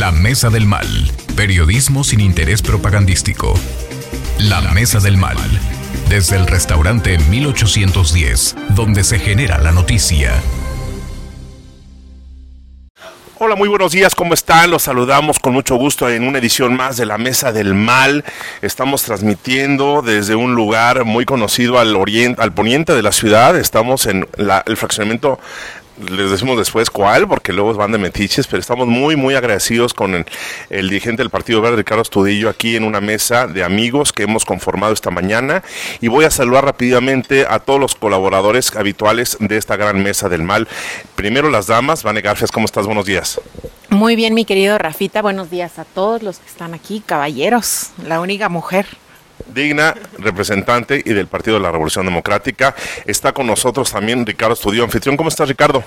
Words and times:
La 0.00 0.12
Mesa 0.12 0.48
del 0.48 0.64
Mal. 0.64 0.86
Periodismo 1.36 2.04
sin 2.04 2.20
interés 2.20 2.62
propagandístico. 2.62 3.52
La 4.38 4.62
Mesa 4.62 4.98
del 4.98 5.18
Mal. 5.18 5.36
Desde 6.08 6.36
el 6.36 6.46
restaurante 6.46 7.18
1810, 7.18 8.56
donde 8.70 9.04
se 9.04 9.18
genera 9.18 9.58
la 9.58 9.72
noticia. 9.72 10.32
Hola, 13.42 13.56
muy 13.56 13.68
buenos 13.68 13.92
días, 13.92 14.14
¿cómo 14.14 14.34
están? 14.34 14.70
Los 14.70 14.82
saludamos 14.82 15.38
con 15.38 15.54
mucho 15.54 15.76
gusto 15.76 16.08
en 16.10 16.24
una 16.24 16.38
edición 16.38 16.76
más 16.76 16.98
de 16.98 17.06
la 17.06 17.16
Mesa 17.16 17.52
del 17.52 17.74
Mal. 17.74 18.24
Estamos 18.60 19.02
transmitiendo 19.02 20.02
desde 20.02 20.34
un 20.34 20.54
lugar 20.54 21.04
muy 21.04 21.24
conocido 21.24 21.78
al 21.78 21.96
oriente, 21.96 22.42
al 22.42 22.52
poniente 22.52 22.94
de 22.94 23.02
la 23.02 23.12
ciudad. 23.12 23.56
Estamos 23.56 24.04
en 24.04 24.26
el 24.66 24.76
fraccionamiento 24.76 25.40
les 26.08 26.30
decimos 26.30 26.56
después 26.56 26.90
cuál, 26.90 27.28
porque 27.28 27.52
luego 27.52 27.74
van 27.74 27.92
de 27.92 27.98
metiches, 27.98 28.46
pero 28.46 28.60
estamos 28.60 28.86
muy, 28.86 29.16
muy 29.16 29.34
agradecidos 29.34 29.94
con 29.94 30.14
el, 30.14 30.88
dirigente 30.88 31.22
del 31.22 31.30
Partido 31.30 31.60
Verde, 31.60 31.76
Ricardo 31.76 32.02
Estudillo, 32.02 32.48
aquí 32.48 32.76
en 32.76 32.84
una 32.84 33.00
mesa 33.00 33.46
de 33.46 33.64
amigos 33.64 34.12
que 34.12 34.24
hemos 34.24 34.44
conformado 34.44 34.92
esta 34.92 35.10
mañana. 35.10 35.62
Y 36.00 36.08
voy 36.08 36.24
a 36.24 36.30
saludar 36.30 36.64
rápidamente 36.64 37.46
a 37.48 37.58
todos 37.58 37.80
los 37.80 37.94
colaboradores 37.94 38.74
habituales 38.76 39.36
de 39.40 39.56
esta 39.56 39.76
gran 39.76 40.02
mesa 40.02 40.28
del 40.28 40.42
mal. 40.42 40.68
Primero 41.14 41.50
las 41.50 41.66
damas, 41.66 42.02
Vane 42.02 42.20
Garfias, 42.20 42.50
¿cómo 42.50 42.66
estás? 42.66 42.86
Buenos 42.86 43.06
días. 43.06 43.40
Muy 43.90 44.14
bien, 44.14 44.34
mi 44.34 44.44
querido 44.44 44.78
Rafita, 44.78 45.20
buenos 45.20 45.50
días 45.50 45.78
a 45.78 45.84
todos 45.84 46.22
los 46.22 46.38
que 46.38 46.46
están 46.46 46.74
aquí, 46.74 47.02
caballeros, 47.04 47.90
la 48.06 48.20
única 48.20 48.48
mujer 48.48 48.86
digna 49.46 49.94
representante 50.18 51.02
y 51.04 51.12
del 51.12 51.26
Partido 51.26 51.56
de 51.56 51.62
la 51.62 51.72
Revolución 51.72 52.04
Democrática. 52.04 52.74
Está 53.06 53.32
con 53.32 53.46
nosotros 53.46 53.92
también 53.92 54.26
Ricardo 54.26 54.54
Estudio, 54.54 54.84
anfitrión. 54.84 55.16
¿Cómo 55.16 55.28
estás, 55.28 55.48
Ricardo? 55.48 55.82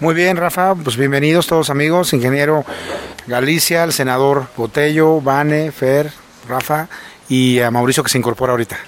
Muy 0.00 0.14
bien, 0.14 0.36
Rafa. 0.36 0.74
Pues 0.74 0.96
bienvenidos 0.96 1.46
todos 1.46 1.70
amigos, 1.70 2.12
ingeniero 2.12 2.64
Galicia, 3.26 3.84
el 3.84 3.92
senador 3.92 4.46
Botello, 4.56 5.20
Vane, 5.20 5.72
Fer, 5.72 6.10
Rafa 6.48 6.88
y 7.28 7.60
a 7.60 7.70
Mauricio 7.70 8.02
que 8.02 8.10
se 8.10 8.18
incorpora 8.18 8.52
ahorita. 8.52 8.78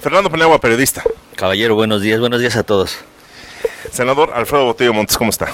Fernando 0.00 0.30
Penagua, 0.30 0.60
periodista. 0.60 1.02
Caballero, 1.34 1.74
buenos 1.74 2.02
días, 2.02 2.20
buenos 2.20 2.40
días 2.40 2.56
a 2.56 2.62
todos. 2.62 2.98
Senador 3.90 4.32
Alfredo 4.34 4.64
Botello 4.64 4.92
Montes, 4.92 5.16
¿cómo 5.16 5.30
está? 5.30 5.48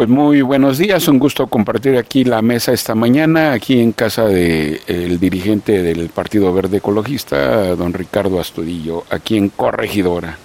Pues 0.00 0.08
muy 0.08 0.40
buenos 0.40 0.78
días, 0.78 1.08
un 1.08 1.18
gusto 1.18 1.46
compartir 1.46 1.98
aquí 1.98 2.24
la 2.24 2.40
mesa 2.40 2.72
esta 2.72 2.94
mañana, 2.94 3.52
aquí 3.52 3.80
en 3.80 3.92
casa 3.92 4.24
del 4.24 4.80
el 4.86 5.20
dirigente 5.20 5.82
del 5.82 6.08
Partido 6.08 6.54
Verde 6.54 6.78
Ecologista, 6.78 7.76
don 7.76 7.92
Ricardo 7.92 8.40
Astudillo, 8.40 9.04
aquí 9.10 9.36
en 9.36 9.50
Corregidora. 9.50 10.38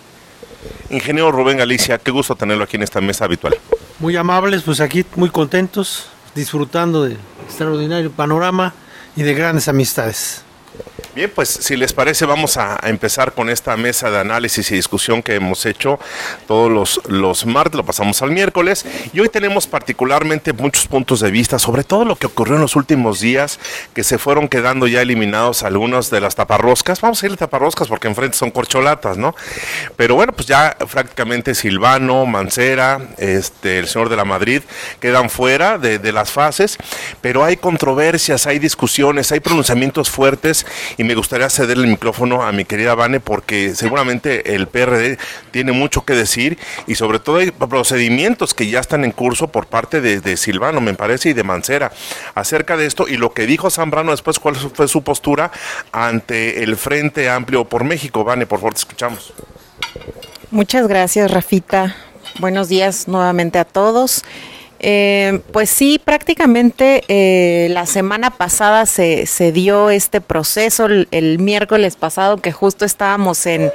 Ingeniero 0.89 1.31
Rubén 1.31 1.57
Galicia, 1.57 1.97
qué 1.99 2.11
gusto 2.11 2.35
tenerlo 2.35 2.65
aquí 2.65 2.75
en 2.75 2.83
esta 2.83 2.99
mesa 2.99 3.23
habitual. 3.23 3.55
Muy 3.99 4.17
amables, 4.17 4.61
pues 4.63 4.81
aquí 4.81 5.05
muy 5.15 5.29
contentos, 5.29 6.07
disfrutando 6.35 7.05
de 7.05 7.15
extraordinario 7.45 8.11
panorama 8.11 8.73
y 9.15 9.23
de 9.23 9.35
grandes 9.35 9.69
amistades. 9.69 10.43
Bien, 11.15 11.31
pues 11.33 11.47
si 11.47 11.77
les 11.77 11.93
parece 11.93 12.25
vamos 12.25 12.57
a, 12.57 12.77
empezar 12.83 13.31
con 13.31 13.49
esta 13.49 13.77
mesa 13.77 14.11
de 14.11 14.19
análisis 14.19 14.69
y 14.71 14.75
discusión 14.75 15.23
que 15.23 15.35
hemos 15.35 15.65
hecho 15.65 15.97
todos 16.45 16.69
los, 16.69 16.99
los 17.07 17.45
martes, 17.45 17.75
lo 17.77 17.85
pasamos 17.85 18.21
al 18.21 18.31
miércoles 18.31 18.85
y 19.13 19.21
hoy 19.21 19.29
tenemos 19.29 19.65
particularmente 19.65 20.51
muchos 20.51 20.87
puntos 20.87 21.21
de 21.21 21.31
vista 21.31 21.57
sobre 21.57 21.85
todo 21.85 22.03
lo 22.03 22.17
que 22.17 22.27
ocurrió 22.27 22.55
en 22.55 22.61
los 22.61 22.75
últimos 22.75 23.21
días, 23.21 23.61
que 23.93 24.03
se 24.03 24.17
fueron 24.17 24.49
quedando 24.49 24.87
ya 24.87 25.01
eliminados 25.01 25.63
algunos 25.63 26.09
de 26.09 26.19
las 26.19 26.35
taparroscas, 26.35 26.99
vamos 26.99 27.23
a 27.23 27.25
ir 27.27 27.31
a 27.31 27.37
taparroscas 27.37 27.87
porque 27.87 28.09
enfrente 28.09 28.35
son 28.35 28.51
corcholatas, 28.51 29.15
¿no? 29.17 29.35
Pero 29.95 30.15
bueno, 30.15 30.33
pues 30.33 30.49
ya 30.49 30.75
prácticamente 30.91 31.55
Silvano, 31.55 32.25
Mancera, 32.25 32.99
este, 33.17 33.79
el 33.79 33.87
señor 33.87 34.09
de 34.09 34.17
la 34.17 34.25
Madrid 34.25 34.63
quedan 34.99 35.29
fuera 35.29 35.77
de, 35.77 35.97
de 35.97 36.11
las 36.11 36.29
fases, 36.29 36.77
pero 37.21 37.45
hay 37.45 37.55
controversias, 37.55 38.47
hay 38.47 38.59
discusiones, 38.59 39.31
hay 39.31 39.39
pronunciamientos 39.39 40.09
fuertes 40.09 40.65
y 40.97 41.04
me 41.05 41.15
gustaría 41.15 41.49
ceder 41.49 41.77
el 41.77 41.87
micrófono 41.87 42.43
a 42.43 42.51
mi 42.51 42.65
querida 42.65 42.95
Vane 42.95 43.19
porque 43.19 43.75
seguramente 43.75 44.55
el 44.55 44.67
PRD 44.67 45.17
tiene 45.51 45.71
mucho 45.71 46.03
que 46.03 46.13
decir 46.13 46.57
y 46.87 46.95
sobre 46.95 47.19
todo 47.19 47.37
hay 47.37 47.51
procedimientos 47.51 48.53
que 48.53 48.69
ya 48.69 48.79
están 48.79 49.05
en 49.05 49.11
curso 49.11 49.47
por 49.47 49.67
parte 49.67 50.01
de, 50.01 50.37
Silvano, 50.37 50.81
me 50.81 50.93
parece, 50.93 51.29
y 51.29 51.33
de 51.33 51.43
Mancera 51.43 51.91
acerca 52.33 52.75
de 52.77 52.85
esto 52.85 53.07
y 53.07 53.17
lo 53.17 53.33
que 53.33 53.45
dijo 53.45 53.69
Zambrano 53.69 54.11
después, 54.11 54.39
cuál 54.39 54.55
fue 54.55 54.87
su 54.87 55.03
postura 55.03 55.51
ante 55.91 56.63
el 56.63 56.75
Frente 56.75 57.29
Amplio 57.29 57.65
por 57.65 57.83
México. 57.83 58.23
Vane, 58.23 58.45
por 58.45 58.59
favor, 58.59 58.73
te 58.73 58.79
escuchamos. 58.79 59.33
Muchas 60.51 60.87
gracias, 60.87 61.31
Rafita. 61.31 61.95
Buenos 62.39 62.67
días 62.67 63.07
nuevamente 63.07 63.59
a 63.59 63.65
todos. 63.65 64.23
Eh, 64.87 65.41
pues 65.51 65.71
sí, 65.71 65.99
prácticamente 66.03 67.03
eh, 67.07 67.69
la 67.71 67.87
semana 67.87 68.29
pasada 68.29 68.85
se, 68.85 69.25
se 69.25 69.51
dio 69.51 69.89
este 69.89 70.21
proceso, 70.21 70.85
el, 70.85 71.39
miércoles 71.39 71.95
pasado 71.95 72.37
que 72.37 72.51
justo 72.51 72.85
estábamos 72.85 73.47
en, 73.47 73.71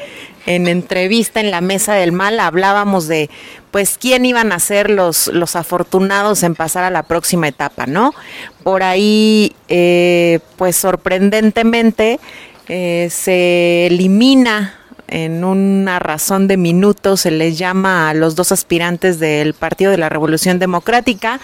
en, 0.46 0.68
entrevista 0.68 1.40
en 1.40 1.50
la 1.50 1.60
mesa 1.60 1.94
del 1.94 2.12
mal, 2.12 2.38
hablábamos 2.38 3.08
de 3.08 3.28
pues 3.72 3.98
quién 3.98 4.24
iban 4.24 4.52
a 4.52 4.60
ser 4.60 4.88
los, 4.88 5.26
los 5.26 5.56
afortunados 5.56 6.44
en 6.44 6.54
pasar 6.54 6.84
a 6.84 6.90
la 6.90 7.02
próxima 7.02 7.48
etapa, 7.48 7.86
¿no? 7.86 8.14
Por 8.62 8.84
ahí, 8.84 9.56
eh, 9.66 10.38
pues 10.54 10.76
sorprendentemente, 10.76 12.20
se 12.68 13.86
elimina 13.88 14.79
en 15.10 15.44
una 15.44 15.98
razón 15.98 16.48
de 16.48 16.56
minutos 16.56 17.20
se 17.22 17.30
les 17.30 17.58
llama 17.58 18.08
a 18.08 18.14
los 18.14 18.36
dos 18.36 18.52
aspirantes 18.52 19.18
del 19.18 19.54
Partido 19.54 19.90
de 19.90 19.98
la 19.98 20.08
Revolución 20.08 20.58
Democrática 20.58 21.40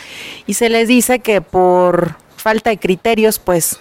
y 0.47 0.54
se 0.54 0.69
les 0.69 0.88
dice 0.88 1.19
que 1.19 1.41
por 1.41 2.16
falta 2.37 2.71
de 2.71 2.78
criterios, 2.78 3.38
pues 3.41 3.78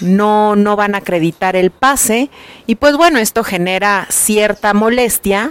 no, 0.00 0.54
no 0.56 0.76
van 0.76 0.94
a 0.94 0.98
acreditar 0.98 1.56
el 1.56 1.70
pase. 1.70 2.30
Y 2.66 2.76
pues 2.76 2.96
bueno, 2.96 3.18
esto 3.18 3.42
genera 3.42 4.06
cierta 4.10 4.74
molestia 4.74 5.50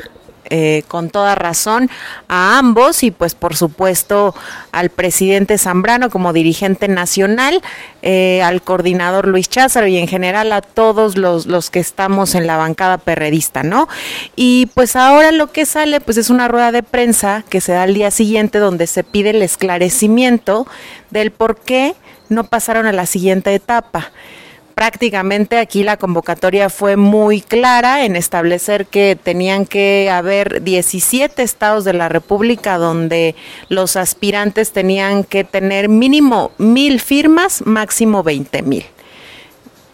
eh, 0.50 0.83
con 0.88 1.09
toda 1.09 1.35
razón 1.35 1.89
a 2.28 2.57
ambos 2.57 3.03
y 3.03 3.11
pues 3.11 3.35
por 3.35 3.56
supuesto 3.56 4.35
al 4.72 4.89
presidente 4.89 5.57
Zambrano 5.57 6.09
como 6.09 6.33
dirigente 6.33 6.88
nacional, 6.88 7.61
eh, 8.01 8.41
al 8.44 8.61
coordinador 8.61 9.28
Luis 9.28 9.50
Cházaro 9.50 9.88
y 9.88 9.97
en 9.97 10.07
general 10.07 10.51
a 10.51 10.61
todos 10.61 11.17
los, 11.17 11.45
los 11.45 11.69
que 11.69 11.79
estamos 11.79 12.35
en 12.35 12.47
la 12.47 12.57
bancada 12.57 12.97
perredista, 12.97 13.63
¿no? 13.63 13.88
Y 14.35 14.67
pues 14.73 14.95
ahora 14.95 15.31
lo 15.31 15.51
que 15.51 15.66
sale 15.66 16.00
pues 16.00 16.17
es 16.17 16.29
una 16.29 16.47
rueda 16.47 16.72
de 16.72 16.84
prensa 16.84 17.44
que 17.50 17.61
se 17.61 17.72
da 17.72 17.84
al 17.84 17.94
día 17.94 18.11
siguiente 18.11 18.59
donde 18.59 18.88
se 18.88 19.03
pide 19.03 19.31
el 19.31 19.41
esclarecimiento 19.41 20.67
del 21.09 21.31
por 21.31 21.59
qué 21.59 21.95
no 22.29 22.44
pasaron 22.45 22.88
a 22.88 22.91
la 22.91 23.05
siguiente 23.05 23.53
etapa 23.53 24.11
prácticamente 24.75 25.58
aquí 25.58 25.84
la 25.84 25.97
convocatoria 25.97 26.69
fue 26.69 26.97
muy 26.97 27.41
clara 27.41 28.06
en 28.06 28.18
establecer 28.18 28.86
que 28.86 29.18
tenían 29.22 29.66
que 29.66 30.09
haber 30.12 30.62
17 30.62 31.41
estados 31.41 31.86
de 31.86 31.94
la 31.94 32.09
República 32.09 32.78
donde 32.78 33.35
los 33.69 33.96
aspirantes 33.96 34.74
tenían 34.74 35.24
que 35.24 35.46
tener 35.46 35.88
mínimo 35.88 36.52
mil 36.58 37.00
firmas, 37.00 37.66
máximo 37.66 38.22
20 38.22 38.62
mil. 38.64 38.85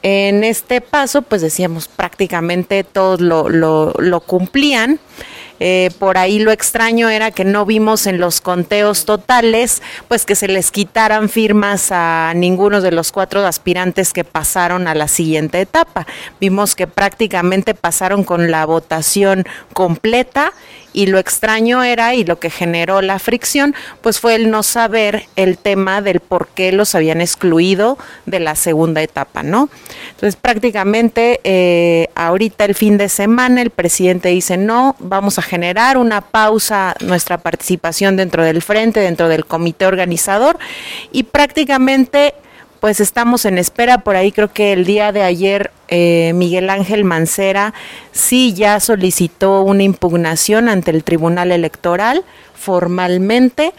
En 0.04 0.44
este 0.44 0.82
paso, 0.82 1.22
pues 1.22 1.44
decíamos, 1.44 1.88
prácticamente 1.88 2.84
todos 2.84 3.22
lo, 3.22 3.50
lo, 3.50 3.94
lo 4.00 4.20
cumplían. 4.22 5.00
Eh, 5.64 5.92
por 6.00 6.18
ahí 6.18 6.40
lo 6.40 6.50
extraño 6.52 7.08
era 7.08 7.30
que 7.30 7.46
no 7.46 7.68
vimos 7.68 8.08
en 8.08 8.20
los 8.20 8.42
conteos 8.42 9.06
totales, 9.06 9.84
pues 10.08 10.26
que 10.26 10.34
se 10.34 10.48
les 10.48 10.72
quitaran 10.72 11.30
firmas 11.30 11.90
a 11.92 12.34
ninguno 12.36 12.82
de 12.82 12.90
los 12.90 13.12
cuatro 13.12 13.46
aspirantes 13.46 14.12
que 14.12 14.24
pasaron 14.24 14.88
a 14.88 14.96
la 14.96 15.08
siguiente 15.08 15.62
etapa. 15.62 16.08
Vimos 16.40 16.74
que 16.74 16.88
prácticamente 16.88 17.76
pasaron 17.76 18.24
con 18.24 18.50
la 18.50 18.66
votación 18.66 19.46
completa 19.74 20.52
y 20.94 21.08
lo 21.08 21.18
extraño 21.18 21.84
era 21.84 22.14
y 22.16 22.24
lo 22.24 22.40
que 22.40 22.50
generó 22.50 23.02
la 23.02 23.20
fricción 23.20 23.76
pues 24.02 24.20
fue 24.20 24.36
el 24.36 24.50
no 24.50 24.64
saber 24.64 25.26
el 25.36 25.58
tema 25.58 26.02
del 26.02 26.20
por 26.20 26.48
qué 26.50 26.72
los 26.72 26.96
habían 26.96 27.22
excluido 27.22 27.98
de 28.26 28.40
la 28.40 28.56
segunda 28.56 29.02
etapa, 29.02 29.44
¿no? 29.44 29.70
Entonces 30.12 30.36
prácticamente 30.36 31.40
eh, 31.44 32.08
ahorita 32.16 32.66
el 32.66 32.76
fin 32.76 32.98
de 32.98 33.10
semana 33.10 33.62
el 33.62 33.70
presidente 33.70 34.30
dice 34.30 34.58
no, 34.58 34.96
vamos 35.00 35.38
a 35.40 35.42
generar 35.42 35.98
una 35.98 36.22
pausa 36.22 36.96
nuestra 37.00 37.38
participación 37.38 38.18
dentro 38.18 38.44
del 38.44 38.62
frente, 38.62 39.00
dentro 39.00 39.28
del 39.28 39.46
comité 39.46 39.86
organizador 39.86 40.58
y 41.12 41.24
prácticamente 41.24 42.34
pues 42.82 43.00
estamos 43.00 43.46
en 43.46 43.58
espera. 43.60 44.00
Por 44.00 44.18
ahí 44.18 44.34
creo 44.34 44.52
que 44.52 44.74
el 44.74 44.86
día 44.86 45.14
de 45.14 45.22
ayer 45.22 45.72
eh, 45.88 46.34
Miguel 46.36 46.70
Ángel 46.70 47.06
Mancera 47.06 47.74
sí 48.12 48.54
ya 48.54 48.82
solicitó 48.82 49.62
una 49.62 49.84
impugnación 49.84 50.68
ante 50.68 50.92
el 50.92 51.06
Tribunal 51.06 51.52
Electoral 51.52 52.26
formalmente. 52.56 53.74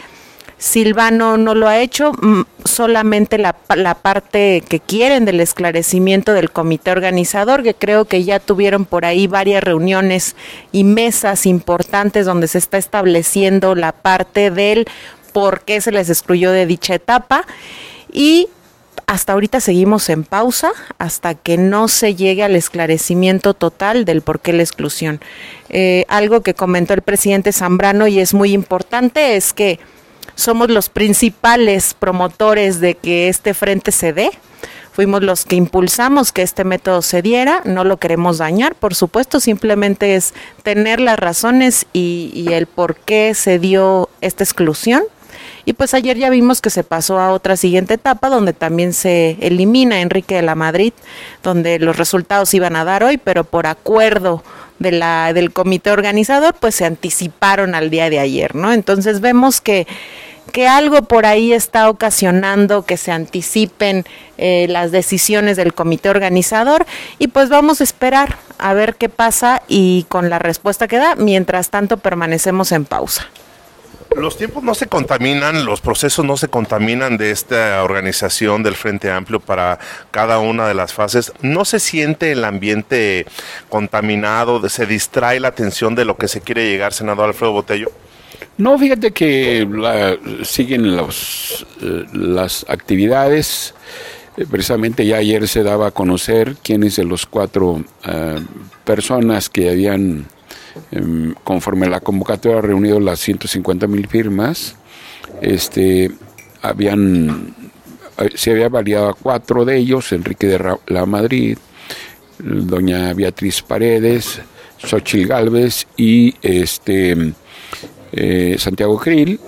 Silvano 0.57 1.35
no 1.35 1.53
lo 1.53 1.67
ha 1.67 1.79
hecho, 1.79 2.13
mm, 2.13 2.43
solamente 2.63 3.37
la, 3.37 3.57
la, 3.75 3.95
parte 3.95 4.63
que 4.69 4.79
quieren 4.79 5.25
del 5.25 5.41
esclarecimiento 5.41 6.31
del 6.31 6.51
comité 6.51 6.91
organizador, 6.91 7.61
que 7.61 7.73
creo 7.73 8.05
que 8.05 8.23
ya 8.23 8.39
tuvieron 8.39 8.85
por 8.85 9.03
ahí 9.03 9.27
varias 9.27 9.61
reuniones 9.61 10.37
y 10.71 10.85
mesas 10.85 11.45
importantes 11.45 12.25
donde 12.25 12.47
se 12.47 12.59
está 12.59 12.77
estableciendo 12.77 13.75
la 13.75 13.91
parte 13.91 14.49
del 14.49 14.85
por 15.33 15.61
qué 15.65 15.81
se 15.81 15.91
les 15.91 16.09
excluyó 16.09 16.51
de 16.51 16.65
dicha 16.65 16.95
etapa 16.95 17.45
y 18.09 18.47
hasta 19.07 19.33
ahorita 19.33 19.59
seguimos 19.59 20.09
en 20.09 20.23
pausa 20.23 20.71
hasta 20.97 21.35
que 21.35 21.57
no 21.57 21.87
se 21.87 22.15
llegue 22.15 22.43
al 22.43 22.55
esclarecimiento 22.55 23.53
total 23.53 24.05
del 24.05 24.21
por 24.21 24.39
qué 24.39 24.53
la 24.53 24.63
exclusión. 24.63 25.19
Eh, 25.69 26.05
algo 26.07 26.41
que 26.41 26.53
comentó 26.53 26.93
el 26.93 27.01
presidente 27.01 27.51
Zambrano 27.51 28.07
y 28.07 28.19
es 28.19 28.33
muy 28.33 28.53
importante 28.53 29.35
es 29.35 29.53
que 29.53 29.79
somos 30.35 30.69
los 30.69 30.89
principales 30.89 31.93
promotores 31.93 32.79
de 32.79 32.95
que 32.95 33.29
este 33.29 33.53
frente 33.53 33.91
se 33.91 34.13
dé. 34.13 34.31
Fuimos 34.93 35.23
los 35.23 35.45
que 35.45 35.55
impulsamos 35.55 36.31
que 36.31 36.43
este 36.43 36.63
método 36.63 37.01
se 37.01 37.23
diera, 37.23 37.61
no 37.65 37.83
lo 37.83 37.97
queremos 37.97 38.37
dañar, 38.37 38.75
por 38.75 38.93
supuesto, 38.93 39.39
simplemente 39.39 40.15
es 40.15 40.35
tener 40.61 40.99
las 40.99 41.17
razones 41.17 41.87
y, 41.93 42.31
y 42.35 42.53
el 42.53 42.67
por 42.67 42.95
qué 42.95 43.33
se 43.33 43.57
dio 43.57 44.09
esta 44.21 44.43
exclusión 44.43 45.01
y 45.65 45.73
pues 45.73 45.93
ayer 45.93 46.17
ya 46.17 46.29
vimos 46.29 46.61
que 46.61 46.69
se 46.69 46.83
pasó 46.83 47.19
a 47.19 47.31
otra 47.31 47.55
siguiente 47.57 47.95
etapa 47.95 48.29
donde 48.29 48.53
también 48.53 48.93
se 48.93 49.37
elimina 49.39 50.01
Enrique 50.01 50.35
de 50.35 50.41
la 50.41 50.55
Madrid, 50.55 50.93
donde 51.41 51.79
los 51.79 51.97
resultados 51.97 52.53
iban 52.53 52.75
a 52.75 52.83
dar 52.83 53.03
hoy, 53.03 53.17
pero 53.17 53.43
por 53.43 53.67
acuerdo 53.67 54.43
de 54.79 54.91
la, 54.91 55.33
del 55.33 55.53
comité 55.53 55.91
organizador, 55.91 56.55
pues 56.59 56.75
se 56.75 56.85
anticiparon 56.85 57.75
al 57.75 57.89
día 57.89 58.09
de 58.09 58.19
ayer, 58.19 58.55
¿no? 58.55 58.73
Entonces 58.73 59.21
vemos 59.21 59.61
que 59.61 59.87
que 60.51 60.67
algo 60.67 61.03
por 61.03 61.25
ahí 61.25 61.53
está 61.53 61.89
ocasionando 61.89 62.83
que 62.83 62.97
se 62.97 63.11
anticipen 63.11 64.05
eh, 64.37 64.67
las 64.69 64.91
decisiones 64.91 65.57
del 65.57 65.73
comité 65.73 66.09
organizador 66.09 66.85
y 67.17 67.27
pues 67.27 67.49
vamos 67.49 67.81
a 67.81 67.83
esperar 67.83 68.37
a 68.57 68.73
ver 68.73 68.95
qué 68.95 69.09
pasa 69.09 69.63
y 69.67 70.05
con 70.09 70.29
la 70.29 70.39
respuesta 70.39 70.87
que 70.87 70.97
da, 70.97 71.15
mientras 71.15 71.69
tanto 71.69 71.97
permanecemos 71.97 72.71
en 72.71 72.85
pausa. 72.85 73.27
Los 74.15 74.37
tiempos 74.37 74.63
no 74.63 74.75
se 74.75 74.87
contaminan, 74.87 75.65
los 75.65 75.81
procesos 75.81 76.23
no 76.25 76.37
se 76.37 76.47
contaminan 76.47 77.17
de 77.17 77.31
esta 77.31 77.83
organización 77.83 78.63
del 78.63 78.75
Frente 78.75 79.11
Amplio 79.11 79.39
para 79.39 79.79
cada 80.11 80.39
una 80.39 80.67
de 80.67 80.73
las 80.73 80.93
fases. 80.93 81.33
No 81.41 81.65
se 81.65 81.79
siente 81.79 82.31
el 82.31 82.45
ambiente 82.45 83.25
contaminado, 83.69 84.67
se 84.69 84.85
distrae 84.85 85.39
la 85.39 85.49
atención 85.49 85.95
de 85.95 86.05
lo 86.05 86.17
que 86.17 86.27
se 86.27 86.41
quiere 86.41 86.69
llegar, 86.69 86.93
senador 86.93 87.29
Alfredo 87.29 87.53
Botello. 87.53 87.91
No, 88.57 88.77
fíjate 88.77 89.11
que 89.11 89.67
siguen 90.43 90.95
los, 90.95 91.65
eh, 91.81 92.05
las 92.13 92.65
actividades. 92.69 93.73
Eh, 94.37 94.45
precisamente 94.49 95.05
ya 95.05 95.17
ayer 95.17 95.47
se 95.47 95.63
daba 95.63 95.87
a 95.87 95.91
conocer 95.91 96.55
quiénes 96.63 96.95
de 96.95 97.03
los 97.03 97.25
cuatro 97.25 97.83
eh, 98.05 98.39
personas 98.83 99.49
que 99.49 99.69
habían 99.69 100.27
Em, 100.91 101.33
conforme 101.43 101.87
la 101.87 101.99
convocatoria 101.99 102.59
ha 102.59 102.61
reunido 102.61 102.99
las 102.99 103.19
150 103.19 103.87
mil 103.87 104.07
firmas, 104.07 104.75
este, 105.41 106.11
habían, 106.61 107.55
eh, 108.17 108.29
se 108.35 108.51
había 108.51 108.69
validado 108.69 109.09
a 109.09 109.13
cuatro 109.13 109.65
de 109.65 109.77
ellos, 109.77 110.11
Enrique 110.11 110.47
de 110.47 110.77
la 110.87 111.05
Madrid, 111.05 111.57
doña 112.39 113.13
Beatriz 113.13 113.61
Paredes, 113.61 114.41
Xochil 114.77 115.27
Galvez 115.27 115.87
y 115.95 116.35
este, 116.41 117.33
eh, 118.11 118.55
Santiago 118.59 118.97
Krill. 118.97 119.39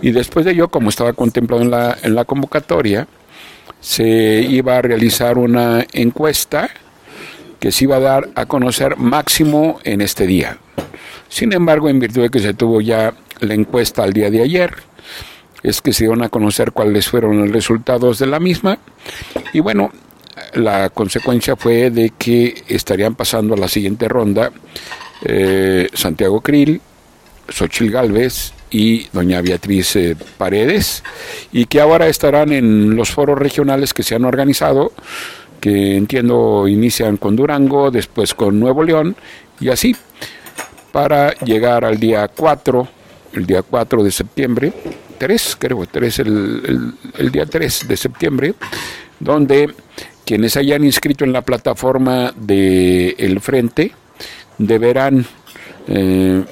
Y 0.00 0.12
después 0.12 0.44
de 0.44 0.52
ello, 0.52 0.68
como 0.68 0.90
estaba 0.90 1.12
contemplado 1.12 1.62
en 1.62 1.70
la, 1.70 1.98
en 2.02 2.14
la 2.14 2.24
convocatoria, 2.24 3.08
se 3.80 4.40
iba 4.42 4.78
a 4.78 4.82
realizar 4.82 5.38
una 5.38 5.86
encuesta 5.92 6.70
que 7.60 7.72
se 7.72 7.84
iba 7.84 7.96
a 7.96 8.00
dar 8.00 8.28
a 8.34 8.46
conocer 8.46 8.96
máximo 8.96 9.80
en 9.84 10.00
este 10.00 10.26
día. 10.26 10.58
Sin 11.28 11.52
embargo, 11.52 11.88
en 11.88 11.98
virtud 11.98 12.22
de 12.22 12.30
que 12.30 12.38
se 12.38 12.54
tuvo 12.54 12.80
ya 12.80 13.14
la 13.40 13.54
encuesta 13.54 14.02
al 14.02 14.12
día 14.12 14.30
de 14.30 14.42
ayer, 14.42 14.74
es 15.62 15.80
que 15.80 15.92
se 15.92 16.04
iban 16.04 16.22
a 16.22 16.28
conocer 16.28 16.72
cuáles 16.72 17.08
fueron 17.08 17.38
los 17.38 17.50
resultados 17.50 18.18
de 18.18 18.26
la 18.26 18.40
misma. 18.40 18.78
Y 19.52 19.60
bueno, 19.60 19.90
la 20.54 20.90
consecuencia 20.90 21.56
fue 21.56 21.90
de 21.90 22.12
que 22.16 22.62
estarían 22.68 23.14
pasando 23.14 23.54
a 23.54 23.58
la 23.58 23.68
siguiente 23.68 24.08
ronda 24.08 24.52
eh, 25.24 25.88
Santiago 25.92 26.40
Krill, 26.40 26.80
Xochil 27.48 27.90
Gálvez 27.90 28.52
y 28.70 29.08
doña 29.12 29.40
Beatriz 29.40 29.96
eh, 29.96 30.16
Paredes, 30.36 31.02
y 31.52 31.66
que 31.66 31.80
ahora 31.80 32.06
estarán 32.06 32.52
en 32.52 32.94
los 32.94 33.10
foros 33.10 33.38
regionales 33.38 33.94
que 33.94 34.02
se 34.02 34.14
han 34.14 34.24
organizado 34.24 34.92
que 35.60 35.96
entiendo 35.96 36.66
inician 36.68 37.16
con 37.16 37.36
Durango, 37.36 37.90
después 37.90 38.34
con 38.34 38.58
Nuevo 38.58 38.82
León 38.82 39.16
y 39.60 39.68
así, 39.68 39.94
para 40.92 41.34
llegar 41.40 41.84
al 41.84 41.98
día 41.98 42.28
4, 42.28 42.88
el 43.34 43.46
día 43.46 43.62
4 43.62 44.02
de 44.02 44.10
septiembre, 44.10 44.72
3, 45.18 45.56
creo, 45.58 45.86
3, 45.86 46.18
el, 46.20 46.94
el, 47.18 47.30
día 47.30 47.46
3 47.46 47.88
de 47.88 47.96
septiembre, 47.96 48.54
donde 49.18 49.74
quienes 50.24 50.56
hayan 50.56 50.84
inscrito 50.84 51.24
en 51.24 51.32
la 51.32 51.42
plataforma 51.42 52.32
del 52.36 53.14
el 53.18 53.40
Frente 53.40 53.92
deberán 54.58 55.24
eh, 55.86 56.44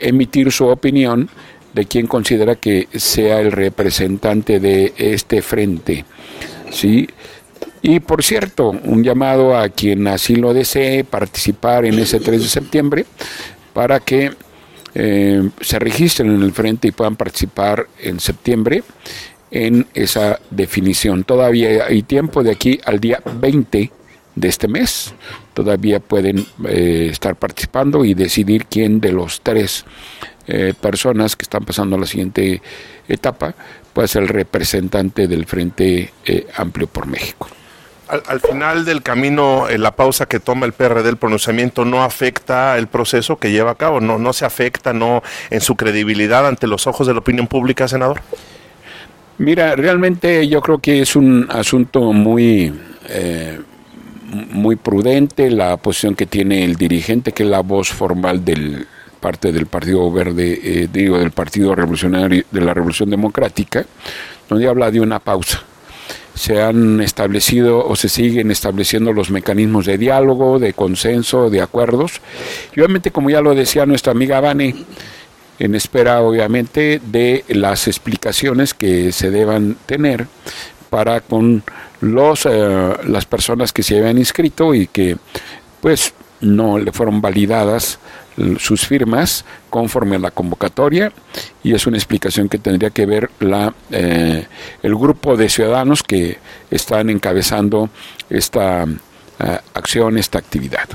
emitir 0.00 0.52
su 0.52 0.66
opinión 0.66 1.28
de 1.72 1.86
quien 1.86 2.06
considera 2.06 2.54
que 2.54 2.88
sea 2.94 3.40
el 3.40 3.50
representante 3.50 4.60
de 4.60 4.92
este 4.96 5.42
frente. 5.42 6.04
¿sí? 6.70 7.08
Y 7.86 8.00
por 8.00 8.24
cierto, 8.24 8.70
un 8.70 9.04
llamado 9.04 9.58
a 9.58 9.68
quien 9.68 10.08
así 10.08 10.36
lo 10.36 10.54
desee 10.54 11.04
participar 11.04 11.84
en 11.84 11.98
ese 11.98 12.18
3 12.18 12.40
de 12.40 12.48
septiembre 12.48 13.04
para 13.74 14.00
que 14.00 14.32
eh, 14.94 15.50
se 15.60 15.78
registren 15.78 16.34
en 16.34 16.42
el 16.42 16.52
frente 16.52 16.88
y 16.88 16.92
puedan 16.92 17.16
participar 17.16 17.86
en 18.00 18.20
septiembre 18.20 18.82
en 19.50 19.86
esa 19.92 20.40
definición. 20.50 21.24
Todavía 21.24 21.84
hay 21.84 22.02
tiempo 22.02 22.42
de 22.42 22.52
aquí 22.52 22.80
al 22.86 23.00
día 23.00 23.20
20 23.38 23.92
de 24.34 24.48
este 24.48 24.66
mes. 24.66 25.12
Todavía 25.52 26.00
pueden 26.00 26.46
eh, 26.66 27.08
estar 27.12 27.36
participando 27.36 28.02
y 28.06 28.14
decidir 28.14 28.64
quién 28.64 28.98
de 28.98 29.12
los 29.12 29.42
tres 29.42 29.84
eh, 30.46 30.72
personas 30.80 31.36
que 31.36 31.42
están 31.42 31.66
pasando 31.66 31.96
a 31.96 32.00
la 32.00 32.06
siguiente 32.06 32.62
etapa 33.08 33.54
puede 33.92 34.08
ser 34.08 34.22
el 34.22 34.28
representante 34.28 35.28
del 35.28 35.44
Frente 35.44 36.14
Amplio 36.56 36.86
por 36.86 37.06
México 37.06 37.46
al, 38.08 38.40
final 38.40 38.84
del 38.84 39.02
camino, 39.02 39.68
eh, 39.68 39.78
la 39.78 39.96
pausa 39.96 40.26
que 40.26 40.40
toma 40.40 40.66
el 40.66 40.72
PRD, 40.72 41.08
el 41.08 41.16
pronunciamiento, 41.16 41.84
no 41.84 42.02
afecta 42.02 42.76
el 42.76 42.86
proceso 42.86 43.38
que 43.38 43.50
lleva 43.50 43.72
a 43.72 43.74
cabo, 43.74 44.00
no, 44.00 44.18
no 44.18 44.32
se 44.32 44.44
afecta 44.44 44.92
no 44.92 45.22
en 45.50 45.60
su 45.60 45.76
credibilidad 45.76 46.46
ante 46.46 46.66
los 46.66 46.86
ojos 46.86 47.06
de 47.06 47.14
la 47.14 47.20
opinión 47.20 47.46
pública, 47.46 47.88
senador. 47.88 48.20
Mira, 49.38 49.74
realmente 49.74 50.46
yo 50.48 50.60
creo 50.60 50.78
que 50.78 51.00
es 51.00 51.16
un 51.16 51.48
asunto 51.50 52.12
muy, 52.12 52.72
eh, 53.08 53.60
muy 54.50 54.76
prudente 54.76 55.50
la 55.50 55.76
posición 55.76 56.14
que 56.14 56.26
tiene 56.26 56.64
el 56.64 56.76
dirigente, 56.76 57.32
que 57.32 57.42
es 57.42 57.48
la 57.48 57.60
voz 57.60 57.88
formal 57.88 58.44
del 58.44 58.86
parte 59.20 59.52
del 59.52 59.64
Partido 59.64 60.12
Verde, 60.12 60.60
eh, 60.62 60.88
digo, 60.92 61.18
del 61.18 61.30
Partido 61.30 61.74
Revolucionario 61.74 62.44
de 62.50 62.60
la 62.60 62.74
Revolución 62.74 63.08
Democrática, 63.08 63.86
donde 64.50 64.68
habla 64.68 64.90
de 64.90 65.00
una 65.00 65.18
pausa 65.18 65.62
se 66.34 66.60
han 66.60 67.00
establecido 67.00 67.86
o 67.86 67.96
se 67.96 68.08
siguen 68.08 68.50
estableciendo 68.50 69.12
los 69.12 69.30
mecanismos 69.30 69.86
de 69.86 69.98
diálogo, 69.98 70.58
de 70.58 70.72
consenso, 70.72 71.50
de 71.50 71.60
acuerdos. 71.60 72.20
Y 72.74 72.80
obviamente, 72.80 73.10
como 73.10 73.30
ya 73.30 73.40
lo 73.40 73.54
decía 73.54 73.86
nuestra 73.86 74.12
amiga 74.12 74.40
Vane, 74.40 74.74
en 75.58 75.74
espera 75.74 76.20
obviamente 76.20 77.00
de 77.04 77.44
las 77.48 77.86
explicaciones 77.86 78.74
que 78.74 79.12
se 79.12 79.30
deban 79.30 79.76
tener 79.86 80.26
para 80.90 81.20
con 81.20 81.62
los 82.00 82.46
eh, 82.46 82.92
las 83.06 83.24
personas 83.24 83.72
que 83.72 83.82
se 83.82 83.98
habían 83.98 84.18
inscrito 84.18 84.74
y 84.74 84.86
que 84.88 85.16
pues 85.80 86.12
no 86.44 86.78
le 86.78 86.92
fueron 86.92 87.20
validadas 87.20 87.98
sus 88.58 88.86
firmas 88.86 89.44
conforme 89.70 90.16
a 90.16 90.18
la 90.18 90.30
convocatoria 90.30 91.12
y 91.62 91.74
es 91.74 91.86
una 91.86 91.96
explicación 91.96 92.48
que 92.48 92.58
tendría 92.58 92.90
que 92.90 93.06
ver 93.06 93.30
la, 93.40 93.72
eh, 93.90 94.46
el 94.82 94.94
grupo 94.96 95.36
de 95.36 95.48
ciudadanos 95.48 96.02
que 96.02 96.38
están 96.70 97.10
encabezando 97.10 97.90
esta 98.28 98.84
eh, 98.84 99.58
acción, 99.74 100.18
esta 100.18 100.38
actividad. 100.38 100.88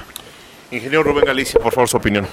Ingeniero 0.71 1.03
Rubén 1.03 1.25
Galicia, 1.25 1.59
por 1.59 1.73
favor, 1.73 1.89
su 1.89 1.97
opinión. 1.97 2.27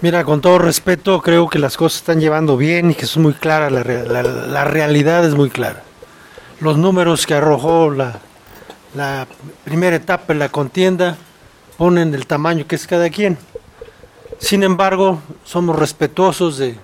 Mira, 0.00 0.24
con 0.24 0.40
todo 0.40 0.58
respeto, 0.58 1.20
creo 1.20 1.48
que 1.48 1.58
las 1.58 1.76
cosas 1.76 1.98
están 1.98 2.20
llevando 2.20 2.56
bien 2.56 2.92
y 2.92 2.94
que 2.94 3.04
es 3.04 3.16
muy 3.16 3.34
clara, 3.34 3.68
la, 3.70 3.82
la, 3.82 4.64
realidad 4.64 5.26
es 5.26 5.34
muy 5.34 5.50
clara. 5.50 5.82
Los 6.60 6.78
números 6.78 7.26
que 7.26 7.34
arrojó 7.34 7.90
la, 7.90 8.20
la 8.94 9.26
primera 9.64 9.96
etapa 9.96 10.32
en 10.32 10.38
la 10.38 10.48
contienda 10.48 11.16
ponen 11.76 12.14
el 12.14 12.26
tamaño 12.26 12.66
que 12.66 12.76
es 12.76 12.86
cada 12.86 13.10
quien. 13.10 13.38
Sin 14.38 14.62
embargo, 14.62 15.20
somos 15.44 15.78
respetuosos 15.78 16.58
de 16.58 16.76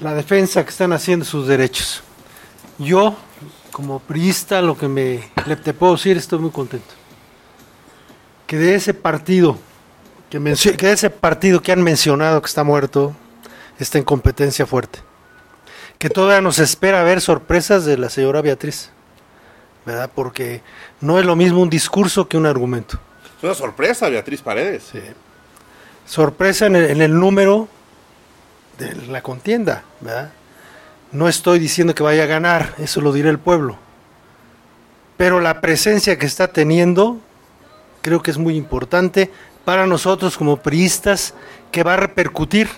la 0.00 0.14
defensa 0.14 0.64
que 0.64 0.70
están 0.70 0.92
haciendo 0.92 1.24
sus 1.24 1.46
derechos. 1.46 2.02
Yo, 2.78 3.14
como 3.70 4.00
priista, 4.00 4.60
lo 4.60 4.76
que 4.76 4.88
me 4.88 5.30
le, 5.46 5.56
te 5.56 5.72
puedo 5.72 5.92
decir, 5.92 6.16
estoy 6.16 6.38
muy 6.38 6.50
contento. 6.50 6.94
Que 8.46 8.58
de 8.58 8.74
ese 8.74 8.94
partido, 8.94 9.58
que, 10.28 10.38
que 10.76 10.92
ese 10.92 11.10
partido 11.10 11.62
que 11.62 11.72
han 11.72 11.82
mencionado 11.82 12.40
que 12.42 12.46
está 12.46 12.64
muerto, 12.64 13.14
está 13.78 13.98
en 13.98 14.04
competencia 14.04 14.66
fuerte. 14.66 15.00
que 15.98 16.10
todavía 16.10 16.40
nos 16.40 16.58
espera 16.58 17.04
ver 17.04 17.20
sorpresas 17.20 17.84
de 17.84 17.96
la 17.96 18.10
señora 18.10 18.42
Beatriz, 18.42 18.90
¿verdad? 19.86 20.10
Porque 20.12 20.60
no 21.00 21.18
es 21.20 21.24
lo 21.24 21.36
mismo 21.36 21.60
un 21.60 21.70
discurso 21.70 22.28
que 22.28 22.36
un 22.36 22.46
argumento. 22.46 22.98
Una 23.42 23.54
sorpresa, 23.54 24.08
Beatriz 24.08 24.40
Paredes. 24.40 24.92
Sorpresa 26.06 26.66
en 26.66 26.76
el, 26.76 27.18
número 27.18 27.68
de 28.78 28.94
la 29.08 29.20
contienda. 29.20 29.82
No 31.10 31.28
estoy 31.28 31.58
diciendo 31.58 31.94
que 31.94 32.04
vaya 32.04 32.22
a 32.22 32.26
ganar, 32.26 32.74
eso 32.78 33.00
lo 33.00 33.12
dirá 33.12 33.30
el 33.30 33.40
pueblo. 33.40 33.76
Pero 35.16 35.40
la 35.40 35.60
presencia 35.60 36.18
que 36.18 36.26
está 36.26 36.48
teniendo 36.48 37.18
creo 38.00 38.22
que 38.22 38.30
es 38.30 38.38
muy 38.38 38.56
importante 38.56 39.30
para 39.64 39.86
nosotros 39.86 40.36
como 40.36 40.58
priistas, 40.58 41.34
que 41.70 41.82
va 41.82 41.94
a 41.94 41.96
repercutir 41.96 42.68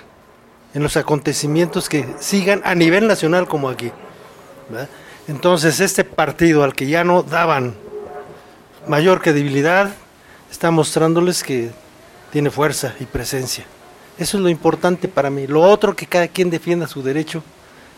en 0.75 0.83
los 0.83 0.97
acontecimientos 0.97 1.88
que 1.88 2.06
sigan 2.21 2.62
a 2.64 2.75
nivel 2.75 3.06
nacional 3.06 3.49
como 3.49 3.68
aquí. 3.68 3.92
Entonces 5.28 5.80
este 5.80 6.04
partido 6.04 6.64
al 6.64 6.75
que 6.75 6.87
ya 6.87 7.04
no 7.04 7.23
daban 7.23 7.75
mayor 8.87 9.21
credibilidad, 9.21 9.94
está 10.54 10.70
mostrándoles 10.70 11.42
que 11.42 11.73
tiene 12.30 12.49
fuerza 12.49 12.94
y 13.00 13.06
presencia. 13.06 13.64
Eso 14.16 14.37
es 14.37 14.42
lo 14.44 14.49
importante 14.49 15.08
para 15.08 15.28
mí. 15.28 15.49
Lo 15.49 15.62
otro 15.62 15.96
que 15.96 16.06
cada 16.06 16.28
quien 16.28 16.49
defienda 16.49 16.87
su 16.87 17.02
derecho 17.02 17.42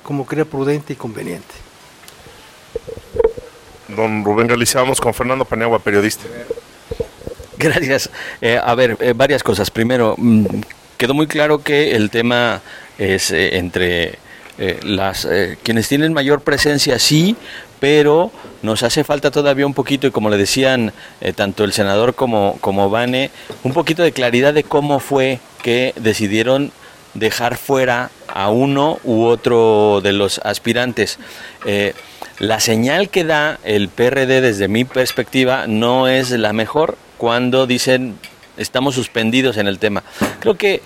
como 0.02 0.24
crea 0.24 0.46
prudente 0.46 0.94
y 0.94 0.96
conveniente. 0.96 1.54
Don 3.88 4.24
Rubén 4.24 4.46
Galicia, 4.46 4.80
vamos 4.80 5.02
con 5.02 5.12
Fernando 5.12 5.44
Paniagua, 5.44 5.80
periodista. 5.80 6.24
Gracias. 7.58 8.08
Eh, 8.40 8.58
a 8.62 8.74
ver, 8.74 8.96
eh, 9.00 9.12
varias 9.14 9.42
cosas. 9.42 9.70
Primero, 9.70 10.14
mm, 10.16 10.46
quedó 10.96 11.12
muy 11.12 11.26
claro 11.26 11.62
que 11.62 11.94
el 11.94 12.08
tema 12.08 12.62
es 12.96 13.32
eh, 13.32 13.58
entre 13.58 14.18
eh, 14.58 14.80
las 14.82 15.24
eh, 15.24 15.58
quienes 15.62 15.88
tienen 15.88 16.12
mayor 16.12 16.40
presencia, 16.40 16.98
sí, 16.98 17.36
pero 17.80 18.30
nos 18.62 18.82
hace 18.82 19.04
falta 19.04 19.30
todavía 19.30 19.66
un 19.66 19.74
poquito, 19.74 20.06
y 20.06 20.10
como 20.10 20.30
le 20.30 20.36
decían 20.36 20.92
eh, 21.20 21.32
tanto 21.32 21.64
el 21.64 21.72
senador 21.72 22.14
como, 22.14 22.58
como 22.60 22.90
Vane, 22.90 23.30
un 23.64 23.72
poquito 23.72 24.02
de 24.02 24.12
claridad 24.12 24.54
de 24.54 24.64
cómo 24.64 24.98
fue 24.98 25.40
que 25.62 25.92
decidieron 25.96 26.72
dejar 27.14 27.56
fuera 27.56 28.10
a 28.28 28.50
uno 28.50 28.98
u 29.04 29.24
otro 29.24 30.00
de 30.02 30.12
los 30.12 30.38
aspirantes. 30.40 31.18
Eh, 31.64 31.94
la 32.38 32.60
señal 32.60 33.08
que 33.08 33.24
da 33.24 33.58
el 33.64 33.88
PRD 33.88 34.40
desde 34.40 34.68
mi 34.68 34.84
perspectiva 34.84 35.66
no 35.66 36.08
es 36.08 36.30
la 36.30 36.52
mejor 36.52 36.98
cuando 37.16 37.66
dicen 37.66 38.18
estamos 38.56 38.94
suspendidos 38.94 39.56
en 39.56 39.66
el 39.66 39.78
tema. 39.78 40.02
Creo 40.40 40.56
que 40.56 40.82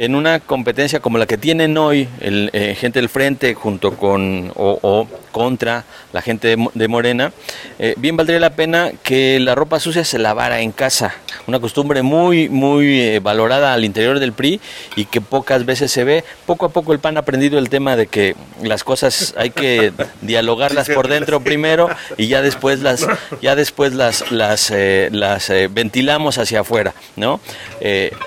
en 0.00 0.14
una 0.14 0.40
competencia 0.40 0.98
como 1.00 1.18
la 1.18 1.26
que 1.26 1.36
tienen 1.36 1.76
hoy 1.76 2.08
el 2.20 2.48
eh, 2.54 2.74
gente 2.74 2.98
del 3.00 3.10
frente 3.10 3.52
junto 3.54 3.96
con 3.98 4.50
o, 4.56 4.78
o 4.80 5.06
contra 5.30 5.84
la 6.14 6.22
gente 6.22 6.48
de, 6.48 6.56
Mo- 6.56 6.72
de 6.74 6.88
Morena, 6.88 7.32
eh, 7.78 7.94
bien 7.98 8.16
valdría 8.16 8.40
la 8.40 8.50
pena 8.50 8.90
que 9.04 9.38
la 9.38 9.54
ropa 9.54 9.78
sucia 9.78 10.02
se 10.04 10.18
lavara 10.18 10.60
en 10.62 10.72
casa, 10.72 11.14
una 11.46 11.60
costumbre 11.60 12.02
muy 12.02 12.48
muy 12.48 12.98
eh, 12.98 13.20
valorada 13.20 13.74
al 13.74 13.84
interior 13.84 14.18
del 14.20 14.32
PRI 14.32 14.58
y 14.96 15.04
que 15.04 15.20
pocas 15.20 15.66
veces 15.66 15.92
se 15.92 16.02
ve. 16.04 16.24
Poco 16.46 16.64
a 16.64 16.68
poco 16.70 16.94
el 16.94 16.98
PAN 16.98 17.18
ha 17.18 17.20
aprendido 17.20 17.58
el 17.58 17.68
tema 17.68 17.94
de 17.94 18.06
que 18.06 18.34
las 18.62 18.82
cosas 18.84 19.34
hay 19.36 19.50
que 19.50 19.92
dialogarlas 20.22 20.88
por 20.88 21.08
dentro 21.08 21.40
primero 21.40 21.90
y 22.16 22.26
ya 22.28 22.40
después 22.40 22.80
las 22.82 23.06
ya 23.42 23.54
después 23.54 23.92
las 23.92 24.32
las 24.32 24.72
las 25.10 25.52
ventilamos 25.70 26.38
hacia 26.38 26.60
afuera, 26.60 26.94
¿no? 27.16 27.38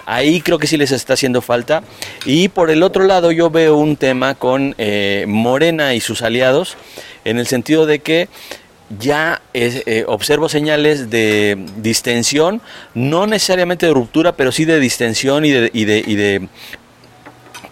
Ahí 0.05 0.39
creo 0.41 0.59
que 0.59 0.67
sí 0.67 0.77
les 0.77 0.91
está 0.91 1.13
haciendo 1.15 1.41
falta 1.41 1.62
y 2.25 2.47
por 2.49 2.69
el 2.69 2.83
otro 2.83 3.05
lado 3.05 3.31
yo 3.31 3.49
veo 3.49 3.77
un 3.77 3.97
tema 3.97 4.35
con 4.35 4.75
eh, 4.77 5.25
Morena 5.27 5.93
y 5.93 5.99
sus 5.99 6.21
aliados 6.21 6.77
en 7.25 7.37
el 7.37 7.47
sentido 7.47 7.85
de 7.85 7.99
que 7.99 8.29
ya 8.99 9.41
eh, 9.53 10.03
observo 10.07 10.49
señales 10.49 11.09
de 11.09 11.57
distensión, 11.77 12.61
no 12.93 13.25
necesariamente 13.25 13.87
de 13.87 13.93
ruptura, 13.93 14.33
pero 14.33 14.51
sí 14.51 14.65
de 14.65 14.79
distensión 14.79 15.45
y 15.45 15.51
de 15.51 16.47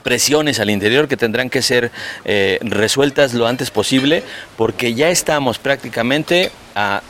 presiones 0.01 0.59
al 0.59 0.69
interior 0.69 1.07
que 1.07 1.17
tendrán 1.17 1.49
que 1.49 1.61
ser 1.61 1.91
eh, 2.25 2.59
resueltas 2.61 3.33
lo 3.33 3.47
antes 3.47 3.71
posible, 3.71 4.23
porque 4.57 4.93
ya 4.93 5.09
estamos 5.09 5.59
prácticamente 5.59 6.51
a 6.75 7.01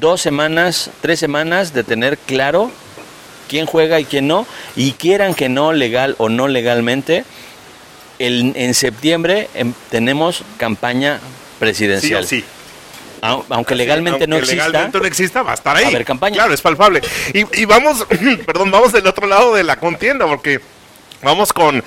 dos 0.00 0.20
semanas, 0.20 0.90
tres 1.00 1.18
semanas 1.18 1.72
de 1.72 1.84
tener 1.84 2.18
claro 2.18 2.70
quién 3.48 3.66
juega 3.66 4.00
y 4.00 4.04
quién 4.04 4.26
no, 4.28 4.46
y 4.76 4.92
quieran 4.92 5.34
que 5.34 5.48
no, 5.48 5.72
legal 5.72 6.14
o 6.18 6.28
no 6.28 6.48
legalmente, 6.48 7.24
el- 8.18 8.52
en 8.56 8.74
septiembre 8.74 9.48
em, 9.54 9.72
tenemos 9.90 10.42
campaña 10.58 11.20
presidencial. 11.58 12.26
Sí 12.26 12.40
sí. 12.40 12.44
Au- 13.22 13.44
Aunque 13.48 13.74
legalmente 13.74 14.10
Aunque 14.24 14.26
no 14.26 14.36
exista, 14.36 14.66
legalmente 14.66 14.98
no 15.00 15.04
exista, 15.06 15.42
va 15.42 15.52
a 15.52 15.54
estar 15.54 15.76
ahí. 15.76 15.84
A 15.84 15.88
haber 15.88 16.04
campaña. 16.04 16.34
Claro, 16.36 16.52
es 16.54 16.60
palpable. 16.60 17.00
Y, 17.32 17.60
y 17.60 17.64
vamos, 17.64 18.06
perdón, 18.46 18.70
vamos 18.70 18.92
del 18.92 19.06
otro 19.06 19.26
lado 19.26 19.54
de 19.54 19.64
la 19.64 19.76
contienda, 19.76 20.26
porque 20.26 20.60
vamos 21.22 21.52
con 21.52 21.82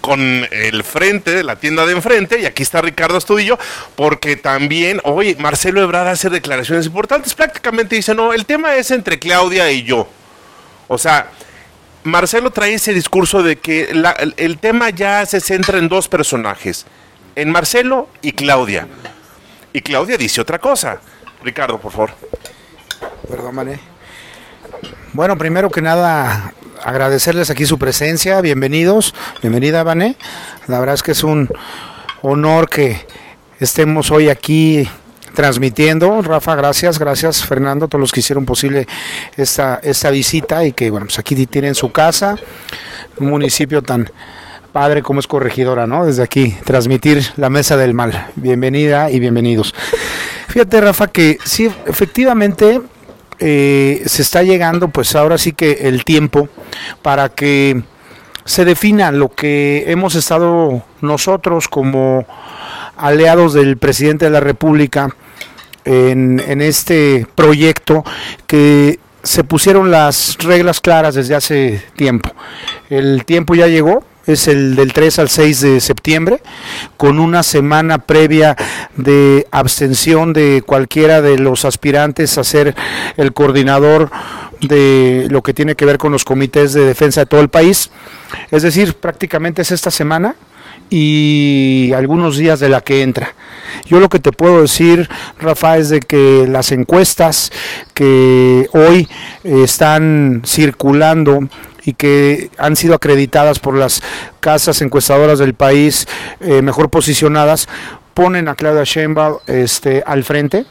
con 0.00 0.48
el 0.50 0.82
frente 0.82 1.30
de 1.30 1.44
la 1.44 1.54
tienda 1.54 1.86
de 1.86 1.92
enfrente, 1.92 2.40
y 2.40 2.44
aquí 2.44 2.64
está 2.64 2.80
Ricardo 2.82 3.16
Estudillo, 3.18 3.56
porque 3.94 4.34
también, 4.34 5.00
oye, 5.04 5.36
Marcelo 5.38 5.80
Ebrard 5.80 6.08
hace 6.08 6.28
declaraciones 6.28 6.86
importantes, 6.86 7.34
prácticamente 7.34 7.94
dice, 7.94 8.12
no, 8.12 8.32
el 8.32 8.44
tema 8.44 8.74
es 8.74 8.90
entre 8.90 9.20
Claudia 9.20 9.70
y 9.70 9.84
yo. 9.84 10.08
O 10.92 10.98
sea, 10.98 11.30
Marcelo 12.04 12.50
trae 12.50 12.74
ese 12.74 12.92
discurso 12.92 13.42
de 13.42 13.56
que 13.56 13.94
el 14.36 14.58
tema 14.58 14.90
ya 14.90 15.24
se 15.24 15.40
centra 15.40 15.78
en 15.78 15.88
dos 15.88 16.06
personajes, 16.06 16.84
en 17.34 17.50
Marcelo 17.50 18.10
y 18.20 18.32
Claudia. 18.32 18.86
Y 19.72 19.80
Claudia 19.80 20.18
dice 20.18 20.42
otra 20.42 20.58
cosa. 20.58 21.00
Ricardo, 21.42 21.80
por 21.80 21.92
favor. 21.92 22.10
Perdón, 23.26 23.54
Mané. 23.54 23.80
Bueno, 25.14 25.38
primero 25.38 25.70
que 25.70 25.80
nada, 25.80 26.52
agradecerles 26.84 27.48
aquí 27.48 27.64
su 27.64 27.78
presencia. 27.78 28.42
Bienvenidos. 28.42 29.14
Bienvenida, 29.40 29.84
Vané. 29.84 30.16
La 30.66 30.78
verdad 30.78 30.96
es 30.96 31.02
que 31.02 31.12
es 31.12 31.24
un 31.24 31.48
honor 32.20 32.68
que 32.68 33.06
estemos 33.60 34.10
hoy 34.10 34.28
aquí 34.28 34.86
transmitiendo. 35.34 36.22
Rafa, 36.22 36.54
gracias. 36.54 36.98
Gracias, 36.98 37.44
Fernando, 37.44 37.88
todos 37.88 38.00
los 38.00 38.12
que 38.12 38.20
hicieron 38.20 38.44
posible 38.44 38.86
esta, 39.36 39.80
esta 39.82 40.10
visita 40.10 40.64
y 40.64 40.72
que, 40.72 40.90
bueno, 40.90 41.06
pues 41.06 41.18
aquí 41.18 41.46
tienen 41.46 41.74
su 41.74 41.90
casa, 41.92 42.36
un 43.18 43.30
municipio 43.30 43.82
tan 43.82 44.10
padre 44.72 45.02
como 45.02 45.20
es 45.20 45.26
corregidora, 45.26 45.86
¿no? 45.86 46.06
Desde 46.06 46.22
aquí, 46.22 46.56
transmitir 46.64 47.22
la 47.36 47.50
mesa 47.50 47.76
del 47.76 47.94
mal. 47.94 48.28
Bienvenida 48.36 49.10
y 49.10 49.20
bienvenidos. 49.20 49.74
Fíjate, 50.48 50.80
Rafa, 50.80 51.08
que 51.08 51.38
sí, 51.44 51.70
efectivamente 51.86 52.80
eh, 53.38 54.02
se 54.06 54.22
está 54.22 54.42
llegando, 54.42 54.88
pues 54.88 55.14
ahora 55.14 55.38
sí 55.38 55.52
que 55.52 55.72
el 55.88 56.04
tiempo 56.04 56.48
para 57.02 57.28
que 57.28 57.82
se 58.44 58.64
defina 58.64 59.12
lo 59.12 59.28
que 59.30 59.84
hemos 59.86 60.14
estado 60.14 60.82
nosotros 61.00 61.68
como 61.68 62.26
aliados 62.96 63.54
del 63.54 63.76
presidente 63.76 64.26
de 64.26 64.30
la 64.30 64.40
República 64.40 65.14
en, 65.84 66.60
este 66.60 67.26
proyecto 67.34 68.04
que 68.46 68.98
se 69.22 69.44
pusieron 69.44 69.90
las 69.90 70.36
reglas 70.38 70.80
claras 70.80 71.14
desde 71.14 71.34
hace 71.34 71.82
tiempo. 71.96 72.30
El 72.90 73.24
tiempo 73.24 73.54
ya 73.54 73.68
llegó, 73.68 74.04
es 74.26 74.48
el 74.48 74.76
del 74.76 74.92
3 74.92 75.18
al 75.20 75.28
6 75.28 75.60
de 75.60 75.80
septiembre, 75.80 76.40
con 76.96 77.18
una 77.18 77.42
semana 77.42 77.98
previa 77.98 78.56
de 78.96 79.46
abstención 79.50 80.32
de 80.32 80.62
cualquiera 80.64 81.22
de 81.22 81.38
los 81.38 81.64
aspirantes 81.64 82.38
a 82.38 82.44
ser 82.44 82.74
el 83.16 83.32
coordinador 83.32 84.10
de 84.60 85.26
lo 85.28 85.42
que 85.42 85.54
tiene 85.54 85.74
que 85.74 85.84
ver 85.84 85.98
con 85.98 86.12
los 86.12 86.24
comités 86.24 86.72
de 86.72 86.84
defensa 86.84 87.22
de 87.22 87.26
todo 87.26 87.40
el 87.40 87.48
país. 87.48 87.90
Es 88.50 88.62
decir, 88.62 88.94
prácticamente 88.94 89.62
es 89.62 89.72
esta 89.72 89.90
semana 89.90 90.36
y 90.92 91.90
algunos 91.94 92.36
días 92.36 92.60
de 92.60 92.68
la 92.68 92.82
que 92.82 93.00
entra. 93.00 93.34
Yo 93.86 93.98
lo 93.98 94.10
que 94.10 94.18
te 94.18 94.30
puedo 94.30 94.60
decir, 94.60 95.08
Rafa, 95.40 95.78
es 95.78 95.88
de 95.88 96.00
que 96.00 96.46
las 96.46 96.70
encuestas 96.70 97.50
que 97.94 98.68
hoy 98.74 99.08
eh, 99.42 99.62
están 99.64 100.42
circulando 100.44 101.48
y 101.82 101.94
que 101.94 102.50
han 102.58 102.76
sido 102.76 102.94
acreditadas 102.94 103.58
por 103.58 103.74
las 103.74 104.02
casas 104.40 104.82
encuestadoras 104.82 105.38
del 105.38 105.54
país 105.54 106.06
eh, 106.40 106.60
mejor 106.60 106.90
posicionadas, 106.90 107.68
ponen 108.12 108.48
a 108.48 108.54
Claudia 108.54 108.84
Sheinbaum 108.84 109.38
este, 109.46 110.02
al 110.06 110.24
frente. 110.24 110.66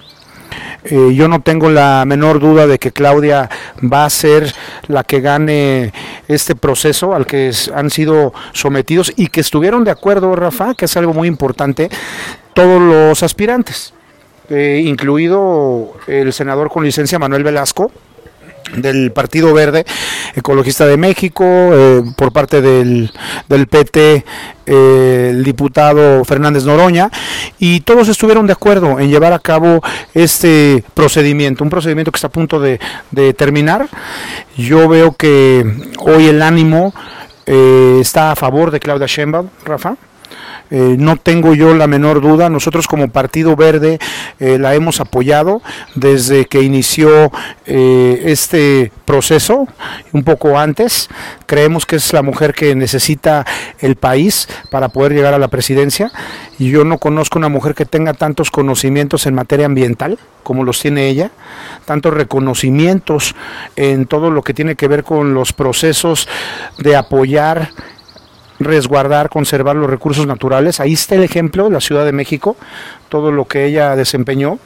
Eh, 0.83 1.13
yo 1.13 1.27
no 1.27 1.41
tengo 1.41 1.69
la 1.69 2.03
menor 2.05 2.39
duda 2.39 2.67
de 2.67 2.79
que 2.79 2.91
Claudia 2.91 3.49
va 3.81 4.05
a 4.05 4.09
ser 4.09 4.53
la 4.87 5.03
que 5.03 5.21
gane 5.21 5.93
este 6.27 6.55
proceso 6.55 7.13
al 7.13 7.25
que 7.25 7.51
han 7.73 7.89
sido 7.89 8.33
sometidos 8.53 9.13
y 9.15 9.27
que 9.27 9.41
estuvieron 9.41 9.83
de 9.83 9.91
acuerdo, 9.91 10.35
Rafa, 10.35 10.73
que 10.73 10.85
es 10.85 10.97
algo 10.97 11.13
muy 11.13 11.27
importante, 11.27 11.89
todos 12.53 12.81
los 12.81 13.23
aspirantes, 13.23 13.93
eh, 14.49 14.81
incluido 14.85 15.93
el 16.07 16.33
senador 16.33 16.69
con 16.69 16.83
licencia 16.83 17.19
Manuel 17.19 17.43
Velasco, 17.43 17.91
del 18.75 19.11
Partido 19.11 19.53
Verde 19.53 19.85
Ecologista 20.35 20.85
de 20.85 20.97
México, 20.97 21.43
eh, 21.45 22.03
por 22.15 22.31
parte 22.31 22.61
del, 22.61 23.11
del 23.47 23.67
PT, 23.67 24.25
eh, 24.65 25.27
el 25.31 25.43
diputado 25.43 26.23
Fernández 26.25 26.63
Noroña, 26.63 27.09
y 27.59 27.81
todos 27.81 28.07
estuvieron 28.07 28.47
de 28.47 28.53
acuerdo 28.53 28.99
en 28.99 29.09
llevar 29.09 29.33
a 29.33 29.39
cabo 29.39 29.81
este 30.13 30.83
procedimiento, 30.93 31.63
un 31.63 31.69
procedimiento 31.69 32.11
que 32.11 32.17
está 32.17 32.27
a 32.27 32.31
punto 32.31 32.59
de, 32.59 32.79
de 33.11 33.33
terminar. 33.33 33.89
Yo 34.57 34.87
veo 34.87 35.13
que 35.13 35.65
hoy 35.99 36.27
el 36.27 36.41
ánimo 36.41 36.93
eh, 37.45 37.97
está 37.99 38.31
a 38.31 38.35
favor 38.35 38.71
de 38.71 38.79
Claudia 38.79 39.07
Sheinbaum, 39.07 39.49
Rafa. 39.65 39.95
Eh, 40.71 40.95
no 40.97 41.17
tengo 41.17 41.53
yo 41.53 41.75
la 41.75 41.85
menor 41.85 42.21
duda, 42.21 42.49
nosotros 42.49 42.87
como 42.87 43.09
Partido 43.09 43.57
Verde 43.57 43.99
eh, 44.39 44.57
la 44.57 44.73
hemos 44.73 45.01
apoyado 45.01 45.61
desde 45.95 46.45
que 46.45 46.61
inició 46.61 47.29
eh, 47.65 48.21
este 48.25 48.93
proceso, 49.03 49.67
un 50.13 50.23
poco 50.23 50.57
antes. 50.57 51.09
Creemos 51.45 51.85
que 51.85 51.97
es 51.97 52.13
la 52.13 52.21
mujer 52.21 52.53
que 52.53 52.73
necesita 52.73 53.45
el 53.79 53.97
país 53.97 54.47
para 54.71 54.87
poder 54.87 55.13
llegar 55.13 55.33
a 55.33 55.39
la 55.39 55.49
presidencia. 55.49 56.09
Y 56.57 56.69
yo 56.69 56.85
no 56.85 56.99
conozco 56.99 57.37
una 57.37 57.49
mujer 57.49 57.75
que 57.75 57.85
tenga 57.85 58.13
tantos 58.13 58.49
conocimientos 58.49 59.25
en 59.25 59.35
materia 59.35 59.65
ambiental 59.65 60.17
como 60.43 60.63
los 60.63 60.79
tiene 60.79 61.07
ella, 61.07 61.31
tantos 61.85 62.13
reconocimientos 62.13 63.35
en 63.75 64.05
todo 64.05 64.31
lo 64.31 64.41
que 64.41 64.53
tiene 64.53 64.75
que 64.75 64.87
ver 64.87 65.03
con 65.03 65.33
los 65.33 65.53
procesos 65.53 66.27
de 66.77 66.95
apoyar 66.95 67.69
resguardar, 68.63 69.29
conservar 69.29 69.75
los 69.75 69.89
recursos 69.89 70.27
naturales. 70.27 70.79
Ahí 70.79 70.93
está 70.93 71.15
el 71.15 71.23
ejemplo, 71.23 71.69
la 71.69 71.81
Ciudad 71.81 72.05
de 72.05 72.11
México, 72.11 72.55
todo 73.09 73.31
lo 73.31 73.45
que 73.45 73.65
ella 73.65 73.95
desempeñó 73.95 74.59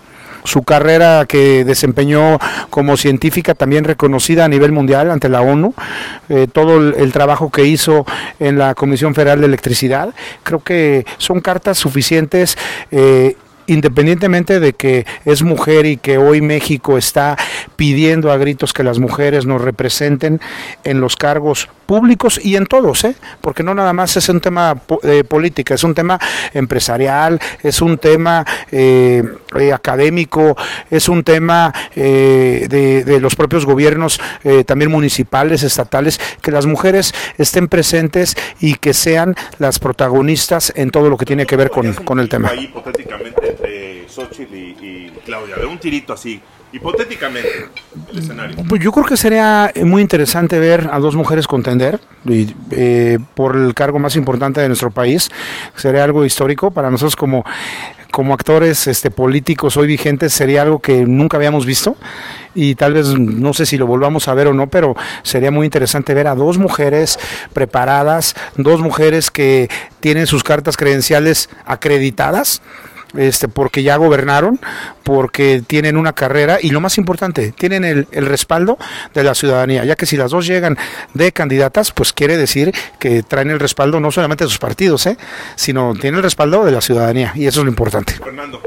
su 0.46 0.64
carrera 0.64 1.25
que 1.25 1.66
desempeñó 1.66 2.40
como 2.70 2.98
científica 2.98 3.56
también 3.56 3.84
reconocida 3.84 4.46
a 4.46 4.48
nivel 4.48 4.72
mundial 4.72 5.12
ante 5.12 5.28
la 5.28 5.42
ONU, 5.42 5.74
eh, 6.30 6.48
todo 6.52 6.78
el, 6.78 7.12
trabajo 7.12 7.50
que 7.50 7.66
hizo 7.66 8.06
en 8.40 8.58
la 8.58 8.75
Comisión 8.75 9.16
Federal 9.16 9.40
de 9.40 9.48
Electricidad, 9.48 10.14
creo 10.44 10.60
que 10.60 11.06
son 11.18 11.40
cartas 11.40 11.78
suficientes. 11.78 12.58
Eh, 12.92 13.36
independientemente 13.67 14.60
de 14.60 14.74
que 14.74 15.05
es 15.25 15.43
mujer 15.43 15.86
y 15.86 15.98
que 15.98 16.17
hoy 16.17 16.41
México 16.41 16.98
está 16.98 17.38
pidiendo 17.75 18.31
a 18.31 18.38
gritos 18.38 18.74
que 18.74 18.84
las 18.84 19.00
mujeres 19.00 19.45
nos 19.45 19.62
representen 19.62 20.41
en 20.84 21.01
los 21.01 21.15
cargos 21.15 21.69
públicos 21.86 22.39
y 22.43 22.55
en 22.55 22.65
todos, 22.65 23.03
¿eh? 23.03 23.15
porque 23.41 23.63
no 23.63 23.74
nada 23.75 23.93
más 23.93 24.17
es 24.17 24.27
un 24.29 24.41
tema 24.41 24.81
de 25.03 25.24
política, 25.24 25.75
es 25.75 25.84
un 25.84 25.93
tema 25.93 26.19
empresarial, 26.53 27.39
es 27.62 27.81
un 27.81 27.98
tema 27.98 28.45
eh, 28.72 29.24
eh, 29.59 29.74
académico, 29.74 30.55
es 30.89 31.09
un 31.09 31.24
tema 31.24 31.74
eh, 31.95 32.67
de, 32.69 33.19
los 33.19 33.35
propios 33.35 33.65
gobiernos, 33.65 34.19
eh, 34.43 34.63
también 34.63 34.91
municipales, 34.91 35.63
estatales, 35.63 36.19
que 36.41 36.51
las 36.51 36.65
mujeres 36.65 37.13
estén 37.38 37.67
presentes 37.67 38.35
y 38.59 38.75
que 38.75 38.93
sean 38.93 39.35
las 39.57 39.79
protagonistas 39.79 40.74
en 40.75 40.91
todo 40.91 41.09
lo 41.09 41.17
que 41.17 41.25
tiene 41.25 41.45
que 41.45 41.55
ver 41.55 41.69
con, 41.69 41.93
con 41.93 42.19
el 42.19 42.29
tema. 42.29 42.53
Hipotéticamente, 42.53 43.95
Xochitl 44.07 44.53
y, 44.55 45.12
Claudia, 45.25 45.55
un 45.67 45.79
tirito 45.79 46.13
así, 46.13 46.41
hipotéticamente. 46.71 47.69
Pues 48.67 48.81
yo 48.81 48.91
creo 48.91 49.05
que 49.05 49.17
sería 49.17 49.71
muy 49.83 50.01
interesante 50.01 50.59
ver 50.59 50.89
a 50.91 51.00
dos 51.00 51.15
mujeres 51.15 51.47
contender 51.47 52.00
eh, 52.71 53.19
por 53.33 53.55
el 53.55 53.74
cargo 53.74 54.00
más 54.00 54.15
importante 54.15 54.62
de 54.62 54.67
nuestro 54.67 54.91
país. 54.91 55.29
Sería 55.75 56.03
algo 56.03 56.25
histórico 56.25 56.71
para 56.71 56.91
nosotros 56.91 57.15
como, 57.15 57.43
como 58.15 58.33
actores 58.33 58.88
este, 58.88 59.12
políticos 59.12 59.75
hoy 59.77 59.88
vigentes, 59.88 60.33
sería 60.33 60.62
algo 60.62 60.79
que 60.79 61.05
nunca 61.05 61.35
habíamos 61.35 61.65
visto 61.65 61.97
y 62.53 62.75
tal 62.75 62.93
vez 62.93 63.07
no 63.07 63.53
sé 63.53 63.65
si 63.65 63.77
lo 63.77 63.88
volvamos 63.88 64.29
a 64.29 64.33
ver 64.33 64.47
o 64.47 64.53
no, 64.53 64.67
pero 64.67 64.95
sería 65.21 65.51
muy 65.51 65.65
interesante 65.65 66.13
ver 66.13 66.27
a 66.27 66.35
dos 66.35 66.57
mujeres 66.57 67.19
preparadas, 67.51 68.33
dos 68.55 68.79
mujeres 68.79 69.31
que 69.31 69.69
tienen 70.00 70.27
sus 70.27 70.43
cartas 70.43 70.77
credenciales 70.77 71.50
acreditadas 71.65 72.62
este, 73.17 73.48
porque 73.48 73.84
ya 73.84 73.98
gobernaron, 73.98 74.60
porque 75.03 75.62
tienen 75.65 75.98
una 75.98 76.13
carrera 76.13 76.57
y 76.62 76.69
lo 76.69 76.81
más 76.81 76.98
importante, 76.98 77.51
tienen 77.51 77.83
el, 77.83 78.07
el, 78.11 78.25
respaldo 78.25 78.77
de 79.13 79.24
la 79.24 79.35
ciudadanía, 79.35 79.85
ya 79.85 79.96
que 79.96 80.05
si 80.05 80.18
las 80.18 80.31
dos 80.31 80.48
llegan 80.48 80.77
de 81.13 81.31
candidatas, 81.31 81.92
pues 81.92 82.13
quiere 82.13 82.37
decir 82.37 82.74
que 83.00 83.24
traen 83.24 83.50
el 83.50 83.59
respaldo 83.59 84.00
no 84.00 84.11
solamente 84.11 84.44
de 84.44 84.50
sus 84.50 84.59
partidos, 84.59 85.05
¿eh? 85.07 85.18
sino 85.55 85.94
tienen 85.94 86.18
el 86.18 86.24
respaldo 86.24 86.66
de 86.66 86.72
la 86.72 86.81
ciudadanía 86.81 87.33
y 87.35 87.48
eso 87.48 87.61
es 87.61 87.66
lo 87.66 87.70
importante. 87.70 88.13
Fernando. 88.13 88.61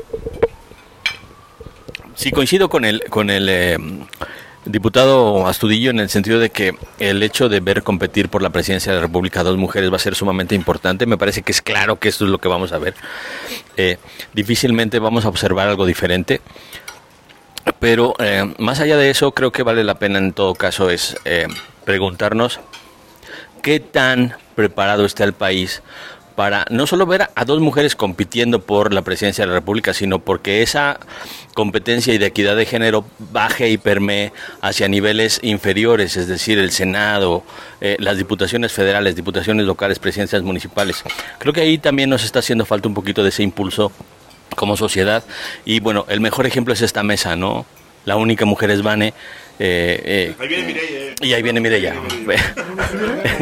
Sí, 2.15 2.33
coincido 2.33 2.69
con 2.69 2.85
el, 2.85 3.05
con 3.09 3.31
el 3.31 3.49
eh, 3.49 3.79
diputado 4.65 5.47
Astudillo 5.47 5.91
en 5.91 6.01
el 6.01 6.09
sentido 6.09 6.39
de 6.39 6.51
que 6.51 6.75
el 6.99 7.23
hecho 7.23 7.49
de 7.49 7.61
ver 7.61 7.83
competir 7.83 8.29
por 8.29 8.43
la 8.43 8.51
presidencia 8.51 8.93
de 8.93 8.97
la 8.97 9.03
República 9.03 9.41
a 9.41 9.45
dos 9.45 9.57
mujeres 9.57 9.91
va 9.91 9.97
a 9.97 10.01
ser 10.01 10.15
sumamente 10.15 10.55
importante. 10.55 11.07
Me 11.07 11.19
parece 11.19 11.43
que 11.43 11.53
es 11.53 11.63
claro 11.63 11.99
que 11.99 12.09
esto 12.09 12.25
es 12.25 12.31
lo 12.31 12.39
que 12.39 12.49
vamos 12.49 12.73
a 12.73 12.79
ver. 12.79 12.95
Eh, 13.77 13.99
difícilmente 14.35 14.99
vamos 14.99 15.25
a 15.25 15.29
observar 15.29 15.69
algo 15.69 15.87
diferente. 15.87 16.41
Pero 17.81 18.15
eh, 18.19 18.55
más 18.59 18.81
allá 18.81 18.97
de 18.97 19.11
eso, 19.11 19.33
creo 19.33 19.53
que 19.53 19.63
vale 19.63 19.85
la 19.85 19.99
pena 19.99 20.19
en 20.19 20.33
todo 20.33 20.55
caso 20.55 20.91
es 20.91 21.17
eh, 21.25 21.47
preguntarnos 21.85 22.61
qué 23.63 23.81
tan 23.81 24.35
preparado 24.55 25.05
está 25.05 25.25
el 25.25 25.35
país 25.35 25.83
para 26.39 26.67
no 26.71 26.87
solo 26.87 27.05
ver 27.05 27.31
a 27.35 27.45
dos 27.45 27.59
mujeres 27.59 27.97
compitiendo 27.97 28.61
por 28.61 28.95
la 28.95 29.03
presidencia 29.03 29.43
de 29.43 29.49
la 29.49 29.55
República, 29.55 29.93
sino 29.93 30.21
porque 30.21 30.63
esa 30.63 31.01
competencia 31.53 32.15
y 32.15 32.19
de 32.19 32.27
equidad 32.27 32.55
de 32.55 32.65
género 32.65 33.05
baje 33.33 33.71
y 33.71 33.77
permee 33.77 34.33
hacia 34.61 34.87
niveles 34.87 35.41
inferiores, 35.43 36.17
es 36.17 36.29
decir, 36.29 36.61
el 36.61 36.71
Senado, 36.71 37.43
eh, 37.81 37.97
las 37.99 38.19
diputaciones 38.19 38.71
federales, 38.71 39.17
diputaciones 39.17 39.67
locales, 39.67 39.99
presidencias 39.99 40.43
municipales. 40.45 41.03
Creo 41.41 41.53
que 41.53 41.63
ahí 41.63 41.77
también 41.77 42.09
nos 42.09 42.23
está 42.23 42.39
haciendo 42.39 42.65
falta 42.65 42.87
un 42.87 42.95
poquito 42.95 43.25
de 43.25 43.31
ese 43.31 43.43
impulso 43.43 43.91
como 44.55 44.77
sociedad. 44.77 45.25
Y 45.65 45.81
bueno, 45.81 46.07
el 46.09 46.21
mejor 46.21 46.47
ejemplo 46.47 46.73
es 46.73 46.83
esta 46.83 47.03
mesa, 47.03 47.35
¿no? 47.35 47.67
La 48.09 48.17
única 48.17 48.45
mujer 48.47 48.71
es 48.71 48.83
Vane. 48.83 49.13
Eh, 49.59 50.03
eh, 50.05 50.35
ahí 50.39 50.49
viene 50.49 50.65
Mireya. 50.67 51.15
Y 51.21 51.33
ahí 51.35 51.43
viene 51.43 51.61
Mireya. 51.61 51.93
Ahí 51.93 52.25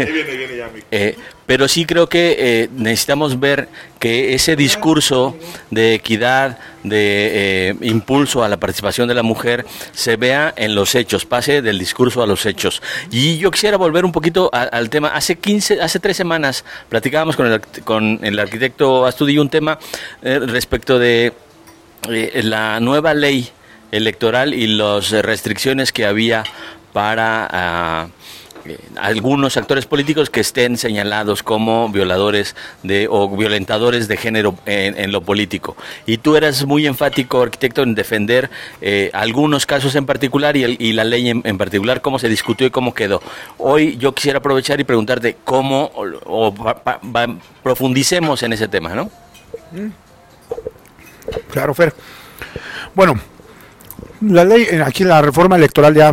viene, 0.04 0.22
viene 0.36 0.56
ya, 0.56 0.70
eh, 0.90 1.16
pero 1.46 1.68
sí 1.68 1.84
creo 1.84 2.08
que 2.08 2.36
eh, 2.38 2.68
necesitamos 2.76 3.38
ver 3.38 3.68
que 4.00 4.34
ese 4.34 4.56
discurso 4.56 5.36
de 5.70 5.94
equidad, 5.94 6.58
de 6.82 7.68
eh, 7.70 7.74
impulso 7.82 8.42
a 8.42 8.48
la 8.48 8.56
participación 8.56 9.06
de 9.06 9.14
la 9.14 9.22
mujer, 9.22 9.64
se 9.92 10.16
vea 10.16 10.52
en 10.56 10.74
los 10.74 10.96
hechos, 10.96 11.24
pase 11.24 11.62
del 11.62 11.78
discurso 11.78 12.22
a 12.22 12.26
los 12.26 12.44
hechos. 12.46 12.82
Y 13.12 13.38
yo 13.38 13.52
quisiera 13.52 13.76
volver 13.76 14.04
un 14.04 14.12
poquito 14.12 14.50
a, 14.52 14.62
al 14.62 14.90
tema. 14.90 15.08
Hace 15.08 15.36
15, 15.36 15.80
hace 15.80 16.00
tres 16.00 16.16
semanas 16.16 16.64
platicábamos 16.88 17.36
con 17.36 17.46
el, 17.46 17.60
con 17.84 18.18
el 18.22 18.38
arquitecto 18.38 19.06
Astudillo 19.06 19.42
un 19.42 19.50
tema 19.50 19.78
respecto 20.22 20.98
de 20.98 21.32
la 22.42 22.80
nueva 22.80 23.14
ley 23.14 23.50
electoral 23.92 24.54
y 24.54 24.66
las 24.66 25.10
restricciones 25.10 25.92
que 25.92 26.06
había 26.06 26.44
para 26.92 28.08
uh, 28.08 28.26
eh, 28.66 28.78
algunos 28.96 29.56
actores 29.56 29.86
políticos 29.86 30.30
que 30.30 30.40
estén 30.40 30.76
señalados 30.76 31.42
como 31.42 31.88
violadores 31.88 32.56
de 32.82 33.06
o 33.08 33.28
violentadores 33.36 34.08
de 34.08 34.16
género 34.16 34.56
en, 34.66 35.12
lo 35.12 35.20
político. 35.20 35.76
Y 36.06 36.18
tú 36.18 36.36
eras 36.36 36.64
muy 36.64 36.86
enfático, 36.86 37.42
arquitecto, 37.42 37.82
en 37.82 37.94
defender 37.94 38.50
eh, 38.80 39.10
algunos 39.12 39.66
casos 39.66 39.94
en 39.94 40.06
particular 40.06 40.56
y, 40.56 40.64
el, 40.64 40.76
y 40.80 40.92
la 40.92 41.04
ley 41.04 41.28
en, 41.28 41.42
en, 41.44 41.58
particular, 41.58 42.00
cómo 42.00 42.18
se 42.18 42.28
discutió 42.28 42.66
y 42.66 42.70
cómo 42.70 42.94
quedó. 42.94 43.22
Hoy 43.58 43.96
yo 43.98 44.14
quisiera 44.14 44.38
aprovechar 44.38 44.80
y 44.80 44.84
preguntarte 44.84 45.36
cómo 45.44 45.92
o, 46.24 46.52
pa, 46.54 47.00
profundicemos 47.62 48.42
en 48.42 48.52
ese 48.52 48.68
tema, 48.68 48.94
¿no? 48.94 49.10
Claro, 51.50 51.74
Fer. 51.74 51.94
Bueno, 52.94 53.20
la 54.20 54.44
ley, 54.44 54.66
aquí 54.84 55.04
la 55.04 55.22
reforma 55.22 55.56
electoral 55.56 55.94
ya 55.94 56.12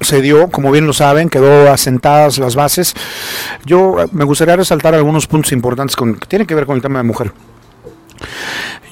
se 0.00 0.22
dio, 0.22 0.48
como 0.48 0.70
bien 0.70 0.86
lo 0.86 0.92
saben, 0.92 1.28
quedó 1.28 1.72
asentadas 1.72 2.38
las 2.38 2.54
bases. 2.54 2.94
Yo 3.64 3.96
me 4.12 4.24
gustaría 4.24 4.56
resaltar 4.56 4.94
algunos 4.94 5.26
puntos 5.26 5.52
importantes 5.52 5.96
con, 5.96 6.14
que 6.14 6.26
tienen 6.26 6.46
que 6.46 6.54
ver 6.54 6.66
con 6.66 6.76
el 6.76 6.82
tema 6.82 6.98
de 6.98 7.04
mujer. 7.04 7.32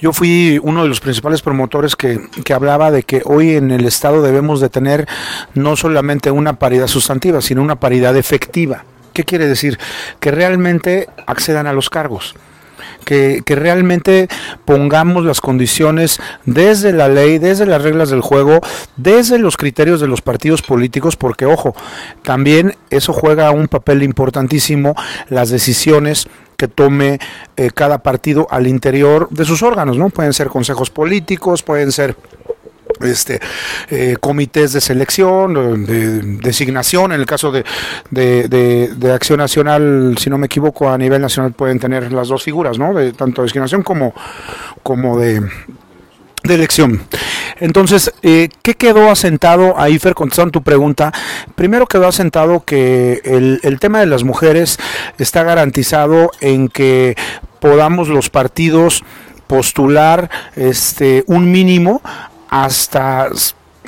Yo 0.01 0.13
fui 0.13 0.61
uno 0.63 0.83
de 0.83 0.89
los 0.89 1.01
principales 1.01 1.43
promotores 1.43 1.97
que, 1.97 2.21
que, 2.45 2.53
hablaba 2.53 2.91
de 2.91 3.03
que 3.03 3.23
hoy 3.25 3.57
en 3.57 3.71
el 3.71 3.87
Estado 3.87 4.23
debemos 4.23 4.61
de 4.61 4.69
tener 4.69 5.09
no 5.55 5.75
solamente 5.75 6.31
una 6.31 6.59
paridad 6.59 6.87
sustantiva, 6.87 7.41
sino 7.41 7.63
una 7.63 7.77
paridad 7.77 8.17
efectiva. 8.17 8.85
¿Qué 9.15 9.25
quiere 9.25 9.47
decir? 9.47 9.79
Que 10.21 10.31
realmente 10.31 11.09
accedan 11.27 11.67
a 11.67 11.73
los 11.73 11.89
cargos 11.89 12.35
que, 13.07 13.43
que, 13.47 13.55
realmente 13.55 14.29
pongamos 14.67 15.25
las 15.25 15.41
condiciones 15.41 16.21
desde 16.45 16.93
la 16.93 17.09
ley, 17.09 17.39
desde 17.39 17.65
las 17.65 17.83
reglas 17.83 18.11
del 18.11 18.21
juego, 18.21 18.61
desde 18.97 19.39
los 19.39 19.57
criterios 19.57 20.01
de 20.01 20.09
los 20.09 20.21
partidos 20.21 20.61
políticos, 20.61 21.17
porque 21.17 21.47
ojo, 21.47 21.75
también 22.23 22.75
eso 22.91 23.13
juega 23.15 23.51
un 23.53 23.69
papel 23.69 24.03
importantísimo 24.03 24.95
las 25.29 25.51
decisiones 25.51 26.29
que 26.57 26.69
tome 26.69 27.19
eh, 27.57 27.71
cada 27.73 27.99
partido 27.99 28.47
al 28.51 28.67
interior 28.67 29.29
de 29.31 29.45
sus 29.45 29.63
órganos, 29.63 29.97
¿no? 29.97 30.11
Pueden 30.11 30.33
ser 30.33 30.49
consejos 30.49 30.91
políticos, 30.91 31.63
pueden 31.63 31.93
ser 31.93 32.17
este 33.01 33.41
eh, 33.91 34.17
comités 34.21 34.73
de 34.73 34.81
selección, 34.81 35.85
de, 35.85 36.21
designación, 36.41 37.13
en 37.13 37.21
el 37.21 37.27
caso 37.27 37.53
de, 37.53 37.65
de, 38.11 39.13
Acción 39.13 39.39
Nacional, 39.39 40.17
si 40.19 40.29
no 40.31 40.39
me 40.39 40.47
equivoco, 40.47 40.91
a 40.91 40.99
nivel 40.99 41.23
nacional 41.23 41.53
pueden 41.53 41.79
tener 41.79 42.13
las 42.13 42.29
dos 42.29 42.43
figuras, 42.43 42.79
¿no? 42.79 42.93
De 42.93 43.13
tanto 43.13 43.43
designación 43.43 43.83
como, 43.83 44.15
como 44.83 45.19
de, 45.19 45.43
elección. 46.45 47.03
Entonces, 47.59 48.13
eh, 48.23 48.49
¿qué 48.63 48.75
quedó 48.75 49.11
asentado 49.11 49.79
ahí, 49.81 49.99
Fer, 49.99 50.15
contestando 50.15 50.53
tu 50.53 50.63
pregunta? 50.63 51.13
Primero 51.57 51.87
quedó 51.87 52.07
asentado 52.07 52.63
que 52.65 53.21
el, 53.25 53.59
el 53.63 53.81
tema 53.81 53.99
de 54.01 54.07
las 54.07 54.23
mujeres 54.23 54.79
está 55.19 55.43
garantizado 55.43 56.31
en 56.41 56.69
que 56.69 57.17
podamos 57.59 58.09
los 58.09 58.31
partidos 58.31 59.03
postular 59.47 60.31
este 60.57 61.25
un 61.27 61.51
mínimo 61.51 62.03
hasta 62.65 63.29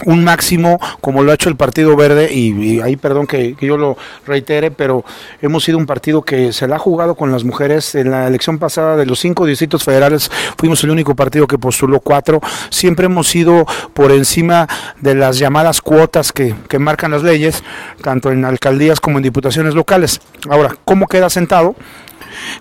un 0.05 0.25
máximo 0.25 0.79
como 1.01 1.23
lo 1.23 1.31
ha 1.31 1.35
hecho 1.35 1.49
el 1.49 1.57
Partido 1.57 1.97
Verde 1.97 2.33
y, 2.33 2.81
ahí 2.81 2.97
perdón 2.97 3.27
que, 3.27 3.57
yo 3.61 3.77
lo 3.77 3.97
reitere, 4.27 4.71
pero 4.71 5.05
hemos 5.43 5.65
sido 5.65 5.79
un 5.79 5.87
partido 5.87 6.23
que 6.23 6.53
se 6.53 6.69
la 6.69 6.77
ha 6.77 6.79
jugado 6.79 7.15
con 7.15 7.33
las 7.33 7.45
mujeres. 7.45 7.95
En 7.95 8.11
la 8.11 8.27
elección 8.27 8.59
pasada 8.59 8.97
de 8.97 9.07
los 9.07 9.19
cinco 9.19 9.47
distritos 9.47 9.85
federales 9.85 10.31
fuimos 10.57 10.83
el 10.85 10.91
único 10.91 11.15
partido 11.15 11.47
que 11.47 11.59
postuló 11.59 12.01
cuatro. 12.01 12.41
Siempre 12.71 13.07
hemos 13.07 13.29
sido 13.29 13.67
por 13.95 14.13
encima 14.13 14.69
de 15.01 15.15
las 15.15 15.39
llamadas 15.39 15.81
cuotas 15.81 16.33
que, 16.33 16.55
que 16.69 16.79
marcan 16.79 17.11
las 17.11 17.23
leyes, 17.23 17.63
tanto 18.03 18.31
en 18.31 18.45
alcaldías 18.45 19.01
como 19.01 19.19
en 19.19 19.25
diputaciones 19.25 19.75
locales. 19.75 20.21
Ahora, 20.49 20.77
¿cómo 20.85 21.07
queda 21.07 21.31
sentado? 21.31 21.75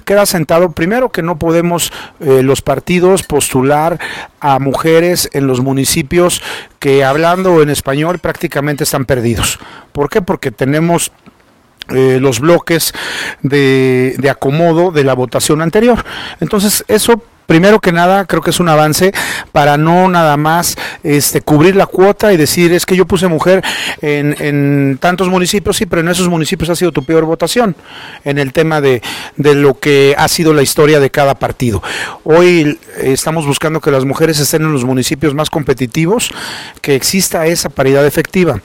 Queda 0.05 0.25
sentado 0.25 0.71
primero 0.71 1.09
que 1.09 1.21
no 1.21 1.37
podemos 1.37 1.91
eh, 2.19 2.43
los 2.43 2.61
partidos 2.61 3.23
postular 3.23 3.99
a 4.39 4.59
mujeres 4.59 5.29
en 5.33 5.47
los 5.47 5.61
municipios 5.61 6.41
que 6.79 7.03
hablando 7.03 7.61
en 7.61 7.69
español 7.69 8.19
prácticamente 8.19 8.83
están 8.83 9.05
perdidos. 9.05 9.59
¿Por 9.91 10.09
qué? 10.09 10.21
Porque 10.21 10.51
tenemos 10.51 11.11
eh, 11.89 12.19
los 12.19 12.39
bloques 12.39 12.93
de, 13.41 14.15
de 14.17 14.29
acomodo 14.29 14.91
de 14.91 15.03
la 15.03 15.13
votación 15.13 15.61
anterior. 15.61 16.03
Entonces, 16.39 16.83
eso 16.87 17.21
primero 17.47 17.79
que 17.79 17.91
nada 17.91 18.25
creo 18.25 18.43
que 18.43 18.51
es 18.51 18.59
un 18.59 18.69
avance 18.69 19.11
para 19.51 19.77
no 19.77 20.07
nada 20.09 20.37
más 20.37 20.77
este, 21.03 21.41
cubrir 21.41 21.75
la 21.75 21.87
cuota 21.87 22.31
y 22.31 22.37
decir 22.37 22.73
es 22.73 22.85
que 22.85 22.95
yo 22.95 23.07
puse 23.07 23.27
mujer 23.27 23.63
en, 24.01 24.35
en 24.39 24.97
tantos 24.99 25.29
municipios, 25.29 25.77
sí, 25.77 25.85
pero 25.87 26.01
en 26.01 26.09
esos 26.09 26.29
municipios 26.29 26.69
ha 26.69 26.75
sido 26.75 26.91
tu 26.91 27.03
peor 27.03 27.25
votación 27.25 27.75
en 28.23 28.37
el 28.37 28.53
tema 28.53 28.81
de, 28.81 29.01
lo 29.37 29.79
que 29.79 30.15
ha 30.17 30.27
sido 30.27 30.53
la 30.53 30.61
historia 30.61 30.99
de 30.99 31.09
cada 31.09 31.35
partido. 31.35 31.81
Hoy 32.23 32.77
estamos 32.97 33.45
buscando 33.45 33.79
que 33.79 33.91
las 33.91 34.05
mujeres 34.05 34.39
estén 34.39 34.63
en 34.63 34.73
los 34.73 34.83
municipios 34.83 35.33
más 35.33 35.49
competitivos, 35.49 36.31
que 36.81 36.95
exista 36.95 37.47
esa 37.47 37.69
paridad 37.69 38.05
efectiva. 38.05 38.59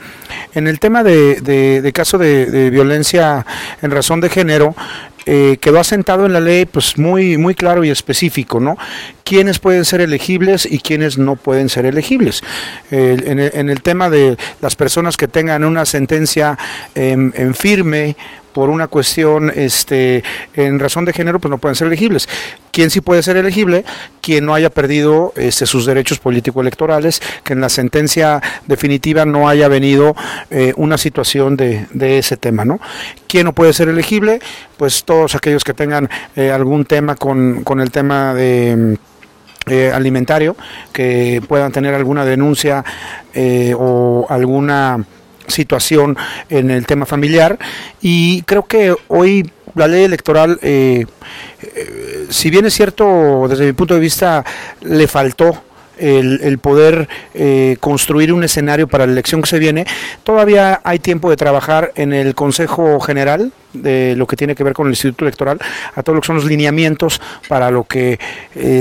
En 0.53 0.67
el 0.67 0.79
tema 0.79 1.03
de, 1.03 1.91
caso 1.93 2.17
de 2.17 2.69
violencia 2.69 3.45
en 3.81 3.91
razón 3.91 4.19
de 4.21 4.29
género, 4.29 4.75
eh, 5.25 5.57
quedó 5.59 5.79
asentado 5.79 6.25
en 6.25 6.33
la 6.33 6.39
ley 6.39 6.65
pues 6.65 6.97
muy 6.97 7.37
muy 7.37 7.55
claro 7.55 7.83
y 7.83 7.89
específico 7.89 8.59
no 8.59 8.77
quiénes 9.23 9.59
pueden 9.59 9.85
ser 9.85 10.01
elegibles 10.01 10.67
y 10.69 10.79
quiénes 10.79 11.17
no 11.17 11.35
pueden 11.35 11.69
ser 11.69 11.85
elegibles 11.85 12.43
en, 12.91 13.39
el, 13.39 13.81
tema 13.81 14.09
de 14.09 14.37
las 14.61 14.75
personas 14.75 15.17
que 15.17 15.27
tengan 15.27 15.63
una 15.63 15.85
sentencia 15.85 16.57
en 16.93 17.55
firme 17.55 18.15
por 18.53 18.69
una 18.69 18.87
cuestión 18.87 19.51
este, 19.53 20.23
en 20.53 20.79
razón 20.79 21.05
de 21.05 21.13
género, 21.13 21.39
pues 21.39 21.49
no 21.49 21.57
pueden 21.57 21.75
ser 21.75 21.87
elegibles. 21.87 22.29
¿Quién 22.71 22.89
sí 22.89 23.01
puede 23.01 23.21
ser 23.23 23.37
elegible? 23.37 23.83
Quien 24.21 24.45
no 24.45 24.53
haya 24.53 24.69
perdido 24.69 25.33
este, 25.35 25.65
sus 25.65 25.85
derechos 25.85 26.19
político-electorales, 26.19 27.21
que 27.43 27.53
en 27.53 27.61
la 27.61 27.69
sentencia 27.69 28.41
definitiva 28.67 29.25
no 29.25 29.49
haya 29.49 29.67
venido 29.67 30.15
eh, 30.49 30.73
una 30.77 30.97
situación 30.97 31.57
de, 31.57 31.87
de, 31.91 32.19
ese 32.19 32.37
tema, 32.37 32.63
¿no? 32.63 32.79
¿Quién 33.27 33.45
no 33.45 33.53
puede 33.53 33.73
ser 33.73 33.89
elegible? 33.89 34.39
Pues 34.77 35.03
todos 35.03 35.35
aquellos 35.35 35.63
que 35.63 35.73
tengan 35.73 36.09
eh, 36.35 36.51
algún 36.51 36.85
tema 36.85 37.15
con, 37.15 37.63
con 37.63 37.79
el 37.81 37.91
tema 37.91 38.33
de... 38.33 38.97
Eh, 39.65 39.93
alimentario, 39.93 40.57
que 40.91 41.41
puedan 41.47 41.71
tener 41.71 41.93
alguna 41.93 42.25
denuncia 42.25 42.83
o 43.77 44.27
alguna 44.29 45.05
situación 45.47 46.17
en 46.49 46.71
el 46.71 46.85
tema 46.85 47.05
familiar. 47.05 47.57
Y 48.01 48.41
creo 48.43 48.63
que 48.63 48.95
hoy 49.07 49.49
la 49.75 49.87
ley 49.87 50.03
electoral, 50.03 50.59
eh, 50.61 51.05
eh, 51.61 52.27
si 52.29 52.49
bien 52.49 52.65
es 52.65 52.73
cierto, 52.73 53.47
desde 53.47 53.65
mi 53.65 53.73
punto 53.73 53.93
de 53.93 53.99
vista, 53.99 54.43
le 54.81 55.07
faltó 55.07 55.63
el, 56.03 56.57
poder 56.59 57.07
eh, 57.33 57.77
construir 57.79 58.33
un 58.33 58.43
escenario 58.43 58.87
para 58.87 59.05
la 59.05 59.13
elección 59.13 59.41
que 59.41 59.49
se 59.49 59.59
viene, 59.59 59.85
todavía 60.23 60.81
hay 60.83 60.99
tiempo 60.99 61.29
de 61.29 61.37
trabajar 61.37 61.91
en 61.95 62.13
el 62.13 62.35
Consejo 62.35 62.99
General 62.99 63.51
de 63.73 64.15
lo 64.15 64.27
que 64.27 64.35
tiene 64.35 64.53
que 64.53 64.63
ver 64.63 64.73
con 64.73 64.87
el 64.87 64.93
Instituto 64.93 65.25
Electoral, 65.25 65.59
a 65.95 66.03
todo 66.03 66.15
lo 66.15 66.21
que 66.21 66.27
son 66.27 66.35
los 66.35 66.45
lineamientos 66.45 67.19
para 67.47 67.71
lo 67.71 67.85
que 67.85 68.19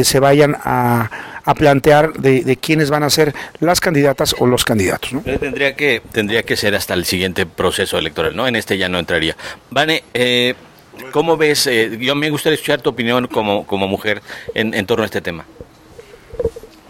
se 0.05 0.21
vayan 0.21 0.55
a 0.63 1.11
a 1.45 1.55
plantear 1.55 2.13
de, 2.13 2.57
quiénes 2.57 2.91
van 2.91 3.03
a 3.03 3.11
ser 3.11 3.35
las 3.61 3.81
candidatas 3.81 4.35
o 4.39 4.47
los 4.47 4.65
candidatos. 4.65 5.13
¿no? 5.13 5.23
Tendría, 5.23 5.75
que, 5.75 6.03
tendría 6.13 6.43
que 6.43 6.57
ser 6.57 6.75
hasta 6.75 6.95
el 6.95 7.05
siguiente 7.05 7.47
proceso 7.47 7.99
electoral, 7.99 8.37
¿no? 8.37 8.47
En 8.47 8.57
este 8.57 8.79
ya 8.79 8.89
no 8.89 8.99
entraría. 8.99 9.37
Vane, 9.71 10.05
eh, 10.15 10.55
¿cómo 11.11 11.37
ves? 11.37 11.67
Eh, 11.67 11.99
yo 12.01 12.15
me 12.15 12.31
gustaría 12.31 12.55
escuchar 12.55 12.81
tu 12.81 12.91
opinión 12.91 13.27
como, 13.27 13.67
como 13.67 13.89
mujer 13.89 14.23
en, 14.55 14.75
en 14.75 14.87
torno 14.87 15.03
a 15.03 15.07
este 15.07 15.21
tema. 15.21 15.45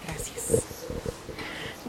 Gracias. 0.07 0.63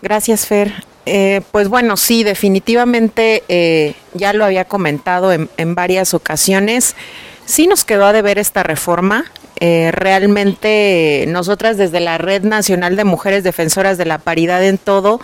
Gracias, 0.03 0.47
Fer. 0.47 0.83
Eh, 1.05 1.39
pues 1.53 1.69
bueno, 1.69 1.95
sí, 1.95 2.25
definitivamente 2.25 3.41
eh, 3.47 3.93
ya 4.13 4.33
lo 4.33 4.43
había 4.43 4.65
comentado 4.65 5.31
en, 5.31 5.75
varias 5.75 6.13
ocasiones. 6.13 6.97
Sí 7.45 7.67
nos 7.67 7.85
quedó 7.85 8.07
a 8.07 8.11
deber 8.11 8.37
esta 8.37 8.63
reforma. 8.63 9.31
Eh, 9.61 9.91
realmente 9.93 11.23
nosotras 11.29 11.77
desde 11.77 12.01
la 12.01 12.17
Red 12.17 12.43
Nacional 12.43 12.97
de 12.97 13.05
Mujeres 13.05 13.45
Defensoras 13.45 13.97
de 13.97 14.03
la 14.03 14.17
Paridad 14.17 14.61
en 14.65 14.77
todo, 14.77 15.21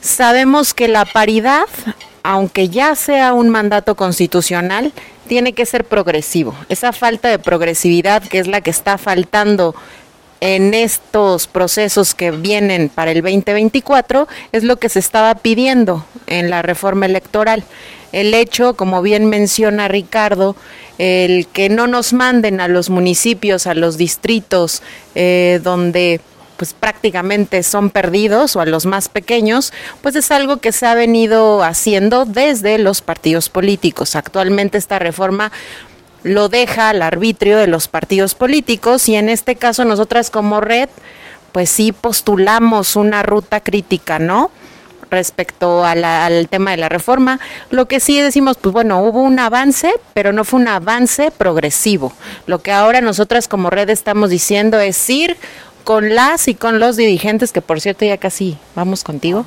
sabemos 0.00 0.74
que 0.74 0.88
la 0.88 1.04
paridad, 1.04 1.68
aunque 2.24 2.68
ya 2.68 2.96
sea 2.96 3.34
un 3.34 3.50
mandato 3.50 3.94
constitucional, 3.94 4.92
tiene 5.28 5.52
que 5.52 5.64
ser 5.64 5.84
progresivo. 5.84 6.56
Esa 6.68 6.92
falta 6.92 7.28
de 7.28 7.38
progresividad 7.38 8.24
que 8.24 8.40
es 8.40 8.48
la 8.48 8.62
que 8.62 8.70
está 8.70 8.98
faltando 8.98 9.76
en 10.42 10.74
estos 10.74 11.46
procesos 11.46 12.16
que 12.16 12.32
vienen 12.32 12.88
para 12.88 13.12
el 13.12 13.22
2024 13.22 14.26
es 14.50 14.64
lo 14.64 14.76
que 14.76 14.88
se 14.88 14.98
estaba 14.98 15.36
pidiendo 15.36 16.04
en 16.26 16.50
la 16.50 16.62
reforma 16.62 17.06
electoral. 17.06 17.62
El 18.10 18.34
hecho, 18.34 18.74
como 18.74 19.02
bien 19.02 19.26
menciona 19.26 19.86
Ricardo, 19.86 20.56
el 20.98 21.46
que 21.46 21.68
no 21.68 21.86
nos 21.86 22.12
manden 22.12 22.60
a 22.60 22.66
los 22.66 22.90
municipios, 22.90 23.68
a 23.68 23.74
los 23.74 23.96
distritos 23.96 24.82
eh, 25.14 25.60
donde 25.62 26.20
pues 26.56 26.74
prácticamente 26.74 27.62
son 27.62 27.90
perdidos 27.90 28.56
o 28.56 28.60
a 28.60 28.66
los 28.66 28.84
más 28.84 29.08
pequeños, 29.08 29.72
pues 30.00 30.16
es 30.16 30.32
algo 30.32 30.56
que 30.56 30.72
se 30.72 30.86
ha 30.86 30.94
venido 30.94 31.62
haciendo 31.62 32.24
desde 32.24 32.78
los 32.78 33.00
partidos 33.00 33.48
políticos. 33.48 34.16
Actualmente 34.16 34.76
esta 34.76 34.98
reforma 34.98 35.52
lo 36.22 36.48
deja 36.48 36.90
al 36.90 37.02
arbitrio 37.02 37.58
de 37.58 37.66
los 37.66 37.88
partidos 37.88 38.34
políticos 38.34 39.08
y 39.08 39.16
en 39.16 39.28
este 39.28 39.56
caso 39.56 39.84
nosotras 39.84 40.30
como 40.30 40.60
red 40.60 40.88
pues 41.52 41.68
sí 41.68 41.92
postulamos 41.92 42.96
una 42.96 43.22
ruta 43.22 43.60
crítica, 43.60 44.18
¿no? 44.18 44.50
respecto 45.12 45.84
al 45.84 46.48
tema 46.48 46.72
de 46.72 46.78
la 46.78 46.88
reforma. 46.88 47.38
Lo 47.70 47.86
que 47.86 48.00
sí 48.00 48.18
decimos, 48.20 48.56
pues 48.56 48.72
bueno, 48.72 49.02
hubo 49.02 49.22
un 49.22 49.38
avance, 49.38 49.92
pero 50.14 50.32
no 50.32 50.42
fue 50.42 50.58
un 50.60 50.68
avance 50.68 51.30
progresivo. 51.30 52.12
Lo 52.46 52.62
que 52.62 52.72
ahora 52.72 53.02
nosotras 53.02 53.46
como 53.46 53.68
red 53.68 53.90
estamos 53.90 54.30
diciendo 54.30 54.80
es 54.80 55.10
ir 55.10 55.36
con 55.82 56.14
las 56.14 56.48
y 56.48 56.54
con 56.54 56.78
los 56.78 56.96
dirigentes, 56.96 57.52
que 57.52 57.60
por 57.60 57.80
cierto 57.80 58.04
ya 58.04 58.16
casi 58.16 58.56
vamos 58.74 59.04
contigo. 59.04 59.44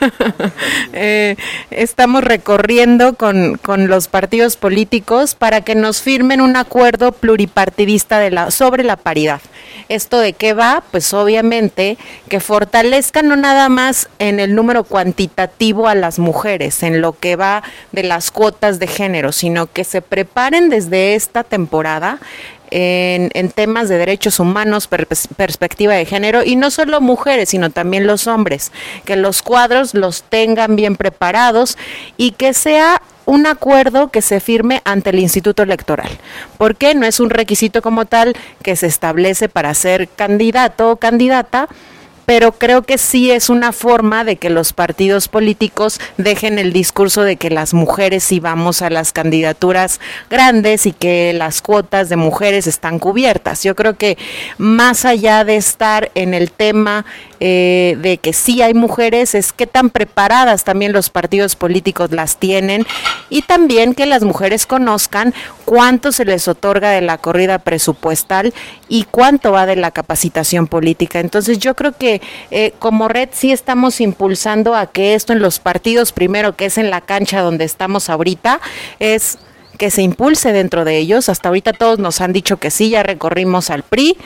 Ah, 0.00 0.50
eh, 0.92 1.36
estamos 1.70 2.24
recorriendo 2.24 3.14
con, 3.14 3.56
con, 3.58 3.88
los 3.88 4.08
partidos 4.08 4.56
políticos 4.56 5.34
para 5.34 5.60
que 5.60 5.74
nos 5.74 6.02
firmen 6.02 6.40
un 6.40 6.56
acuerdo 6.56 7.12
pluripartidista 7.12 8.18
de 8.18 8.30
la, 8.30 8.50
sobre 8.50 8.84
la 8.84 8.96
paridad. 8.96 9.40
¿Esto 9.88 10.18
de 10.18 10.32
qué 10.32 10.54
va? 10.54 10.82
Pues 10.90 11.12
obviamente 11.12 11.98
que 12.28 12.40
fortalezca 12.40 13.22
no 13.22 13.36
nada 13.36 13.68
más 13.68 14.08
en 14.18 14.40
el 14.40 14.54
número 14.54 14.84
cuantitativo 14.84 15.88
a 15.88 15.94
las 15.94 16.18
mujeres, 16.18 16.82
en 16.82 17.00
lo 17.00 17.12
que 17.12 17.36
va 17.36 17.62
de 17.92 18.02
las 18.02 18.30
cuotas 18.30 18.78
de 18.78 18.86
género, 18.86 19.32
sino 19.32 19.66
que 19.66 19.84
se 19.84 20.00
preparen 20.00 20.70
desde 20.70 21.14
esta 21.14 21.44
temporada 21.44 22.18
en, 22.76 23.50
temas 23.50 23.88
de 23.88 23.98
derechos 23.98 24.40
humanos, 24.40 24.88
perspectiva 24.88 25.94
de 25.94 26.04
género, 26.06 26.42
y 26.44 26.56
no 26.56 26.72
solo 26.72 27.00
mujeres, 27.00 27.50
sino 27.50 27.70
también 27.70 28.06
los 28.06 28.26
hombres, 28.26 28.72
que 29.04 29.14
los 29.14 29.42
cuadros 29.42 29.94
los 29.94 30.24
tengan 30.24 30.74
bien 30.74 30.96
preparados 30.96 31.78
y 32.16 32.32
que 32.32 32.52
sea 32.52 33.00
un 33.26 33.46
acuerdo 33.46 34.10
que 34.10 34.22
se 34.22 34.40
firme 34.40 34.82
ante 34.84 35.10
el 35.10 35.20
Instituto 35.20 35.62
Electoral. 35.62 36.10
porque 36.58 36.96
No 36.96 37.06
es 37.06 37.20
un 37.20 37.30
requisito 37.30 37.80
como 37.80 38.06
tal 38.06 38.36
que 38.62 38.74
se 38.74 38.88
establece 38.88 39.48
para 39.48 39.72
ser 39.74 40.08
candidato 40.08 40.90
o 40.90 40.96
candidata, 40.96 41.68
pero 42.26 42.52
creo 42.52 42.82
que 42.82 42.98
sí 42.98 43.30
es 43.30 43.48
una 43.48 43.72
forma 43.72 44.24
de 44.24 44.36
que 44.36 44.50
los 44.50 44.72
partidos 44.72 45.28
políticos 45.28 46.00
dejen 46.16 46.58
el 46.58 46.72
discurso 46.72 47.22
de 47.22 47.36
que 47.36 47.50
las 47.50 47.74
mujeres 47.74 48.24
sí 48.24 48.40
vamos 48.40 48.82
a 48.82 48.90
las 48.90 49.12
candidaturas 49.12 50.00
grandes 50.30 50.86
y 50.86 50.92
que 50.92 51.32
las 51.32 51.62
cuotas 51.62 52.08
de 52.08 52.16
mujeres 52.16 52.66
están 52.66 52.98
cubiertas. 52.98 53.62
Yo 53.62 53.74
creo 53.74 53.96
que 53.96 54.16
más 54.58 55.04
allá 55.04 55.44
de 55.44 55.56
estar 55.56 56.10
en 56.14 56.34
el 56.34 56.50
tema 56.50 57.04
eh, 57.40 57.96
de 58.00 58.18
que 58.18 58.32
sí 58.32 58.62
hay 58.62 58.74
mujeres, 58.74 59.34
es 59.34 59.52
que 59.52 59.66
tan 59.66 59.90
preparadas 59.90 60.64
también 60.64 60.92
los 60.92 61.10
partidos 61.10 61.56
políticos 61.56 62.10
las 62.10 62.38
tienen 62.38 62.86
y 63.30 63.42
también 63.42 63.94
que 63.94 64.06
las 64.06 64.22
mujeres 64.22 64.66
conozcan 64.66 65.34
cuánto 65.64 66.12
se 66.12 66.24
les 66.24 66.48
otorga 66.48 66.90
de 66.90 67.00
la 67.00 67.18
corrida 67.18 67.58
presupuestal 67.58 68.54
y 68.88 69.04
cuánto 69.04 69.52
va 69.52 69.66
de 69.66 69.76
la 69.76 69.90
capacitación 69.90 70.66
política. 70.66 71.20
Entonces 71.20 71.58
yo 71.58 71.74
creo 71.74 71.92
que 71.92 72.20
eh, 72.50 72.72
como 72.78 73.08
red 73.08 73.28
sí 73.32 73.52
estamos 73.52 74.00
impulsando 74.00 74.74
a 74.74 74.86
que 74.86 75.14
esto 75.14 75.32
en 75.32 75.40
los 75.40 75.58
partidos, 75.58 76.12
primero 76.12 76.56
que 76.56 76.66
es 76.66 76.78
en 76.78 76.90
la 76.90 77.00
cancha 77.00 77.40
donde 77.40 77.64
estamos 77.64 78.10
ahorita, 78.10 78.60
es 78.98 79.38
que 79.78 79.90
se 79.90 80.02
impulse 80.02 80.52
dentro 80.52 80.84
de 80.84 80.98
ellos. 80.98 81.28
Hasta 81.28 81.48
ahorita 81.48 81.72
todos 81.72 81.98
nos 81.98 82.20
han 82.20 82.32
dicho 82.32 82.56
que 82.58 82.70
sí, 82.70 82.90
ya 82.90 83.02
recorrimos 83.02 83.70
al 83.70 83.82
PRI, 83.82 84.16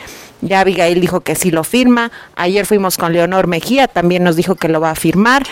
ya 0.41 0.61
Abigail 0.61 1.01
dijo 1.01 1.21
que 1.21 1.35
sí 1.35 1.51
lo 1.51 1.65
firma, 1.65 2.11
ayer 2.37 2.67
fuimos 2.67 2.97
con 2.97 3.13
Leonor 3.13 3.47
Mejía, 3.47 3.89
también 3.89 4.25
nos 4.25 4.37
dijo 4.37 4.55
que 4.55 4.69
lo 4.69 4.81
va 4.81 4.91
a 4.91 4.95
firmar, 4.95 5.45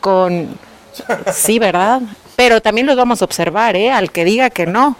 con... 0.00 0.58
Sí, 1.32 1.58
¿verdad? 1.58 2.02
Pero 2.36 2.60
también 2.60 2.86
los 2.86 2.96
vamos 2.96 3.20
a 3.20 3.24
observar, 3.24 3.76
¿eh? 3.76 3.90
Al 3.90 4.10
que 4.10 4.24
diga 4.24 4.50
que 4.50 4.66
no, 4.66 4.96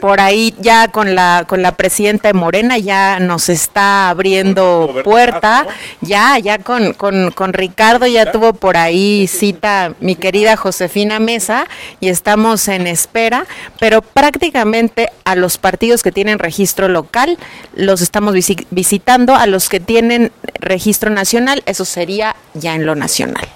por 0.00 0.20
ahí 0.20 0.54
ya 0.58 0.88
con 0.88 1.14
la 1.14 1.44
con 1.46 1.62
la 1.62 1.72
presidenta 1.72 2.28
de 2.28 2.34
Morena 2.34 2.78
ya 2.78 3.18
nos 3.20 3.48
está 3.48 4.10
abriendo 4.10 5.02
puerta, 5.04 5.66
ya 6.00 6.38
ya 6.38 6.58
con, 6.58 6.92
con, 6.92 7.30
con 7.30 7.52
Ricardo 7.52 8.06
ya 8.06 8.32
tuvo 8.32 8.52
por 8.52 8.76
ahí 8.76 9.26
cita 9.26 9.94
mi 10.00 10.16
querida 10.16 10.56
Josefina 10.56 11.18
Mesa 11.18 11.66
y 12.00 12.08
estamos 12.08 12.68
en 12.68 12.86
espera, 12.86 13.46
pero 13.78 14.02
prácticamente 14.02 15.10
a 15.24 15.34
los 15.34 15.58
partidos 15.58 16.02
que 16.02 16.12
tienen 16.12 16.38
registro 16.38 16.88
local 16.88 17.38
los 17.74 18.00
estamos 18.00 18.34
visitando, 18.70 19.34
a 19.34 19.46
los 19.46 19.68
que 19.68 19.80
tienen 19.80 20.32
registro 20.60 21.10
nacional, 21.10 21.62
eso 21.66 21.84
sería 21.84 22.36
ya 22.54 22.74
en 22.74 22.86
lo 22.86 22.94
nacional. 22.94 23.46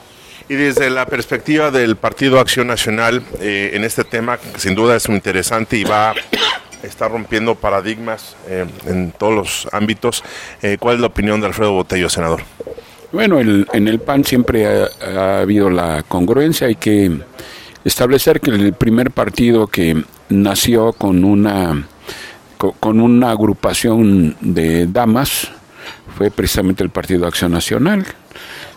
Y 0.51 0.57
desde 0.57 0.91
la 0.91 1.07
perspectiva 1.07 1.71
del 1.71 1.95
Partido 1.95 2.41
Acción 2.41 2.67
Nacional, 2.67 3.23
eh, 3.41 3.71
en 3.75 3.85
este 3.85 4.03
tema, 4.03 4.37
que 4.37 4.59
sin 4.59 4.75
duda 4.75 4.97
es 4.97 5.09
muy 5.09 5.15
interesante 5.15 5.77
y 5.77 5.85
va 5.85 6.11
a 6.11 6.15
estar 6.83 7.09
rompiendo 7.09 7.55
paradigmas 7.55 8.35
eh, 8.49 8.67
en 8.89 9.13
todos 9.13 9.33
los 9.33 9.69
ámbitos, 9.71 10.25
eh, 10.61 10.77
¿cuál 10.81 10.97
es 10.97 11.03
la 11.03 11.07
opinión 11.07 11.41
de 11.41 11.47
Alfredo 11.47 11.71
Botello, 11.71 12.09
senador? 12.09 12.43
Bueno, 13.13 13.39
en 13.39 13.87
el 13.87 14.01
PAN 14.01 14.25
siempre 14.25 14.67
ha, 14.67 15.39
habido 15.39 15.71
la 15.71 16.03
congruencia, 16.03 16.67
hay 16.67 16.75
que 16.75 17.13
establecer 17.85 18.41
que 18.41 18.51
el 18.51 18.73
primer 18.73 19.13
partido 19.13 19.69
que 19.69 20.03
nació 20.31 20.93
con 20.93 21.23
una, 21.23 21.87
con 22.59 23.01
una 23.01 23.31
agrupación 23.31 24.37
de 24.41 24.89
damas 24.89 25.53
fue 26.19 26.33
precisamente 26.33 26.83
el 26.83 26.91
Partido 26.91 27.29
Acción 27.29 27.53
Nacional 27.53 28.05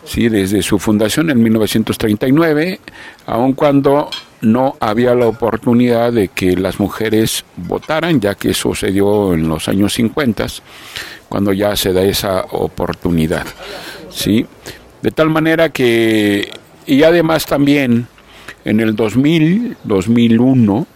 ¿sí? 0.05 0.29
desde 0.29 0.61
su 0.61 0.79
fundación 0.79 1.29
en 1.29 1.41
1939, 1.41 2.79
aun 3.25 3.53
cuando 3.53 4.09
no 4.41 4.75
había 4.79 5.15
la 5.15 5.27
oportunidad 5.27 6.11
de 6.11 6.27
que 6.27 6.55
las 6.57 6.79
mujeres 6.79 7.45
votaran, 7.55 8.19
ya 8.19 8.35
que 8.35 8.53
dio 8.91 9.33
en 9.33 9.47
los 9.47 9.67
años 9.67 9.93
50, 9.93 10.47
cuando 11.29 11.53
ya 11.53 11.75
se 11.75 11.93
da 11.93 12.03
esa 12.03 12.45
oportunidad. 12.51 13.45
¿sí? 14.09 14.45
De 15.01 15.11
tal 15.11 15.29
manera 15.29 15.69
que, 15.69 16.51
y 16.85 17.03
además 17.03 17.45
también 17.45 18.07
en 18.65 18.79
el 18.79 18.95
2000, 18.95 19.77
2001, 19.83 20.87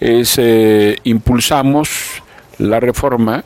es, 0.00 0.38
eh, 0.38 0.96
impulsamos 1.04 2.22
la 2.58 2.80
reforma 2.80 3.44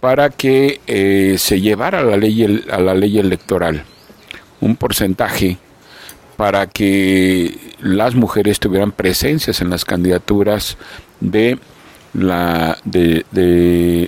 para 0.00 0.30
que 0.30 0.80
eh, 0.86 1.34
se 1.38 1.60
llevara 1.60 2.02
la 2.02 2.16
ley, 2.16 2.64
a 2.70 2.78
la 2.78 2.94
ley 2.94 3.18
electoral 3.18 3.84
un 4.64 4.76
porcentaje 4.76 5.58
para 6.36 6.66
que 6.66 7.56
las 7.80 8.14
mujeres 8.14 8.58
tuvieran 8.58 8.92
presencias 8.92 9.60
en 9.60 9.70
las 9.70 9.84
candidaturas 9.84 10.76
de 11.20 11.58
la 12.14 12.78
de, 12.84 13.24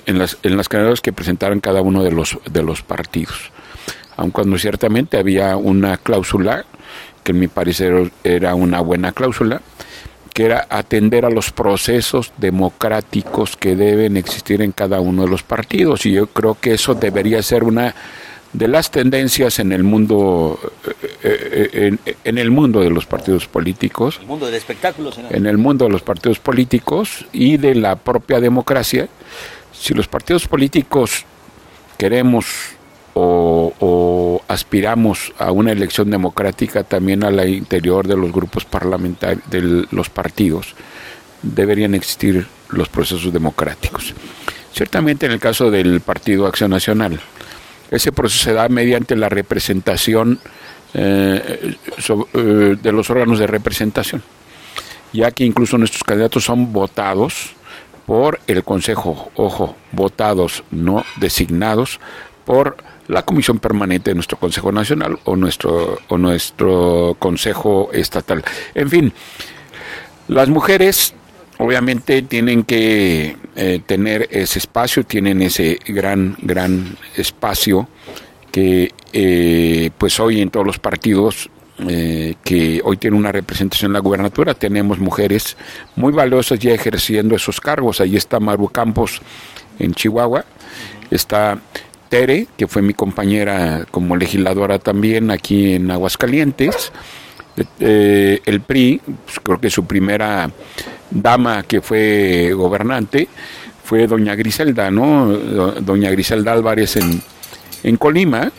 en 0.06 0.18
las 0.18 0.38
en 0.42 0.56
las 0.56 0.68
candidaturas 0.68 1.00
que 1.00 1.12
presentaran 1.12 1.60
cada 1.60 1.82
uno 1.82 2.02
de 2.02 2.10
los 2.10 2.38
de 2.50 2.62
los 2.62 2.82
partidos. 2.82 3.52
Aun 4.16 4.30
cuando 4.30 4.58
ciertamente 4.58 5.18
había 5.18 5.56
una 5.56 5.98
cláusula 5.98 6.64
que 7.22 7.32
en 7.32 7.40
mi 7.40 7.48
parecer 7.48 8.10
era 8.24 8.54
una 8.54 8.80
buena 8.80 9.12
cláusula 9.12 9.60
que 10.32 10.44
era 10.44 10.66
atender 10.68 11.24
a 11.24 11.30
los 11.30 11.50
procesos 11.50 12.32
democráticos 12.36 13.56
que 13.56 13.74
deben 13.74 14.16
existir 14.16 14.60
en 14.60 14.72
cada 14.72 15.00
uno 15.00 15.22
de 15.22 15.30
los 15.30 15.42
partidos. 15.42 16.04
Y 16.04 16.12
yo 16.12 16.26
creo 16.26 16.58
que 16.60 16.74
eso 16.74 16.94
debería 16.94 17.42
ser 17.42 17.64
una 17.64 17.94
de 18.56 18.68
las 18.68 18.90
tendencias 18.90 19.58
en 19.58 19.70
el 19.72 19.84
mundo 19.84 20.58
eh, 21.22 21.92
eh, 22.02 22.14
en, 22.24 22.38
el 22.38 22.50
mundo 22.50 22.80
de 22.80 22.88
los 22.88 23.04
partidos 23.04 23.46
políticos 23.46 24.18
el 24.20 24.26
mundo 24.26 24.46
del 24.46 24.54
espectáculo 24.54 25.10
en 25.30 25.46
el 25.46 25.58
mundo 25.58 25.84
de 25.84 25.90
los 25.90 26.00
partidos 26.00 26.38
políticos 26.38 27.26
y 27.32 27.58
de 27.58 27.74
la 27.74 27.96
propia 27.96 28.40
democracia 28.40 29.08
si 29.72 29.92
los 29.92 30.08
partidos 30.08 30.48
políticos 30.48 31.26
queremos 31.98 32.46
o, 33.18 34.42
aspiramos 34.48 35.32
a 35.38 35.50
una 35.50 35.72
elección 35.72 36.10
democrática 36.10 36.84
también 36.84 37.24
al 37.24 37.48
interior 37.48 38.06
de 38.06 38.16
los 38.16 38.30
grupos 38.30 38.64
parlamentarios 38.64 39.42
de 39.50 39.86
los 39.90 40.10
partidos 40.10 40.74
deberían 41.42 41.94
existir 41.94 42.46
los 42.68 42.88
procesos 42.88 43.32
democráticos. 43.32 44.14
Ciertamente 44.72 45.26
en 45.26 45.32
el 45.32 45.40
caso 45.40 45.70
del 45.70 46.00
partido 46.00 46.46
Acción 46.46 46.70
Nacional 46.70 47.20
ese 47.90 48.12
proceso 48.12 48.44
se 48.44 48.52
da 48.52 48.68
mediante 48.68 49.16
la 49.16 49.28
representación 49.28 50.38
eh, 50.94 51.76
eh, 52.34 52.76
de 52.82 52.92
los 52.92 53.10
órganos 53.10 53.38
de 53.38 53.46
representación, 53.46 54.22
ya 55.12 55.30
que 55.30 55.44
incluso 55.44 55.78
nuestros 55.78 56.04
candidatos 56.04 56.44
son 56.44 56.72
votados 56.72 57.54
por 58.06 58.40
el 58.46 58.62
Consejo, 58.62 59.30
ojo, 59.34 59.76
votados, 59.92 60.62
no 60.70 61.04
designados 61.16 62.00
por 62.44 62.76
la 63.08 63.24
Comisión 63.24 63.58
Permanente 63.58 64.10
de 64.10 64.14
nuestro 64.14 64.38
Consejo 64.38 64.72
Nacional 64.72 65.18
o 65.24 65.36
nuestro, 65.36 65.98
o 66.08 66.18
nuestro 66.18 67.16
Consejo 67.18 67.90
Estatal. 67.92 68.44
En 68.74 68.88
fin, 68.88 69.12
las 70.28 70.48
mujeres 70.48 71.14
obviamente 71.58 72.22
tienen 72.22 72.64
que 72.64 73.36
eh, 73.54 73.80
tener 73.86 74.28
ese 74.30 74.58
espacio, 74.58 75.04
tienen 75.04 75.42
ese 75.42 75.78
gran, 75.86 76.36
gran 76.40 76.96
espacio 77.16 77.88
que 78.52 78.92
eh, 79.12 79.90
pues 79.98 80.18
hoy 80.20 80.40
en 80.40 80.50
todos 80.50 80.66
los 80.66 80.78
partidos 80.78 81.50
eh, 81.88 82.36
que 82.42 82.80
hoy 82.84 82.96
tienen 82.96 83.18
una 83.18 83.32
representación 83.32 83.90
en 83.90 83.94
la 83.94 83.98
gubernatura, 83.98 84.54
tenemos 84.54 84.98
mujeres 84.98 85.56
muy 85.94 86.12
valiosas 86.12 86.58
ya 86.58 86.72
ejerciendo 86.72 87.36
esos 87.36 87.60
cargos. 87.60 88.00
Ahí 88.00 88.16
está 88.16 88.40
Maru 88.40 88.68
Campos 88.68 89.20
en 89.78 89.92
Chihuahua, 89.92 90.46
está 91.10 91.58
Tere, 92.08 92.46
que 92.56 92.66
fue 92.66 92.80
mi 92.80 92.94
compañera 92.94 93.84
como 93.90 94.16
legisladora 94.16 94.78
también 94.78 95.30
aquí 95.30 95.74
en 95.74 95.90
Aguascalientes, 95.90 96.92
el 97.78 98.60
PRI, 98.60 99.00
pues, 99.24 99.40
creo 99.40 99.60
que 99.60 99.70
su 99.70 99.86
primera 99.86 100.50
dama 101.10 101.62
que 101.62 101.80
fue 101.80 102.52
gobernante 102.52 103.28
fue 103.84 104.06
doña 104.06 104.34
Griselda, 104.34 104.90
¿no? 104.90 105.26
Doña 105.28 106.10
Griselda 106.10 106.52
Álvarez 106.52 106.96
en, 106.96 107.22
en 107.84 107.96
Colima. 107.96 108.50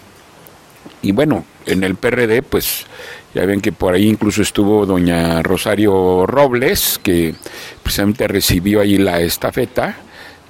Y 1.01 1.11
bueno, 1.11 1.45
en 1.65 1.83
el 1.83 1.95
PRD, 1.95 2.41
pues 2.41 2.85
ya 3.33 3.45
ven 3.45 3.61
que 3.61 3.71
por 3.71 3.93
ahí 3.93 4.07
incluso 4.07 4.41
estuvo 4.41 4.85
doña 4.85 5.43
Rosario 5.43 6.25
Robles, 6.25 6.99
que 7.03 7.35
precisamente 7.83 8.27
recibió 8.27 8.81
allí 8.81 8.97
la 8.97 9.21
estafeta, 9.21 9.97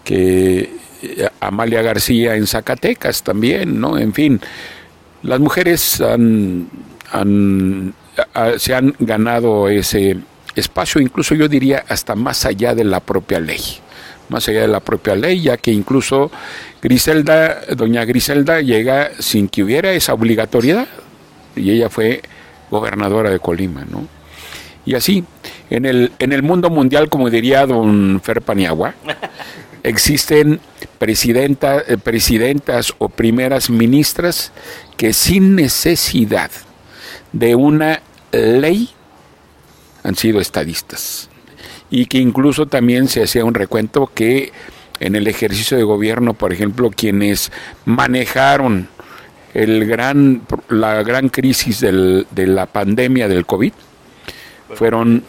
que 0.03 0.69
eh, 1.01 1.29
Amalia 1.39 1.81
García 1.81 2.35
en 2.35 2.47
Zacatecas 2.47 3.23
también, 3.23 3.79
¿no? 3.79 3.97
En 3.97 4.13
fin, 4.13 4.39
las 5.23 5.39
mujeres 5.39 5.99
han, 6.01 6.69
se 8.57 8.75
han 8.75 8.95
ganado 8.99 9.69
ese 9.69 10.17
espacio, 10.55 11.01
incluso 11.01 11.35
yo 11.35 11.47
diría 11.47 11.83
hasta 11.87 12.15
más 12.15 12.45
allá 12.45 12.73
de 12.73 12.83
la 12.83 12.99
propia 12.99 13.39
ley, 13.39 13.61
más 14.29 14.47
allá 14.47 14.61
de 14.61 14.67
la 14.67 14.79
propia 14.79 15.15
ley, 15.15 15.41
ya 15.41 15.57
que 15.57 15.71
incluso 15.71 16.31
Griselda, 16.81 17.61
doña 17.75 18.05
Griselda 18.05 18.61
llega 18.61 19.11
sin 19.19 19.47
que 19.49 19.63
hubiera 19.63 19.91
esa 19.91 20.13
obligatoriedad, 20.13 20.87
y 21.55 21.71
ella 21.71 21.89
fue 21.89 22.21
gobernadora 22.69 23.29
de 23.29 23.39
Colima, 23.39 23.85
¿no? 23.89 24.07
Y 24.85 24.95
así, 24.95 25.25
en 25.69 25.85
el, 25.85 26.11
en 26.19 26.31
el 26.31 26.43
mundo 26.43 26.69
mundial, 26.69 27.09
como 27.09 27.29
diría 27.29 27.65
don 27.65 28.21
Fer 28.23 28.41
Paniagua, 28.41 28.93
existen 29.83 30.61
presidenta, 30.97 31.83
eh, 31.85 31.97
presidentas 31.97 32.93
o 32.97 33.09
primeras 33.09 33.69
ministras 33.69 34.51
que 34.95 35.13
sin 35.13 35.55
necesidad 35.55 36.51
de 37.33 37.55
una 37.55 38.01
ley 38.31 38.89
han 40.03 40.15
sido 40.15 40.39
estadistas 40.39 41.29
y 41.89 42.05
que 42.05 42.17
incluso 42.17 42.65
también 42.65 43.07
se 43.07 43.23
hacía 43.23 43.45
un 43.45 43.53
recuento 43.53 44.11
que 44.13 44.51
en 44.99 45.15
el 45.15 45.27
ejercicio 45.27 45.77
de 45.77 45.83
gobierno, 45.83 46.33
por 46.33 46.51
ejemplo, 46.51 46.89
quienes 46.89 47.51
manejaron 47.85 48.89
el 49.53 49.85
gran, 49.85 50.41
la 50.69 51.03
gran 51.03 51.29
crisis 51.29 51.79
de 51.79 52.47
la 52.47 52.65
pandemia 52.65 53.27
del 53.27 53.45
COVID 53.45 53.73
fueron 54.73 55.23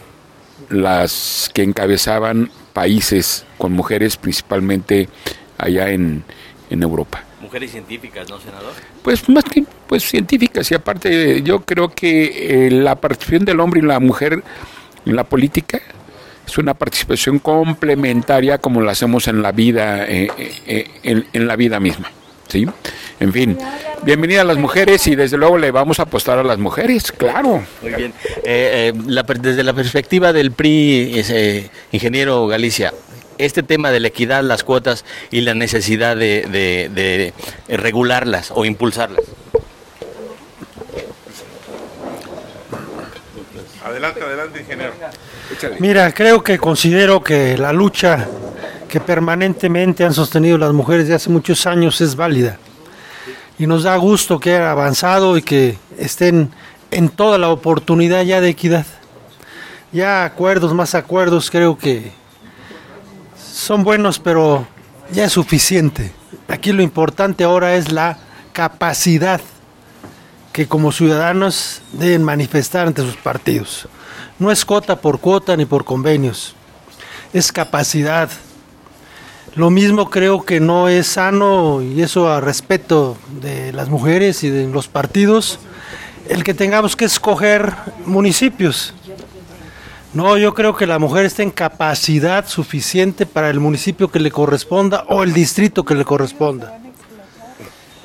las 0.69 1.49
que 1.53 1.63
encabezaban 1.63 2.51
países 2.73 3.45
con 3.57 3.71
mujeres, 3.73 4.17
principalmente 4.17 5.07
allá 5.57 5.91
en 5.91 6.23
Europa. 6.69 7.28
Mujeres 7.49 7.71
científicas, 7.71 8.29
¿no, 8.29 8.39
senador? 8.39 8.73
Pues 9.01 9.27
más 9.27 9.43
que 9.43 9.63
pues 9.87 10.03
científicas 10.03 10.69
y 10.69 10.75
aparte 10.75 11.41
yo 11.41 11.61
creo 11.61 11.89
que 11.89 12.67
eh, 12.67 12.69
la 12.69 12.93
participación 12.93 13.43
del 13.43 13.59
hombre 13.59 13.79
y 13.79 13.83
la 13.83 13.99
mujer 13.99 14.43
en 15.03 15.15
la 15.15 15.23
política 15.23 15.81
es 16.45 16.57
una 16.59 16.75
participación 16.75 17.39
complementaria 17.39 18.59
como 18.59 18.81
la 18.81 18.91
hacemos 18.91 19.27
en 19.27 19.41
la 19.41 19.51
vida 19.51 20.05
eh, 20.05 20.29
eh, 20.67 21.25
en, 21.33 21.47
la 21.47 21.55
vida 21.55 21.79
misma, 21.79 22.11
¿sí? 22.47 22.67
En 23.19 23.33
fin, 23.33 23.57
bienvenida 24.03 24.41
a 24.41 24.43
las 24.43 24.57
mujeres 24.57 25.07
y 25.07 25.15
desde 25.15 25.37
luego 25.37 25.57
le 25.57 25.71
vamos 25.71 25.99
a 25.99 26.03
apostar 26.03 26.37
a 26.37 26.43
las 26.43 26.59
mujeres, 26.59 27.11
claro. 27.11 27.63
Muy 27.81 27.93
bien. 27.95 28.13
desde 28.43 29.63
la 29.63 29.73
perspectiva 29.73 30.31
del 30.33 30.51
PRI, 30.51 31.23
ingeniero 31.91 32.45
Galicia, 32.45 32.93
este 33.39 33.63
tema 33.63 33.89
de 33.89 33.99
la 33.99 34.09
equidad, 34.09 34.43
las 34.43 34.63
cuotas 34.63 35.05
y 35.31 35.41
la 35.41 35.55
necesidad 35.55 36.15
de, 36.15 37.33
regularlas 37.67 38.51
o 38.53 38.65
impulsarlas. 38.65 39.23
Adelante, 43.83 44.21
adelante, 44.21 44.59
ingeniero. 44.59 44.93
Mira, 45.79 46.13
creo 46.13 46.43
que 46.43 46.59
considero 46.59 47.23
que 47.23 47.57
la 47.57 47.73
lucha 47.73 48.27
que 48.87 48.99
permanentemente 48.99 50.03
han 50.03 50.13
sostenido 50.13 50.57
las 50.57 50.73
mujeres 50.73 51.07
de 51.07 51.15
hace 51.15 51.29
muchos 51.29 51.65
años 51.65 51.99
es 52.01 52.15
válida. 52.15 52.59
Y 53.57 53.67
nos 53.67 53.83
da 53.83 53.95
gusto 53.97 54.39
que 54.39 54.55
haya 54.55 54.71
avanzado 54.71 55.37
y 55.37 55.41
que 55.41 55.77
estén 55.97 56.51
en 56.91 57.09
toda 57.09 57.37
la 57.37 57.49
oportunidad 57.49 58.23
ya 58.23 58.41
de 58.41 58.49
equidad. 58.49 58.85
Ya 59.91 60.23
acuerdos, 60.23 60.73
más 60.73 60.93
acuerdos, 60.93 61.49
creo 61.49 61.77
que 61.77 62.18
son 63.51 63.83
buenos, 63.83 64.19
pero 64.19 64.67
ya 65.11 65.25
es 65.25 65.33
suficiente. 65.33 66.11
Aquí 66.47 66.71
lo 66.71 66.81
importante 66.81 67.43
ahora 67.43 67.75
es 67.75 67.91
la 67.91 68.17
capacidad 68.53 69.41
que 70.53 70.67
como 70.67 70.91
ciudadanos 70.91 71.81
deben 71.93 72.23
manifestar 72.23 72.87
ante 72.87 73.01
sus 73.01 73.15
partidos. 73.15 73.87
No 74.39 74.51
es 74.51 74.65
cuota 74.65 74.99
por 74.99 75.19
cuota 75.19 75.55
ni 75.55 75.65
por 75.65 75.85
convenios, 75.85 76.55
es 77.33 77.51
capacidad. 77.51 78.29
Lo 79.55 79.69
mismo 79.69 80.09
creo 80.09 80.43
que 80.43 80.59
no 80.59 80.87
es 80.87 81.07
sano, 81.07 81.81
y 81.81 82.01
eso 82.01 82.31
a 82.31 82.39
respeto 82.39 83.17
de 83.41 83.73
las 83.73 83.89
mujeres 83.89 84.43
y 84.43 84.49
de 84.49 84.67
los 84.67 84.87
partidos, 84.87 85.59
el 86.27 86.43
que 86.43 86.53
tengamos 86.53 86.95
que 86.95 87.05
escoger 87.05 87.73
municipios. 88.05 88.93
No, 90.11 90.37
yo 90.37 90.55
creo 90.55 90.75
que 90.75 90.87
la 90.87 90.97
mujer 90.97 91.25
está 91.25 91.43
en 91.43 91.51
capacidad 91.51 92.47
suficiente 92.47 93.27
para 93.27 93.51
el 93.51 93.59
municipio 93.59 94.07
que 94.09 94.19
le 94.19 94.31
corresponda 94.31 95.05
o 95.07 95.21
el 95.21 95.33
distrito 95.33 95.85
que 95.85 95.93
le 95.93 96.03
corresponda. 96.03 96.79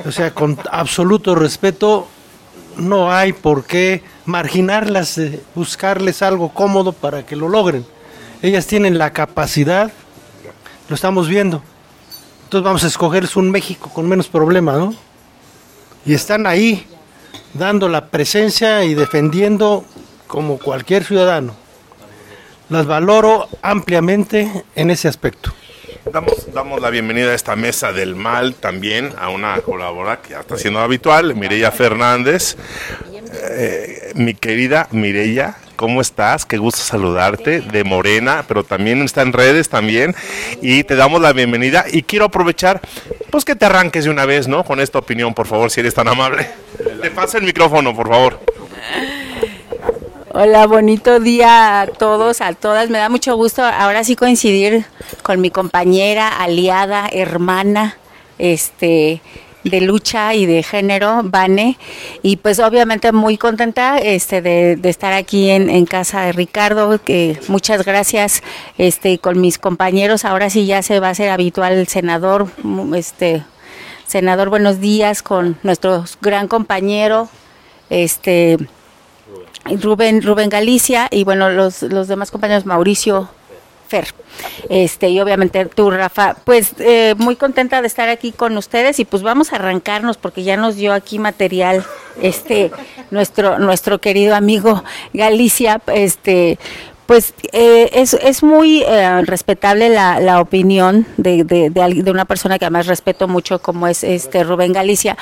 O 0.04 0.12
sea, 0.12 0.34
con 0.34 0.58
absoluto 0.70 1.34
respeto, 1.34 2.06
no 2.76 3.10
hay 3.10 3.32
por 3.32 3.64
qué 3.64 4.02
marginarlas, 4.26 5.18
buscarles 5.54 6.20
algo 6.20 6.50
cómodo 6.52 6.92
para 6.92 7.24
que 7.24 7.36
lo 7.36 7.48
logren. 7.48 7.86
Ellas 8.42 8.66
tienen 8.66 8.98
la 8.98 9.14
capacidad, 9.14 9.90
lo 10.90 10.94
estamos 10.94 11.26
viendo. 11.26 11.62
Entonces 12.42 12.64
vamos 12.66 12.84
a 12.84 12.88
escogerles 12.88 13.34
un 13.34 13.50
México 13.50 13.88
con 13.94 14.06
menos 14.06 14.28
problemas, 14.28 14.76
¿no? 14.76 14.94
Y 16.04 16.12
están 16.12 16.46
ahí, 16.46 16.86
dando 17.54 17.88
la 17.88 18.08
presencia 18.08 18.84
y 18.84 18.92
defendiendo 18.92 19.86
como 20.26 20.58
cualquier 20.58 21.02
ciudadano 21.02 21.63
las 22.68 22.86
valoro 22.86 23.48
ampliamente 23.62 24.64
en 24.74 24.90
ese 24.90 25.08
aspecto. 25.08 25.52
Damos, 26.12 26.80
la 26.80 26.90
bienvenida 26.90 27.30
a 27.30 27.34
esta 27.34 27.56
mesa 27.56 27.92
del 27.92 28.14
mal 28.14 28.54
también 28.54 29.12
a 29.18 29.30
una 29.30 29.58
colaboradora 29.62 30.20
que 30.20 30.30
ya 30.30 30.40
está 30.40 30.58
siendo 30.58 30.80
habitual, 30.80 31.34
Mireya 31.34 31.70
Fernández. 31.70 32.56
Eh, 33.50 34.12
mi 34.14 34.34
querida 34.34 34.86
Mireya, 34.90 35.56
¿cómo 35.76 36.02
estás? 36.02 36.44
Qué 36.44 36.58
gusto 36.58 36.82
saludarte, 36.82 37.62
de 37.62 37.84
Morena, 37.84 38.44
pero 38.46 38.64
también 38.64 39.02
está 39.02 39.22
en 39.22 39.32
redes 39.32 39.70
también. 39.70 40.14
Y 40.60 40.84
te 40.84 40.94
damos 40.94 41.22
la 41.22 41.32
bienvenida 41.32 41.86
y 41.90 42.02
quiero 42.02 42.26
aprovechar, 42.26 42.82
pues 43.30 43.44
que 43.46 43.56
te 43.56 43.64
arranques 43.64 44.04
de 44.04 44.10
una 44.10 44.26
vez, 44.26 44.46
¿no? 44.46 44.62
Con 44.62 44.80
esta 44.80 44.98
opinión, 44.98 45.32
por 45.32 45.46
favor, 45.46 45.70
si 45.70 45.80
eres 45.80 45.94
tan 45.94 46.08
amable. 46.08 46.48
Te 47.00 47.10
paso 47.10 47.38
el 47.38 47.44
micrófono, 47.44 47.96
por 47.96 48.08
favor. 48.08 48.40
Hola, 50.36 50.66
bonito 50.66 51.20
día 51.20 51.82
a 51.82 51.86
todos, 51.86 52.40
a 52.40 52.54
todas. 52.54 52.90
Me 52.90 52.98
da 52.98 53.08
mucho 53.08 53.36
gusto 53.36 53.62
ahora 53.62 54.02
sí 54.02 54.16
coincidir 54.16 54.84
con 55.22 55.40
mi 55.40 55.50
compañera, 55.50 56.26
aliada, 56.26 57.08
hermana, 57.12 57.96
este 58.38 59.22
de 59.62 59.80
lucha 59.80 60.34
y 60.34 60.44
de 60.46 60.64
género, 60.64 61.20
Vane, 61.22 61.78
y 62.22 62.34
pues 62.34 62.58
obviamente 62.58 63.12
muy 63.12 63.38
contenta 63.38 63.98
este 63.98 64.42
de, 64.42 64.76
estar 64.82 65.12
aquí 65.12 65.50
en, 65.50 65.70
en, 65.70 65.86
casa 65.86 66.22
de 66.22 66.32
Ricardo, 66.32 67.00
que 67.00 67.38
muchas 67.46 67.84
gracias 67.84 68.42
este 68.76 69.20
con 69.20 69.40
mis 69.40 69.58
compañeros, 69.60 70.24
ahora 70.24 70.50
sí 70.50 70.66
ya 70.66 70.82
se 70.82 70.98
va 70.98 71.06
a 71.06 71.10
hacer 71.10 71.30
habitual 71.30 71.74
el 71.74 71.86
senador, 71.86 72.48
este 72.96 73.44
senador, 74.04 74.50
buenos 74.50 74.80
días 74.80 75.22
con 75.22 75.58
nuestro 75.62 76.04
gran 76.20 76.48
compañero, 76.48 77.28
este 77.88 78.58
Rubén, 79.80 80.22
Rubén 80.22 80.48
Galicia 80.48 81.08
y 81.10 81.24
bueno, 81.24 81.50
los, 81.50 81.82
los 81.82 82.08
demás 82.08 82.30
compañeros, 82.30 82.66
Mauricio 82.66 83.28
Fer. 83.88 84.06
Este, 84.68 85.10
y 85.10 85.20
obviamente 85.20 85.64
tú, 85.66 85.90
Rafa, 85.90 86.36
pues 86.44 86.74
eh, 86.78 87.14
muy 87.18 87.36
contenta 87.36 87.80
de 87.80 87.86
estar 87.86 88.08
aquí 88.08 88.32
con 88.32 88.56
ustedes 88.56 88.98
y 88.98 89.04
pues 89.04 89.22
vamos 89.22 89.52
a 89.52 89.56
arrancarnos 89.56 90.16
porque 90.16 90.42
ya 90.42 90.56
nos 90.56 90.76
dio 90.76 90.92
aquí 90.92 91.18
material 91.18 91.84
este 92.20 92.70
nuestro 93.10 93.58
nuestro 93.58 94.00
querido 94.00 94.34
amigo 94.34 94.82
Galicia, 95.12 95.80
este 95.86 96.58
pues 97.06 97.34
eh, 97.52 97.90
es, 97.92 98.14
es 98.14 98.42
muy 98.42 98.82
eh, 98.82 99.22
respetable 99.22 99.90
la, 99.90 100.20
la 100.20 100.40
opinión 100.40 101.06
de, 101.18 101.44
de, 101.44 101.68
de, 101.68 102.02
de, 102.02 102.10
una 102.10 102.24
persona 102.24 102.58
que 102.58 102.64
además 102.64 102.86
respeto 102.86 103.28
mucho 103.28 103.58
como 103.58 103.86
es 103.86 104.02
este 104.02 104.42
Rubén 104.42 104.72
Galicia 104.72 105.16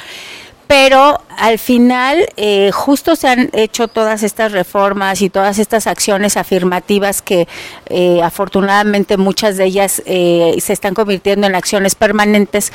pero 0.73 1.21
al 1.37 1.59
final 1.59 2.27
eh, 2.39 2.71
justo 2.73 3.15
se 3.15 3.29
han 3.29 3.51
hecho 3.53 3.89
todas 3.89 4.23
estas 4.23 4.53
reformas 4.53 5.21
y 5.21 5.29
todas 5.29 5.59
estas 5.59 5.87
acciones 5.87 6.39
afirmativas 6.39 7.21
que 7.21 7.47
eh, 7.91 8.23
afortunadamente 8.23 9.19
muchas 9.19 9.59
de 9.59 9.67
ellas 9.67 10.03
eh, 10.07 10.57
se 10.63 10.73
están 10.73 10.95
convirtiendo 10.95 11.47
en 11.47 11.55
acciones 11.57 11.95
permanentes 11.95 12.73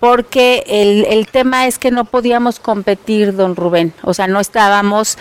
porque 0.00 0.64
el, 0.66 1.04
el 1.04 1.28
tema 1.28 1.68
es 1.68 1.78
que 1.78 1.92
no 1.92 2.04
podíamos 2.04 2.58
competir, 2.58 3.36
don 3.36 3.54
Rubén, 3.54 3.94
o 4.02 4.12
sea, 4.12 4.26
no 4.26 4.40
estábamos 4.40 5.16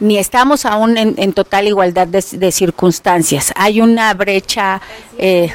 ni 0.00 0.18
estamos 0.18 0.66
aún 0.66 0.98
en, 0.98 1.14
en 1.16 1.32
total 1.32 1.66
igualdad 1.66 2.06
de, 2.06 2.22
de, 2.30 2.52
circunstancias. 2.52 3.54
Hay 3.56 3.80
una 3.80 4.12
brecha... 4.12 4.82
Eh, 5.16 5.50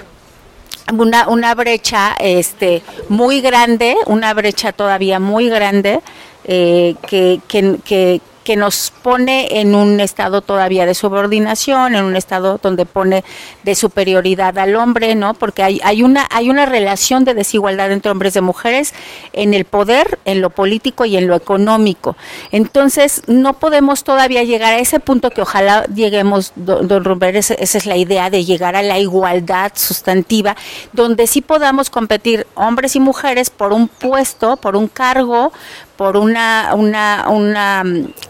una, 0.93 1.28
una 1.28 1.56
brecha 1.56 2.15
este, 2.19 2.84
muy 3.10 3.41
grande, 3.41 3.95
una 4.06 4.34
brecha 4.34 4.71
todavía 4.71 5.19
muy 5.19 5.50
grande 5.50 6.02
eh, 6.43 6.95
que, 7.08 7.41
que, 7.48 7.80
que, 7.84 8.21
que 8.45 8.55
nos 8.55 8.93
pone 9.01 9.60
en 9.60 9.75
un 9.75 9.99
estado 9.99 10.41
todavía 10.41 10.86
de 10.86 10.93
subordinación, 10.93 11.95
en 11.95 12.05
un 12.05 12.15
estado 12.15 12.60
donde 12.62 12.86
pone 12.86 13.25
de 13.63 13.75
superioridad 13.75 14.58
al 14.60 14.75
hombre, 14.75 15.15
¿no? 15.15 15.33
Porque 15.33 15.63
hay, 15.63 16.04
una 16.04 16.27
hay 16.29 16.50
una 16.50 16.65
relación 16.65 17.25
de 17.25 17.33
desigualdad 17.33 17.91
entre 17.91 18.12
hombres 18.12 18.35
y 18.35 18.41
mujeres 18.41 18.93
en 19.33 19.54
el 19.56 19.65
poder, 19.65 20.19
en 20.25 20.41
lo 20.41 20.52
político 20.52 21.06
y 21.06 21.17
en 21.17 21.27
lo 21.27 21.35
económico. 21.35 22.15
Entonces, 22.52 23.23
no 23.27 23.54
podemos 23.54 24.04
todavía 24.04 24.43
llegar 24.43 24.73
a 24.73 24.79
ese 24.79 25.00
punto 25.00 25.31
que 25.31 25.41
ojalá 25.41 25.85
lleguemos, 25.85 26.54
don, 26.56 26.87
don 26.87 27.23
esa 27.23 27.56
es 27.56 27.85
la 27.87 27.98
idea 27.98 28.29
de 28.29 28.46
llegar 28.46 28.75
a 28.75 28.83
la 28.83 29.00
igualdad 29.00 29.71
sustantiva, 29.73 30.56
donde 30.93 31.25
sí 31.25 31.41
podamos 31.41 31.89
competir 31.89 32.46
hombres 32.54 32.96
y 32.96 33.00
mujeres 33.00 33.50
por 33.50 33.73
un 33.73 33.87
puesto, 33.87 34.58
por 34.58 34.75
un 34.75 34.87
cargo, 34.87 35.52
por 35.98 36.17
una, 36.17 36.71
una, 36.75 37.25
una 37.29 37.83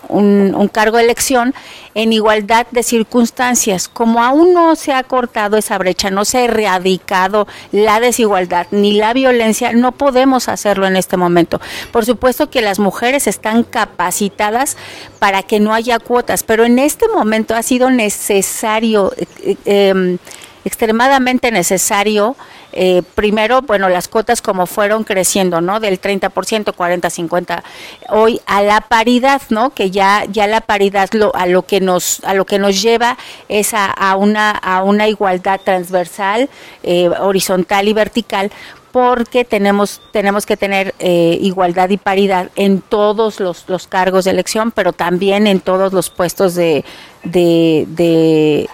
un, 0.09 0.69
cargo 0.71 0.97
de 0.97 1.03
elección 1.03 1.53
en 1.93 2.13
igualdad 2.13 2.67
de 2.71 2.83
circunstancias. 2.83 3.87
Como 3.87 4.23
aún 4.23 4.53
no 4.53 4.75
se 4.75 4.93
ha 4.93 5.03
cortado 5.03 5.57
esa 5.57 5.77
brecha, 5.77 6.09
no 6.09 6.25
se 6.25 6.39
ha 6.39 6.43
erradicado 6.45 7.47
la 7.71 7.99
desigualdad 7.99 8.67
ni 8.71 8.93
la 8.93 9.13
violencia, 9.13 9.73
no 9.73 9.91
podemos 9.91 10.49
hacerlo 10.49 10.87
en 10.87 10.95
este 10.95 11.17
momento. 11.17 11.61
Por 11.91 12.05
supuesto 12.05 12.49
que 12.49 12.61
las 12.61 12.79
mujeres 12.79 13.27
están 13.27 13.63
capacitadas 13.63 14.77
para 15.19 15.43
que 15.43 15.59
no 15.59 15.73
haya 15.73 15.99
cuotas, 15.99 16.43
pero 16.43 16.65
en 16.65 16.79
este 16.79 17.07
momento 17.07 17.55
ha 17.55 17.63
sido 17.63 17.89
necesario, 17.89 19.13
eh, 19.17 19.55
em, 19.65 20.17
extremadamente 20.65 21.51
necesario, 21.51 22.35
eh, 22.75 23.03
primero, 23.15 23.61
bueno, 23.61 23.87
las 23.87 24.09
cuotas 24.09 24.41
como 24.41 24.65
fueron 24.65 25.05
creciendo, 25.05 25.61
¿no? 25.61 25.79
Del 25.79 25.99
30%, 25.99 26.75
40, 26.75 27.09
50, 27.09 27.63
hoy 28.09 28.41
a 28.45 28.61
la 28.61 28.81
paridad, 28.81 29.41
¿no? 29.49 29.69
Que 29.69 29.91
ya, 29.91 30.25
ya 30.29 30.45
la 30.45 30.59
paridad 30.59 31.09
lo, 31.13 31.33
a 31.35 31.45
lo 31.45 31.63
que 31.63 31.79
nos, 31.79 32.21
a 32.25 32.33
lo 32.33 32.45
que 32.45 32.59
nos 32.59 32.81
lleva 32.81 33.17
es 33.47 33.73
a, 33.73 34.15
una, 34.17 34.51
a 34.51 34.83
una 34.83 35.07
igualdad 35.07 35.61
transversal, 35.63 36.49
eh, 36.83 37.07
horizontal 37.07 37.87
y 37.87 37.93
vertical, 37.93 38.51
porque 38.91 39.43
tenemos, 39.43 40.01
tenemos 40.11 40.45
que 40.45 40.55
tener 40.55 40.95
eh, 40.99 41.37
igualdad 41.41 41.89
y 41.89 41.97
paridad 41.97 42.49
en 42.55 42.81
todos 42.81 43.39
los, 43.39 43.67
los, 43.67 43.87
cargos 43.87 44.25
de 44.25 44.31
elección, 44.31 44.71
pero 44.71 44.93
también 44.93 45.47
en 45.47 45.59
todos 45.59 45.91
los 45.91 46.09
puestos 46.09 46.55
de, 46.55 46.85
de, 47.23 47.85
de 47.89 48.69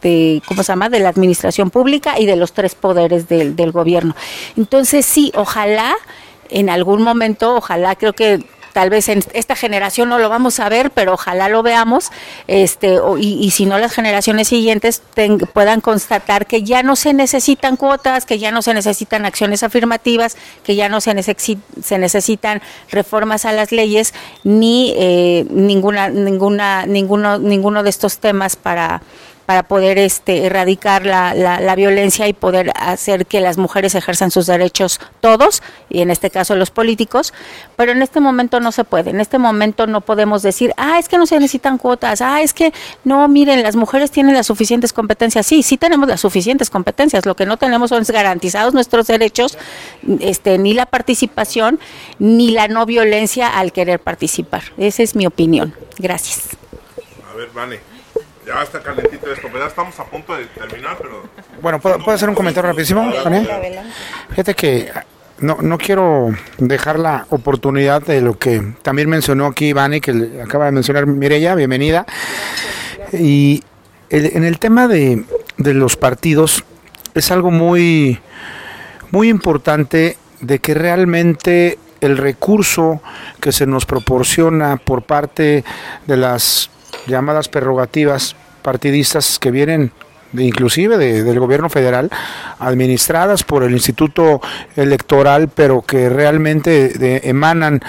de, 0.00 0.42
¿cómo 0.46 0.62
se 0.62 0.72
llama?, 0.72 0.88
de 0.88 1.00
la 1.00 1.08
administración 1.08 1.70
pública 1.70 2.18
y 2.18 2.26
de 2.26 2.36
los 2.36 2.52
tres 2.52 2.74
poderes 2.74 3.28
del, 3.28 3.56
del 3.56 3.72
gobierno. 3.72 4.14
Entonces, 4.56 5.06
sí, 5.06 5.32
ojalá 5.34 5.94
en 6.50 6.68
algún 6.70 7.02
momento, 7.02 7.56
ojalá 7.56 7.96
creo 7.96 8.12
que 8.12 8.44
tal 8.72 8.90
vez 8.90 9.08
en 9.08 9.22
esta 9.34 9.54
generación 9.54 10.08
no 10.08 10.18
lo 10.18 10.28
vamos 10.28 10.58
a 10.60 10.68
ver, 10.68 10.90
pero 10.90 11.14
ojalá 11.14 11.48
lo 11.48 11.62
veamos, 11.62 12.10
este, 12.46 12.98
y, 13.18 13.50
si 13.50 13.66
no 13.66 13.78
las 13.78 13.92
generaciones 13.92 14.48
siguientes 14.48 15.02
puedan 15.52 15.80
constatar 15.80 16.46
que 16.46 16.62
ya 16.62 16.82
no 16.82 16.96
se 16.96 17.12
necesitan 17.12 17.76
cuotas, 17.76 18.24
que 18.24 18.38
ya 18.38 18.50
no 18.50 18.62
se 18.62 18.74
necesitan 18.74 19.26
acciones 19.26 19.62
afirmativas, 19.62 20.36
que 20.64 20.74
ya 20.74 20.88
no 20.88 21.00
se, 21.00 21.14
se 21.82 21.98
necesitan 21.98 22.62
reformas 22.90 23.44
a 23.44 23.52
las 23.52 23.72
leyes, 23.72 24.14
ni 24.42 24.94
eh, 24.96 25.46
ninguna, 25.50 26.08
ninguna, 26.08 26.86
ninguno, 26.86 27.38
ninguno 27.38 27.82
de 27.82 27.90
estos 27.90 28.18
temas 28.18 28.56
para 28.56 29.02
para 29.52 29.64
poder 29.64 29.98
este, 29.98 30.46
erradicar 30.46 31.04
la, 31.04 31.34
la, 31.34 31.74
violencia 31.74 32.26
y 32.26 32.32
poder 32.32 32.72
hacer 32.74 33.26
que 33.26 33.38
las 33.42 33.58
mujeres 33.58 33.94
ejerzan 33.94 34.30
sus 34.30 34.46
derechos 34.46 34.98
todos, 35.20 35.62
y 35.90 36.00
en 36.00 36.10
este 36.10 36.30
caso 36.30 36.56
los 36.56 36.70
políticos, 36.70 37.34
pero 37.76 37.92
en 37.92 38.00
este 38.00 38.18
momento 38.18 38.60
no 38.60 38.72
se 38.72 38.84
puede, 38.84 39.10
en 39.10 39.20
este 39.20 39.36
momento 39.36 39.86
no 39.86 40.00
podemos 40.00 40.40
decir, 40.40 40.72
ah, 40.78 40.98
es 40.98 41.10
que 41.10 41.18
no 41.18 41.26
se 41.26 41.38
necesitan 41.38 41.76
cuotas, 41.76 42.22
ah, 42.22 42.40
es 42.40 42.54
que 42.54 42.72
no, 43.04 43.28
miren, 43.28 43.62
las 43.62 43.76
mujeres 43.76 44.10
tienen 44.10 44.32
las 44.32 44.46
suficientes 44.46 44.94
competencias, 44.94 45.44
sí, 45.44 45.62
sí 45.62 45.76
tenemos 45.76 46.08
las 46.08 46.22
suficientes 46.22 46.70
competencias, 46.70 47.26
lo 47.26 47.36
que 47.36 47.44
no 47.44 47.58
tenemos 47.58 47.90
son 47.90 48.02
garantizados 48.08 48.72
nuestros 48.72 49.06
derechos, 49.06 49.58
este, 50.20 50.56
ni 50.56 50.72
la 50.72 50.86
participación, 50.86 51.78
ni 52.18 52.52
la 52.52 52.68
no 52.68 52.86
violencia 52.86 53.48
al 53.48 53.70
querer 53.70 54.00
participar. 54.00 54.62
Esa 54.78 55.02
es 55.02 55.14
mi 55.14 55.26
opinión. 55.26 55.74
Gracias. 55.98 56.56
A 57.30 57.36
ver, 57.36 57.50
Vane. 57.50 57.91
Ya 58.46 58.62
está 58.62 58.80
calentito 58.80 59.30
esto, 59.30 59.48
¿verdad? 59.52 59.68
Estamos 59.68 59.98
a 60.00 60.04
punto 60.04 60.34
de 60.36 60.46
terminar, 60.46 60.96
pero... 61.00 61.22
Bueno, 61.60 61.80
¿puedo, 61.80 62.10
hacer 62.10 62.28
un 62.28 62.34
comentario 62.34 62.70
rapidísimo, 62.70 63.10
Fíjate 64.30 64.54
que 64.54 64.90
no, 65.38 65.58
no 65.60 65.78
quiero 65.78 66.30
dejar 66.58 66.98
la 66.98 67.26
oportunidad 67.30 68.02
de 68.02 68.20
lo 68.20 68.38
que 68.38 68.74
también 68.82 69.08
mencionó 69.08 69.46
aquí 69.46 69.66
Iván 69.66 69.94
y 69.94 70.00
que 70.00 70.42
acaba 70.42 70.66
de 70.66 70.72
mencionar 70.72 71.06
Mireya, 71.06 71.54
bienvenida. 71.54 72.04
Y 73.12 73.62
en 74.10 74.44
el 74.44 74.58
tema 74.58 74.88
de, 74.88 75.24
de 75.58 75.74
los 75.74 75.96
partidos 75.96 76.64
es 77.14 77.30
algo 77.30 77.50
muy, 77.50 78.20
muy 79.10 79.28
importante 79.28 80.16
de 80.40 80.58
que 80.58 80.74
realmente 80.74 81.78
el 82.00 82.18
recurso 82.18 83.00
que 83.40 83.52
se 83.52 83.66
nos 83.66 83.86
proporciona 83.86 84.76
por 84.76 85.02
parte 85.02 85.64
de 86.06 86.16
las 86.16 86.70
llamadas 87.06 87.48
prerrogativas 87.48 88.36
partidistas 88.62 89.38
que 89.38 89.50
vienen 89.50 89.92
inclusive 90.34 90.96
del 90.96 91.38
gobierno 91.38 91.68
federal, 91.68 92.10
administradas 92.58 93.42
por 93.42 93.62
el 93.64 93.72
Instituto 93.72 94.40
Electoral, 94.76 95.48
pero 95.48 95.82
que 95.82 96.08
realmente 96.08 97.28
emanan 97.28 97.80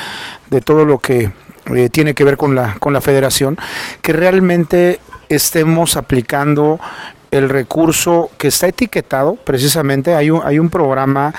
de 0.49 0.61
todo 0.61 0.85
lo 0.85 0.99
que 0.99 1.31
eh, 1.73 1.89
tiene 1.89 2.13
que 2.13 2.23
ver 2.23 2.35
con 2.37 2.55
la, 2.55 2.75
con 2.79 2.91
la 2.91 3.01
federación, 3.01 3.57
que 4.01 4.11
realmente 4.11 4.99
estemos 5.29 5.95
aplicando 5.95 6.79
el 7.31 7.49
recurso 7.49 8.29
que 8.37 8.49
está 8.49 8.67
etiquetado, 8.67 9.35
precisamente 9.35 10.13
hay 10.13 10.29
un, 10.29 10.41
hay 10.43 10.59
un 10.59 10.69
programa 10.69 11.33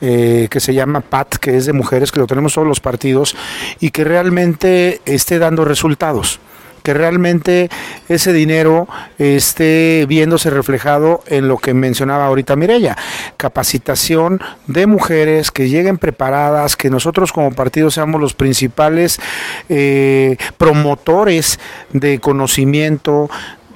eh, 0.00 0.48
que 0.50 0.58
se 0.58 0.74
llama 0.74 1.02
PAT, 1.02 1.36
que 1.36 1.56
es 1.56 1.66
de 1.66 1.72
mujeres, 1.72 2.10
que 2.10 2.18
lo 2.18 2.26
tenemos 2.26 2.54
todos 2.54 2.66
los 2.66 2.80
partidos, 2.80 3.36
y 3.78 3.90
que 3.90 4.02
realmente 4.02 5.00
esté 5.04 5.38
dando 5.38 5.64
resultados 5.64 6.40
que 6.86 6.94
realmente 6.94 7.68
ese 8.08 8.32
dinero 8.32 8.86
esté 9.18 10.06
viéndose 10.06 10.50
reflejado 10.50 11.20
en 11.26 11.48
lo 11.48 11.58
que 11.58 11.74
mencionaba 11.74 12.26
ahorita 12.26 12.54
Mirella, 12.54 12.96
capacitación 13.36 14.40
de 14.68 14.86
mujeres 14.86 15.50
que 15.50 15.68
lleguen 15.68 15.98
preparadas, 15.98 16.76
que 16.76 16.88
nosotros 16.88 17.32
como 17.32 17.50
partido 17.50 17.90
seamos 17.90 18.20
los 18.20 18.34
principales 18.34 19.18
eh, 19.68 20.36
promotores 20.58 21.58
de 21.92 22.20
conocimiento, 22.20 23.28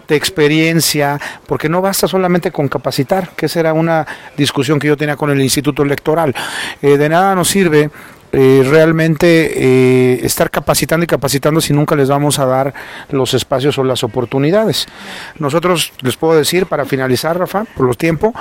de 0.06 0.14
experiencia, 0.14 1.18
porque 1.46 1.68
no 1.68 1.82
basta 1.82 2.06
solamente 2.06 2.52
con 2.52 2.68
capacitar, 2.68 3.30
que 3.30 3.46
esa 3.46 3.58
era 3.58 3.72
una 3.72 4.06
discusión 4.36 4.78
que 4.78 4.86
yo 4.86 4.96
tenía 4.96 5.16
con 5.16 5.30
el 5.30 5.40
Instituto 5.40 5.82
Electoral. 5.82 6.32
Eh, 6.80 6.96
de 6.96 7.08
nada 7.08 7.34
nos 7.34 7.48
sirve 7.48 7.90
eh, 8.32 8.64
realmente 8.64 9.52
eh, 9.56 10.20
estar 10.24 10.52
capacitando 10.52 11.02
y 11.02 11.08
capacitando 11.08 11.60
si 11.60 11.72
nunca 11.72 11.96
les 11.96 12.08
vamos 12.08 12.38
a 12.38 12.46
dar 12.46 12.72
los 13.10 13.34
espacios 13.34 13.76
o 13.78 13.82
las 13.82 14.04
oportunidades. 14.04 14.86
Nosotros 15.38 15.92
les 16.02 16.16
puedo 16.16 16.34
decir, 16.34 16.66
para 16.66 16.84
finalizar, 16.84 17.36
Rafa, 17.36 17.64
por 17.76 17.86
los 17.86 17.98
tiempos, 17.98 18.32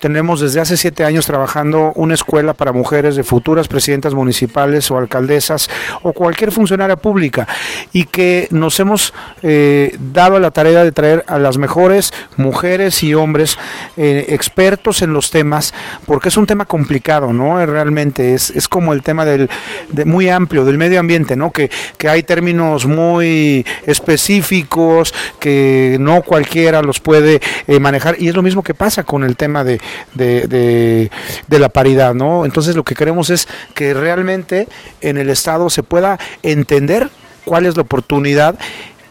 tenemos 0.00 0.40
desde 0.40 0.60
hace 0.60 0.76
siete 0.76 1.04
años 1.04 1.24
trabajando 1.24 1.92
una 1.94 2.12
escuela 2.12 2.52
para 2.52 2.72
mujeres 2.72 3.16
de 3.16 3.24
futuras 3.24 3.68
presidentas 3.68 4.12
municipales 4.12 4.90
o 4.90 4.98
alcaldesas 4.98 5.70
o 6.02 6.12
cualquier 6.12 6.52
funcionaria 6.52 6.96
pública 6.96 7.48
y 7.92 8.04
que 8.04 8.48
nos 8.50 8.78
hemos 8.80 9.14
eh, 9.42 9.96
dado 10.12 10.40
la 10.40 10.50
tarea 10.50 10.84
de 10.84 10.92
traer 10.92 11.24
a 11.26 11.38
las 11.38 11.56
mejores 11.56 12.12
mujeres 12.36 13.02
y 13.02 13.14
hombres 13.14 13.56
expertos 13.96 15.02
en 15.02 15.12
los 15.12 15.30
temas, 15.30 15.72
porque 16.06 16.28
es 16.28 16.36
un 16.36 16.46
tema 16.46 16.64
complicado, 16.64 17.32
¿no? 17.32 17.64
Realmente 17.64 18.34
es, 18.34 18.50
es 18.50 18.68
como 18.68 18.92
el 18.92 19.02
tema 19.02 19.21
del, 19.24 19.48
de 19.90 20.04
muy 20.04 20.28
amplio 20.28 20.64
del 20.64 20.78
medio 20.78 21.00
ambiente, 21.00 21.36
¿no? 21.36 21.50
Que, 21.50 21.70
que 21.98 22.08
hay 22.08 22.22
términos 22.22 22.86
muy 22.86 23.64
específicos 23.86 25.14
que 25.38 25.96
no 26.00 26.22
cualquiera 26.22 26.82
los 26.82 27.00
puede 27.00 27.40
eh, 27.66 27.80
manejar 27.80 28.16
y 28.18 28.28
es 28.28 28.34
lo 28.34 28.42
mismo 28.42 28.62
que 28.62 28.74
pasa 28.74 29.04
con 29.04 29.24
el 29.24 29.36
tema 29.36 29.64
de, 29.64 29.80
de, 30.14 31.10
de, 31.46 31.58
la 31.58 31.68
paridad, 31.68 32.14
¿no? 32.14 32.44
Entonces 32.44 32.76
lo 32.76 32.84
que 32.84 32.94
queremos 32.94 33.30
es 33.30 33.48
que 33.74 33.94
realmente 33.94 34.68
en 35.00 35.18
el 35.18 35.30
Estado 35.30 35.70
se 35.70 35.82
pueda 35.82 36.18
entender 36.42 37.08
cuál 37.44 37.66
es 37.66 37.76
la 37.76 37.82
oportunidad 37.82 38.58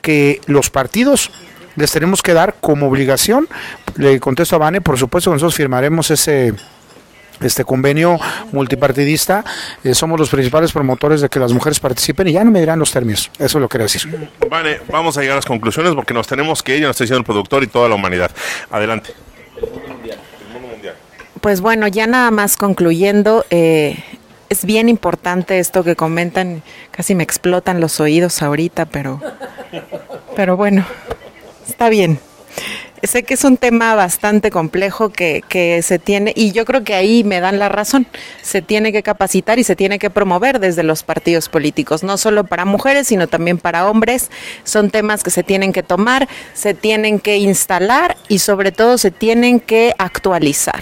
que 0.01 0.41
los 0.47 0.69
partidos 0.69 1.31
les 1.75 1.91
tenemos 1.91 2.21
que 2.21 2.33
dar 2.33 2.55
como 2.59 2.87
obligación. 2.87 3.47
Le 3.95 4.19
contesto 4.19 4.55
a 4.55 4.59
Vane, 4.59 4.81
por 4.81 4.97
supuesto 4.97 5.29
que 5.29 5.35
nosotros 5.35 5.55
firmaremos 5.55 6.11
ese 6.11 6.53
este 7.41 7.63
convenio 7.63 8.19
multipartidista, 8.51 9.43
eh, 9.83 9.93
somos 9.93 10.19
los 10.19 10.29
principales 10.29 10.71
promotores 10.71 11.21
de 11.21 11.29
que 11.29 11.39
las 11.39 11.53
mujeres 11.53 11.79
participen 11.79 12.27
y 12.27 12.33
ya 12.33 12.43
no 12.43 12.51
me 12.51 12.59
dirán 12.59 12.79
los 12.79 12.91
términos. 12.91 13.31
Eso 13.39 13.59
lo 13.59 13.67
quiero 13.67 13.83
decir. 13.83 14.29
Vale, 14.49 14.81
vamos 14.89 15.17
a 15.17 15.21
llegar 15.21 15.33
a 15.33 15.37
las 15.37 15.45
conclusiones 15.45 15.93
porque 15.93 16.13
nos 16.13 16.27
tenemos 16.27 16.63
que 16.63 16.77
ir, 16.77 16.83
nos 16.83 16.91
está 16.91 17.03
diciendo 17.03 17.19
el 17.19 17.25
productor 17.25 17.63
y 17.63 17.67
toda 17.67 17.89
la 17.89 17.95
humanidad. 17.95 18.31
Adelante. 18.69 19.13
Pues 21.39 21.61
bueno, 21.61 21.87
ya 21.87 22.05
nada 22.05 22.29
más 22.29 22.55
concluyendo, 22.55 23.45
eh, 23.49 24.03
es 24.49 24.63
bien 24.63 24.89
importante 24.89 25.57
esto 25.57 25.83
que 25.83 25.95
comentan, 25.95 26.61
casi 26.91 27.15
me 27.15 27.23
explotan 27.23 27.81
los 27.81 27.99
oídos 27.99 28.43
ahorita, 28.43 28.85
pero, 28.85 29.19
pero 30.35 30.55
bueno, 30.55 30.85
está 31.67 31.89
bien 31.89 32.19
sé 33.03 33.23
que 33.23 33.33
es 33.33 33.43
un 33.43 33.57
tema 33.57 33.95
bastante 33.95 34.51
complejo 34.51 35.09
que, 35.09 35.43
que, 35.47 35.81
se 35.81 35.99
tiene, 35.99 36.33
y 36.35 36.51
yo 36.51 36.65
creo 36.65 36.83
que 36.83 36.93
ahí 36.93 37.23
me 37.23 37.39
dan 37.39 37.59
la 37.59 37.69
razón, 37.69 38.07
se 38.41 38.61
tiene 38.61 38.91
que 38.91 39.03
capacitar 39.03 39.59
y 39.59 39.63
se 39.63 39.75
tiene 39.75 39.99
que 39.99 40.09
promover 40.09 40.59
desde 40.59 40.83
los 40.83 41.03
partidos 41.03 41.49
políticos, 41.49 42.03
no 42.03 42.17
solo 42.17 42.43
para 42.43 42.65
mujeres, 42.65 43.07
sino 43.07 43.27
también 43.27 43.57
para 43.57 43.89
hombres. 43.89 44.29
Son 44.63 44.89
temas 44.89 45.23
que 45.23 45.31
se 45.31 45.43
tienen 45.43 45.73
que 45.73 45.83
tomar, 45.83 46.27
se 46.53 46.73
tienen 46.73 47.19
que 47.19 47.37
instalar 47.37 48.17
y 48.27 48.39
sobre 48.39 48.71
todo 48.71 48.97
se 48.97 49.11
tienen 49.11 49.59
que 49.59 49.93
actualizar. 49.97 50.81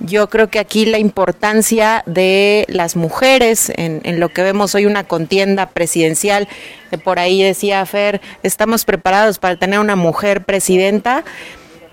Yo 0.00 0.30
creo 0.30 0.48
que 0.48 0.58
aquí 0.58 0.86
la 0.86 0.98
importancia 0.98 2.02
de 2.06 2.64
las 2.68 2.96
mujeres 2.96 3.70
en, 3.76 4.00
lo 4.18 4.30
que 4.30 4.42
vemos 4.42 4.74
hoy 4.74 4.86
una 4.86 5.04
contienda 5.04 5.66
presidencial, 5.66 6.48
que 6.88 6.96
por 6.96 7.18
ahí 7.18 7.42
decía 7.42 7.84
Fer, 7.84 8.22
estamos 8.42 8.86
preparados 8.86 9.38
para 9.38 9.56
tener 9.56 9.78
una 9.78 9.96
mujer 9.96 10.44
presidenta. 10.44 11.22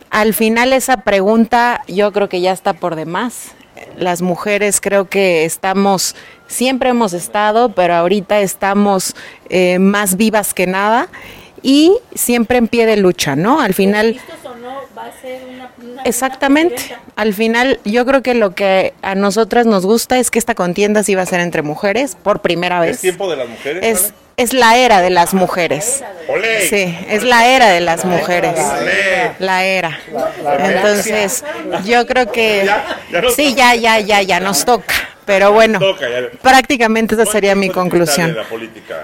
Al 0.10 0.34
final 0.34 0.72
esa 0.72 1.02
pregunta 1.02 1.82
yo 1.90 2.14
creo 2.14 2.30
que 2.30 2.40
ya 2.40 2.54
está 2.54 2.72
por 2.72 2.96
demás. 2.96 3.52
Las 3.98 4.22
mujeres 4.22 4.80
creo 4.80 5.10
que 5.10 5.44
estamos, 5.44 6.16
siempre 6.48 6.90
hemos 6.90 7.12
estado, 7.12 7.74
pero 7.74 7.94
ahorita 7.94 8.40
estamos 8.40 9.16
eh, 9.50 9.80
más 9.80 10.16
vivas 10.16 10.54
que 10.54 10.66
nada 10.66 11.10
y 11.62 11.98
siempre 12.14 12.58
en 12.58 12.68
pie 12.68 12.86
de 12.86 12.98
lucha, 12.98 13.36
¿no? 13.36 13.62
Al 13.62 13.74
final... 13.74 14.20
Exactamente. 16.06 16.96
Al 17.16 17.34
final, 17.34 17.80
yo 17.84 18.06
creo 18.06 18.22
que 18.22 18.34
lo 18.34 18.56
que 18.56 18.94
a 19.02 19.16
nosotras 19.16 19.66
nos 19.66 19.86
gusta 19.86 20.18
es 20.20 20.32
que 20.32 20.40
esta 20.40 20.56
contienda 20.56 21.04
sí 21.04 21.16
va 21.16 21.24
a 21.24 21.26
ser 21.26 21.40
entre 21.40 21.62
mujeres 21.62 22.16
por 22.22 22.42
primera 22.42 22.80
vez. 22.80 22.96
¿Es 22.96 23.02
tiempo 23.02 23.30
de 23.30 23.38
las 23.38 23.50
mujeres? 23.50 23.84
Es, 23.86 24.02
¿vale? 24.02 24.14
es 24.38 24.54
la 24.54 24.78
era 24.78 25.02
de 25.02 25.10
las 25.10 25.34
mujeres. 25.34 26.04
¡Olé! 26.28 26.68
Sí, 26.68 26.98
es 27.10 27.24
la 27.24 27.48
era 27.48 27.70
de 27.70 27.82
las 27.82 28.06
mujeres. 28.06 28.60
¡Olé! 28.60 29.32
La 29.40 29.66
era. 29.66 30.00
Entonces, 30.60 31.44
yo 31.86 32.06
creo 32.06 32.32
que 32.32 32.70
sí, 33.36 33.56
ya, 33.56 33.76
ya, 33.76 34.00
ya, 34.00 34.22
ya 34.22 34.40
nos 34.40 34.66
toca. 34.66 34.94
Pero 35.28 35.52
bueno, 35.52 35.78
toca, 35.78 36.08
prácticamente 36.42 37.14
esa 37.14 37.26
sería 37.28 37.54
mi 37.54 37.70
conclusión. 37.70 38.34
la. 38.36 38.44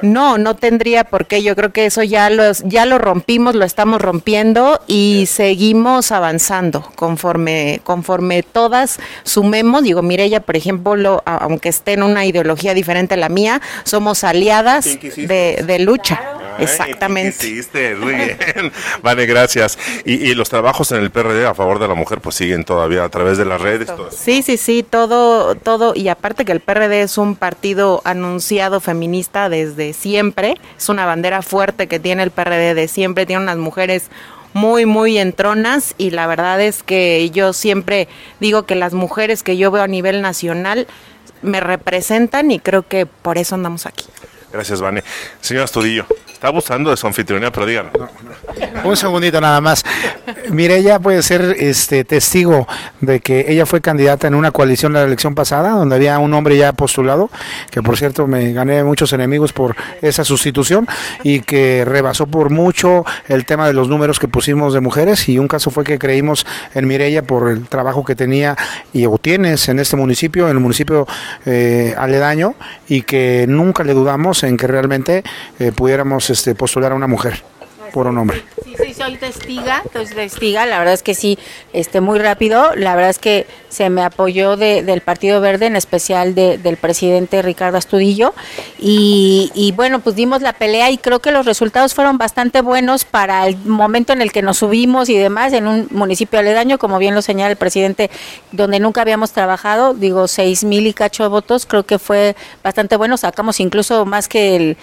No, 0.02 0.38
no 0.40 0.56
tendría 0.56 1.04
por 1.04 1.26
qué. 1.28 1.44
Yo 1.44 1.56
creo 1.56 1.72
que 1.72 1.86
eso 1.86 2.02
ya 2.02 2.30
lo, 2.32 2.52
ya 2.64 2.86
lo 2.88 2.98
rompimos, 2.98 3.54
lo 3.56 3.66
estamos 3.66 4.02
rompiendo 4.02 4.80
y 4.88 5.26
seguimos 5.28 6.12
avanzando 6.12 6.90
conforme, 6.96 7.82
conforme 7.84 8.42
todas 8.42 9.00
sumemos. 9.24 9.84
Digo, 9.84 10.02
Mireya, 10.02 10.40
por 10.40 10.56
ejemplo, 10.56 10.96
lo- 10.96 11.22
aunque 11.26 11.70
esté 11.70 11.94
en 11.94 12.04
una 12.04 12.26
ideología 12.26 12.74
diferente 12.74 13.14
a 13.14 13.18
la 13.18 13.30
mía, 13.30 13.62
somos 13.84 14.24
aliadas 14.24 14.86
de, 14.86 15.64
de 15.68 15.80
lucha. 15.80 16.22
Ay, 16.56 16.66
Exactamente. 16.66 17.36
¿qué 17.40 17.48
hiciste? 17.48 17.96
Muy 17.96 18.14
bien. 18.14 18.38
Vale, 19.02 19.26
gracias. 19.26 19.78
Y, 20.06 20.14
y 20.30 20.36
los 20.36 20.50
trabajos 20.50 20.92
en 20.92 21.00
el 21.00 21.10
PRD 21.10 21.46
a 21.48 21.56
favor 21.56 21.80
de 21.80 21.88
la 21.88 21.96
mujer 21.96 22.20
pues 22.22 22.36
siguen 22.36 22.64
todavía 22.64 23.04
a 23.04 23.10
través 23.10 23.38
de 23.40 23.46
las 23.46 23.60
redes. 23.60 23.88
todo. 23.88 24.12
Sí, 24.12 24.44
sí, 24.44 24.58
sí, 24.58 24.86
todo, 24.88 25.56
todo, 25.56 25.94
y 25.96 26.10
aparte 26.14 26.46
que 26.46 26.52
el 26.52 26.60
PRD 26.60 27.02
es 27.02 27.18
un 27.18 27.36
partido 27.36 28.02
anunciado 28.06 28.80
feminista 28.80 29.50
desde 29.50 29.94
siempre, 29.94 30.58
es 30.78 30.90
una 30.90 31.06
bandera 31.06 31.42
fuerte 31.42 31.88
que 31.88 32.00
tiene 32.00 32.24
el 32.24 32.32
PRD 32.32 32.74
de 32.74 32.88
siempre, 32.88 33.26
tiene 33.26 33.44
unas 33.44 33.58
mujeres 33.58 34.10
muy, 34.54 34.86
muy 34.86 35.18
entronas 35.18 35.96
y 35.98 36.12
la 36.12 36.28
verdad 36.28 36.62
es 36.62 36.84
que 36.84 37.30
yo 37.32 37.54
siempre 37.54 38.08
digo 38.40 38.64
que 38.64 38.76
las 38.76 38.94
mujeres 38.94 39.44
que 39.44 39.58
yo 39.58 39.72
veo 39.72 39.84
a 39.84 39.88
nivel 39.88 40.22
nacional 40.22 40.88
me 41.42 41.60
representan 41.60 42.52
y 42.52 42.60
creo 42.60 42.88
que 42.88 43.06
por 43.06 43.38
eso 43.38 43.56
andamos 43.56 43.86
aquí. 43.86 44.06
Gracias, 44.54 44.82
Vane. 44.82 45.04
Señor 45.42 45.64
Astudillo, 45.64 46.06
está 46.32 46.50
abusando 46.50 46.92
de 46.92 46.98
su 46.98 47.08
anfitrionía, 47.08 47.52
pero 47.52 47.66
díganlo. 47.66 47.92
Un 48.84 48.96
segundito 48.96 49.42
nada 49.42 49.60
más. 49.62 49.84
Mireya 50.52 51.00
puede 51.00 51.24
ser 51.24 51.56
este 51.58 52.04
testigo 52.04 52.68
de 53.02 53.20
que 53.20 53.46
ella 53.48 53.66
fue 53.66 53.82
candidata 53.82 54.28
en 54.28 54.36
una 54.36 54.52
coalición 54.52 54.94
la 54.94 55.02
elección 55.02 55.34
pasada, 55.34 55.72
donde 55.72 55.96
había 55.96 56.20
un 56.20 56.32
hombre 56.36 56.56
ya 56.56 56.72
postulado, 56.74 57.32
que 57.72 57.82
por 57.82 57.98
cierto 57.98 58.28
me 58.28 58.54
gané 58.54 58.84
muchos 58.84 59.12
enemigos 59.14 59.54
por 59.54 59.76
esa 60.04 60.24
sustitución 60.24 60.88
y 61.24 61.40
que 61.40 61.84
rebasó 61.84 62.28
por 62.28 62.52
mucho 62.52 63.06
el 63.28 63.46
tema 63.46 63.66
de 63.66 63.74
los 63.74 63.88
números 63.88 64.20
que 64.20 64.28
pusimos 64.28 64.76
de 64.76 64.82
mujeres 64.82 65.28
y 65.30 65.40
un 65.40 65.48
caso 65.48 65.72
fue 65.72 65.84
que 65.84 65.98
creímos 65.98 66.46
en 66.76 66.88
Mireya 66.88 67.24
por 67.24 67.50
el 67.50 67.68
trabajo 67.68 68.06
que 68.06 68.16
tenía 68.16 68.56
y 68.94 69.08
o 69.08 69.18
tienes 69.18 69.68
en 69.70 69.80
este 69.80 69.96
municipio, 69.96 70.46
en 70.46 70.52
el 70.52 70.60
municipio 70.60 71.08
eh, 71.48 71.96
aledaño 71.98 72.54
y 72.88 73.02
que 73.02 73.46
nunca 73.48 73.84
le 73.84 73.94
dudamos 73.94 74.43
en 74.48 74.58
que 74.58 74.68
realmente 74.68 75.24
eh, 75.60 75.72
pudiéramos 75.72 76.30
este, 76.30 76.56
postular 76.56 76.92
a 76.92 76.96
una 76.96 77.08
mujer 77.08 77.44
por 77.94 78.08
un 78.08 78.18
hombre. 78.18 78.44
Sí, 78.78 78.94
soy 78.94 79.18
testiga, 79.18 79.84
soy 79.94 80.06
testiga, 80.08 80.66
la 80.66 80.80
verdad 80.80 80.94
es 80.94 81.04
que 81.04 81.14
sí, 81.14 81.38
este, 81.74 82.02
muy 82.02 82.20
rápido, 82.20 82.74
la 82.76 82.96
verdad 82.96 83.10
es 83.12 83.20
que 83.20 83.46
se 83.70 83.90
me 83.90 84.02
apoyó 84.04 84.58
de- 84.58 84.82
del 84.84 85.02
Partido 85.02 85.42
Verde, 85.42 85.66
en 85.68 85.76
especial 85.76 86.34
de- 86.36 86.58
del 86.58 86.78
presidente 86.78 87.42
Ricardo 87.42 87.78
Astudillo, 87.78 88.34
y, 88.80 89.52
y 89.54 89.72
bueno, 89.74 90.00
pues 90.00 90.16
dimos 90.16 90.42
la 90.42 90.54
pelea 90.54 90.90
y 90.92 90.98
creo 90.98 91.20
que 91.20 91.32
los 91.32 91.46
resultados 91.46 91.94
fueron 91.94 92.18
bastante 92.18 92.62
buenos 92.62 93.06
para 93.06 93.48
el 93.48 93.58
momento 93.58 94.14
en 94.14 94.22
el 94.22 94.32
que 94.32 94.42
nos 94.42 94.58
subimos 94.58 95.10
y 95.10 95.18
demás, 95.18 95.54
en 95.54 95.68
un 95.68 95.88
municipio 95.92 96.40
aledaño, 96.40 96.78
como 96.80 96.98
bien 97.00 97.16
lo 97.16 97.22
señala 97.22 97.52
el 97.52 97.58
presidente, 97.58 98.10
donde 98.52 98.80
nunca 98.80 99.02
habíamos 99.02 99.32
trabajado, 99.32 99.94
digo, 99.94 100.28
seis 100.28 100.64
mil 100.64 100.88
y 100.88 100.94
cacho 100.94 101.30
votos, 101.30 101.66
creo 101.66 101.84
que 101.84 102.00
fue 102.00 102.36
bastante 102.64 102.96
bueno, 102.98 103.18
sacamos 103.18 103.60
incluso 103.60 104.06
más 104.06 104.28
que 104.28 104.56
el 104.56 104.78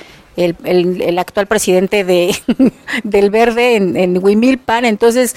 el, 0.45 1.19
actual 1.19 1.47
presidente 1.47 2.05
de 2.05 2.35
del 3.05 3.31
Verde 3.31 3.77
en, 3.77 3.97
en 3.97 4.23
Huimilpan, 4.23 4.85
entonces 4.85 5.37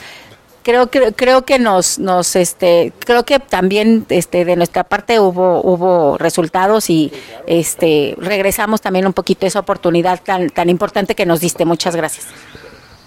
creo 0.63 0.89
que 0.89 1.13
creo 1.13 1.45
que 1.45 1.59
nos 1.59 1.99
nos 1.99 2.35
este 2.35 2.93
creo 2.99 3.25
que 3.25 3.39
también 3.39 4.05
este 4.09 4.45
de 4.45 4.55
nuestra 4.55 4.83
parte 4.83 5.19
hubo 5.19 5.61
hubo 5.61 6.17
resultados 6.17 6.89
y 6.89 7.11
este 7.45 8.15
regresamos 8.17 8.81
también 8.81 9.05
un 9.05 9.13
poquito 9.13 9.45
esa 9.45 9.59
oportunidad 9.59 10.21
tan 10.23 10.49
tan 10.49 10.69
importante 10.69 11.15
que 11.15 11.25
nos 11.25 11.41
diste. 11.41 11.65
Muchas 11.65 11.95
gracias. 11.95 12.27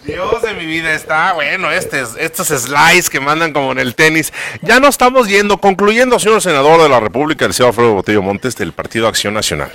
Dios 0.05 0.41
de 0.41 0.55
mi 0.55 0.67
vida 0.67 0.95
está 0.95 1.33
bueno, 1.33 1.73
este, 1.73 2.05
estos 2.21 2.47
slides 2.47 3.11
que 3.11 3.19
mandan 3.19 3.53
como 3.53 3.73
en 3.73 3.81
el 3.81 3.97
tenis. 3.97 4.33
Ya 4.63 4.79
no 4.79 4.87
estamos 4.87 5.27
yendo, 5.27 5.59
concluyendo, 5.59 6.21
señor 6.21 6.41
senador 6.41 6.81
de 6.81 6.89
la 6.89 7.01
República, 7.01 7.45
el 7.45 7.53
señor 7.53 7.71
Alfredo 7.71 7.95
Botello 7.95 8.23
Montes, 8.23 8.55
del 8.55 8.73
Partido 8.73 9.09
Acción 9.09 9.35
Nacional. 9.35 9.73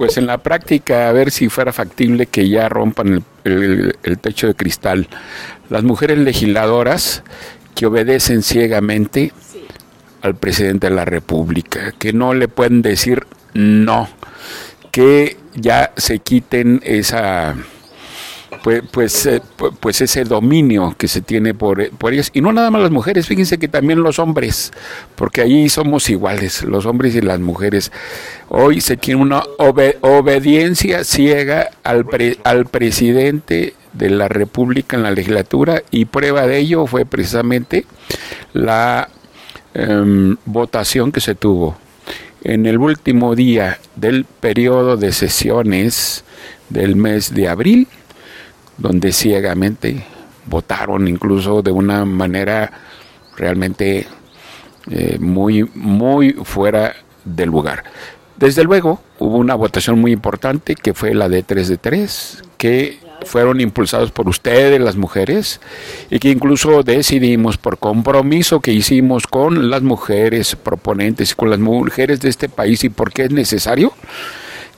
Pues 0.00 0.16
en 0.16 0.26
la 0.26 0.38
práctica, 0.38 1.10
a 1.10 1.12
ver 1.12 1.30
si 1.30 1.50
fuera 1.50 1.74
factible 1.74 2.24
que 2.24 2.48
ya 2.48 2.70
rompan 2.70 3.22
el, 3.44 3.94
el- 4.02 4.18
techo 4.18 4.46
de 4.46 4.54
cristal. 4.54 5.06
Las 5.68 5.82
mujeres 5.82 6.16
legisladoras 6.16 7.22
que 7.74 7.84
obedecen 7.84 8.42
ciegamente 8.42 9.34
al 10.22 10.36
presidente 10.36 10.88
de 10.88 10.94
la 10.94 11.04
República, 11.04 11.92
que 11.98 12.14
no 12.14 12.32
le 12.32 12.48
pueden 12.48 12.80
decir 12.80 13.26
no, 13.52 14.08
que 14.90 15.36
ya 15.54 15.92
se 15.98 16.20
quiten 16.20 16.80
esa 16.82 17.56
pues, 18.62 18.82
pues, 18.90 19.26
eh, 19.26 19.40
pu- 19.58 19.74
pues 19.80 20.00
ese 20.00 20.24
dominio 20.24 20.94
que 20.98 21.08
se 21.08 21.20
tiene 21.20 21.54
por, 21.54 21.90
por 21.90 22.12
ellas. 22.12 22.30
Y 22.34 22.40
no 22.40 22.52
nada 22.52 22.70
más 22.70 22.82
las 22.82 22.90
mujeres, 22.90 23.26
fíjense 23.26 23.58
que 23.58 23.68
también 23.68 24.02
los 24.02 24.18
hombres, 24.18 24.72
porque 25.16 25.40
ahí 25.42 25.68
somos 25.68 26.08
iguales, 26.10 26.62
los 26.64 26.86
hombres 26.86 27.14
y 27.14 27.20
las 27.20 27.40
mujeres. 27.40 27.90
Hoy 28.48 28.80
se 28.80 28.96
tiene 28.96 29.20
una 29.22 29.42
obe- 29.58 29.96
obediencia 30.02 31.04
ciega 31.04 31.70
al, 31.84 32.04
pre- 32.06 32.38
al 32.44 32.66
presidente 32.66 33.74
de 33.92 34.10
la 34.10 34.28
República 34.28 34.96
en 34.96 35.02
la 35.02 35.10
legislatura 35.10 35.82
y 35.90 36.04
prueba 36.04 36.46
de 36.46 36.58
ello 36.58 36.86
fue 36.86 37.04
precisamente 37.06 37.86
la 38.52 39.08
em, 39.74 40.36
votación 40.44 41.10
que 41.12 41.20
se 41.20 41.34
tuvo 41.34 41.76
en 42.42 42.66
el 42.66 42.78
último 42.78 43.34
día 43.34 43.78
del 43.96 44.24
periodo 44.24 44.96
de 44.96 45.12
sesiones 45.12 46.24
del 46.68 46.96
mes 46.96 47.34
de 47.34 47.48
abril, 47.48 47.88
donde 48.80 49.12
ciegamente 49.12 50.04
votaron 50.46 51.06
incluso 51.06 51.62
de 51.62 51.70
una 51.70 52.04
manera 52.04 52.72
realmente 53.36 54.06
eh, 54.90 55.18
muy, 55.20 55.64
muy 55.74 56.32
fuera 56.32 56.96
de 57.24 57.46
lugar. 57.46 57.84
Desde 58.36 58.64
luego, 58.64 59.00
hubo 59.18 59.36
una 59.36 59.54
votación 59.54 60.00
muy 60.00 60.12
importante 60.12 60.74
que 60.74 60.94
fue 60.94 61.14
la 61.14 61.28
de 61.28 61.42
3 61.42 61.68
de 61.68 61.76
3, 61.76 62.42
que 62.56 62.98
fueron 63.26 63.60
impulsados 63.60 64.10
por 64.12 64.28
ustedes, 64.28 64.80
las 64.80 64.96
mujeres, 64.96 65.60
y 66.08 66.18
que 66.18 66.30
incluso 66.30 66.82
decidimos 66.82 67.58
por 67.58 67.78
compromiso 67.78 68.60
que 68.60 68.72
hicimos 68.72 69.26
con 69.26 69.70
las 69.70 69.82
mujeres 69.82 70.56
proponentes 70.56 71.32
y 71.32 71.34
con 71.34 71.50
las 71.50 71.58
mujeres 71.58 72.20
de 72.20 72.30
este 72.30 72.48
país 72.48 72.82
y 72.82 72.88
porque 72.88 73.24
es 73.24 73.30
necesario, 73.30 73.92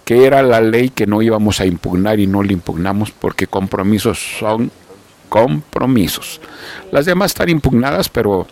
que 0.04 0.26
era 0.26 0.42
la 0.42 0.60
ley 0.60 0.90
que 0.90 1.06
no 1.06 1.22
íbamos 1.22 1.60
a 1.60 1.66
impugnar 1.66 2.20
y 2.20 2.26
no 2.26 2.42
la 2.42 2.52
impugnamos 2.52 3.10
porque 3.10 3.46
compromisos 3.46 4.18
son 4.38 4.70
compromisos. 5.28 6.40
Las 6.90 7.06
demás 7.06 7.30
están 7.30 7.48
impugnadas, 7.48 8.08
pero 8.08 8.46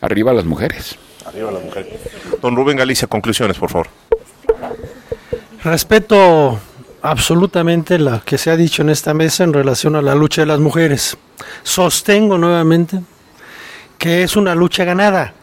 arriba 0.00 0.32
las 0.32 0.44
mujeres. 0.44 0.96
Arriba 1.24 1.50
la 1.50 1.60
mujer. 1.60 1.98
Don 2.42 2.56
Rubén 2.56 2.76
Galicia, 2.76 3.08
conclusiones, 3.08 3.56
por 3.58 3.70
favor. 3.70 3.88
Respeto 5.64 6.58
absolutamente 7.02 7.98
lo 7.98 8.22
que 8.24 8.38
se 8.38 8.50
ha 8.50 8.56
dicho 8.56 8.82
en 8.82 8.90
esta 8.90 9.14
mesa 9.14 9.44
en 9.44 9.52
relación 9.52 9.96
a 9.96 10.02
la 10.02 10.14
lucha 10.14 10.42
de 10.42 10.46
las 10.46 10.60
mujeres. 10.60 11.16
Sostengo 11.62 12.38
nuevamente 12.38 13.00
que 13.98 14.22
es 14.22 14.36
una 14.36 14.54
lucha 14.54 14.84
ganada, 14.84 15.34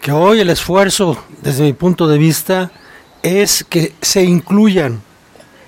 que 0.00 0.12
hoy 0.12 0.40
el 0.40 0.50
esfuerzo, 0.50 1.24
desde 1.42 1.64
mi 1.64 1.72
punto 1.72 2.06
de 2.06 2.16
vista, 2.16 2.70
es 3.22 3.64
que 3.64 3.94
se 4.00 4.24
incluyan 4.24 5.00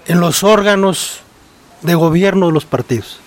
en 0.07 0.21
los 0.21 0.43
órganos 0.43 1.21
de 1.83 1.95
gobierno 1.95 2.47
de 2.47 2.53
los 2.53 2.65
partidos. 2.65 3.21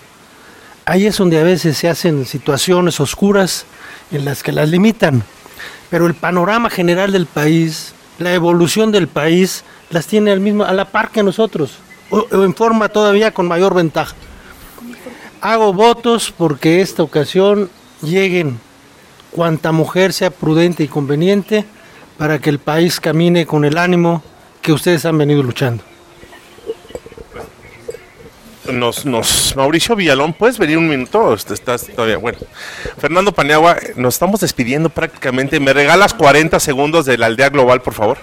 Ahí 0.84 1.06
es 1.06 1.16
donde 1.16 1.38
a 1.38 1.42
veces 1.42 1.76
se 1.76 1.88
hacen 1.88 2.24
situaciones 2.24 3.00
oscuras 3.00 3.66
en 4.10 4.24
las 4.24 4.42
que 4.42 4.52
las 4.52 4.68
limitan. 4.68 5.22
pero 5.90 6.06
el 6.06 6.14
panorama 6.14 6.68
general 6.68 7.12
del 7.12 7.24
país, 7.24 7.94
la 8.18 8.34
evolución 8.34 8.92
del 8.92 9.08
país, 9.08 9.64
las 9.88 10.06
tiene 10.06 10.30
al 10.30 10.40
mismo, 10.40 10.64
a 10.64 10.72
la 10.74 10.84
par 10.84 11.10
que 11.10 11.22
nosotros, 11.22 11.78
o, 12.10 12.26
o 12.30 12.44
en 12.44 12.54
forma 12.54 12.90
todavía 12.90 13.32
con 13.32 13.48
mayor 13.48 13.74
ventaja. 13.74 14.14
Hago 15.40 15.72
votos 15.72 16.30
porque 16.36 16.82
esta 16.82 17.02
ocasión 17.02 17.70
lleguen 18.02 18.60
cuanta 19.30 19.72
mujer 19.72 20.12
sea 20.12 20.30
prudente 20.30 20.84
y 20.84 20.88
conveniente 20.88 21.64
para 22.18 22.40
que 22.40 22.50
el 22.50 22.58
país 22.58 23.00
camine 23.00 23.46
con 23.46 23.64
el 23.64 23.78
ánimo 23.78 24.22
que 24.60 24.72
ustedes 24.72 25.06
han 25.06 25.16
venido 25.16 25.42
luchando. 25.42 25.84
Nos, 28.70 29.06
nos, 29.06 29.56
Mauricio 29.56 29.96
Villalón, 29.96 30.34
¿puedes 30.34 30.58
venir 30.58 30.76
un 30.76 30.88
minuto? 30.88 31.32
Este, 31.32 31.54
Estás 31.54 31.86
todavía, 31.86 32.18
bueno. 32.18 32.38
Fernando 32.98 33.32
Paniagua, 33.32 33.78
nos 33.96 34.16
estamos 34.16 34.40
despidiendo 34.40 34.90
prácticamente. 34.90 35.58
¿Me 35.58 35.72
regalas 35.72 36.12
40 36.12 36.60
segundos 36.60 37.06
de 37.06 37.16
la 37.16 37.26
aldea 37.26 37.48
global, 37.48 37.80
por 37.80 37.94
favor? 37.94 38.18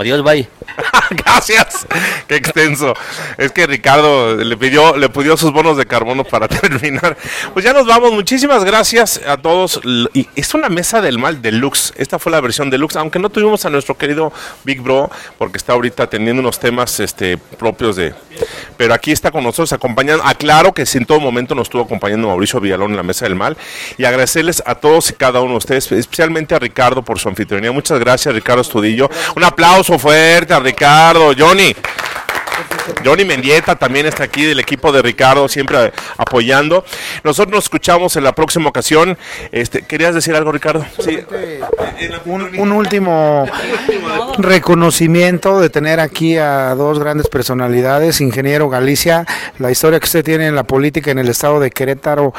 Adiós, 0.00 0.22
bye. 0.24 0.48
Gracias. 1.10 1.86
Qué 2.26 2.36
extenso. 2.36 2.94
Es 3.36 3.52
que 3.52 3.66
Ricardo 3.66 4.34
le 4.36 4.56
pidió, 4.56 4.96
le 4.96 5.10
pidió 5.10 5.36
sus 5.36 5.52
bonos 5.52 5.76
de 5.76 5.84
carbono 5.84 6.24
para 6.24 6.48
terminar. 6.48 7.18
Pues 7.52 7.66
ya 7.66 7.74
nos 7.74 7.86
vamos. 7.86 8.12
Muchísimas 8.12 8.64
gracias 8.64 9.20
a 9.26 9.36
todos. 9.36 9.78
Y 10.14 10.26
es 10.36 10.54
una 10.54 10.70
mesa 10.70 11.02
del 11.02 11.18
mal 11.18 11.42
deluxe. 11.42 11.92
Esta 11.96 12.18
fue 12.18 12.32
la 12.32 12.40
versión 12.40 12.70
deluxe, 12.70 12.96
aunque 12.96 13.18
no 13.18 13.28
tuvimos 13.28 13.66
a 13.66 13.70
nuestro 13.70 13.98
querido 13.98 14.32
Big 14.64 14.80
Bro, 14.80 15.10
porque 15.36 15.58
está 15.58 15.74
ahorita 15.74 16.06
teniendo 16.08 16.40
unos 16.40 16.58
temas 16.58 16.98
este, 17.00 17.36
propios 17.36 17.96
de. 17.96 18.14
Pero 18.78 18.94
aquí 18.94 19.12
está 19.12 19.30
con 19.30 19.44
nosotros 19.44 19.74
acompañando. 19.74 20.24
Aclaro 20.24 20.72
que 20.72 20.84
en 20.90 21.04
todo 21.04 21.20
momento 21.20 21.54
nos 21.54 21.66
estuvo 21.66 21.82
acompañando 21.82 22.28
Mauricio 22.28 22.58
Villalón 22.58 22.92
en 22.92 22.96
la 22.96 23.02
mesa 23.02 23.26
del 23.26 23.34
mal. 23.34 23.56
Y 23.98 24.04
agradecerles 24.04 24.62
a 24.64 24.76
todos 24.76 25.10
y 25.10 25.12
cada 25.12 25.40
uno 25.40 25.52
de 25.52 25.58
ustedes, 25.58 25.92
especialmente 25.92 26.54
a 26.54 26.58
Ricardo 26.58 27.02
por 27.02 27.18
su 27.18 27.28
anfitrionía. 27.28 27.70
Muchas 27.70 27.98
gracias, 28.00 28.34
Ricardo 28.34 28.62
Estudillo. 28.62 29.10
Un 29.36 29.44
aplauso 29.44 29.89
fuerte 29.98 30.52
a 30.52 30.58
Ricardo. 30.58 31.32
Johnny. 31.34 31.74
Johnny 33.04 33.24
Mendieta 33.24 33.76
también 33.76 34.06
está 34.06 34.24
aquí 34.24 34.44
del 34.44 34.60
equipo 34.60 34.92
de 34.92 35.02
Ricardo, 35.02 35.48
siempre 35.48 35.92
apoyando. 36.16 36.84
Nosotros 37.24 37.54
nos 37.54 37.64
escuchamos 37.64 38.16
en 38.16 38.24
la 38.24 38.34
próxima 38.34 38.68
ocasión. 38.68 39.16
Este, 39.52 39.82
¿Querías 39.82 40.14
decir 40.14 40.34
algo, 40.34 40.52
Ricardo? 40.52 40.84
Un 42.26 42.72
último 42.72 43.46
reconocimiento 44.38 45.60
de 45.60 45.70
tener 45.70 46.00
aquí 46.00 46.36
a 46.36 46.74
dos 46.74 46.98
grandes 46.98 47.28
personalidades. 47.28 48.20
Ingeniero 48.20 48.68
Galicia, 48.68 49.26
la 49.58 49.70
historia 49.70 50.00
que 50.00 50.06
usted 50.06 50.24
tiene 50.24 50.46
en 50.46 50.54
la 50.54 50.64
política 50.64 51.10
en 51.10 51.18
el 51.18 51.28
estado 51.28 51.60
de 51.60 51.70
Querétaro 51.70 52.32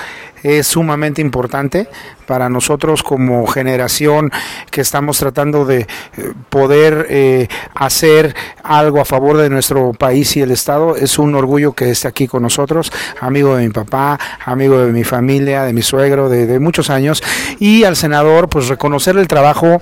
es 0.43 0.67
sumamente 0.67 1.21
importante 1.21 1.87
para 2.25 2.49
nosotros 2.49 3.03
como 3.03 3.45
generación 3.45 4.31
que 4.69 4.81
estamos 4.81 5.19
tratando 5.19 5.65
de 5.65 5.81
eh, 5.81 5.87
poder 6.49 7.07
eh, 7.09 7.47
hacer 7.75 8.35
algo 8.63 9.01
a 9.01 9.05
favor 9.05 9.37
de 9.37 9.49
nuestro 9.49 9.93
país 9.93 10.35
y 10.37 10.40
el 10.41 10.51
estado. 10.51 10.95
Es 10.95 11.19
un 11.19 11.35
orgullo 11.35 11.73
que 11.73 11.89
esté 11.89 12.07
aquí 12.07 12.27
con 12.27 12.43
nosotros, 12.43 12.91
amigo 13.19 13.55
de 13.55 13.67
mi 13.67 13.73
papá, 13.73 14.19
amigo 14.45 14.79
de 14.79 14.91
mi 14.91 15.03
familia, 15.03 15.63
de 15.63 15.73
mi 15.73 15.81
suegro, 15.81 16.29
de, 16.29 16.59
muchos 16.59 16.89
años. 16.89 17.23
Y 17.59 17.83
al 17.83 17.95
senador, 17.95 18.49
pues 18.49 18.67
reconocerle 18.67 19.21
el 19.21 19.27
trabajo. 19.27 19.81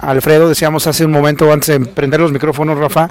Alfredo, 0.00 0.48
decíamos 0.48 0.86
hace 0.86 1.04
un 1.04 1.12
momento 1.12 1.52
antes 1.52 1.68
de 1.68 1.80
prender 1.86 2.20
los 2.20 2.32
micrófonos, 2.32 2.78
Rafa, 2.78 3.08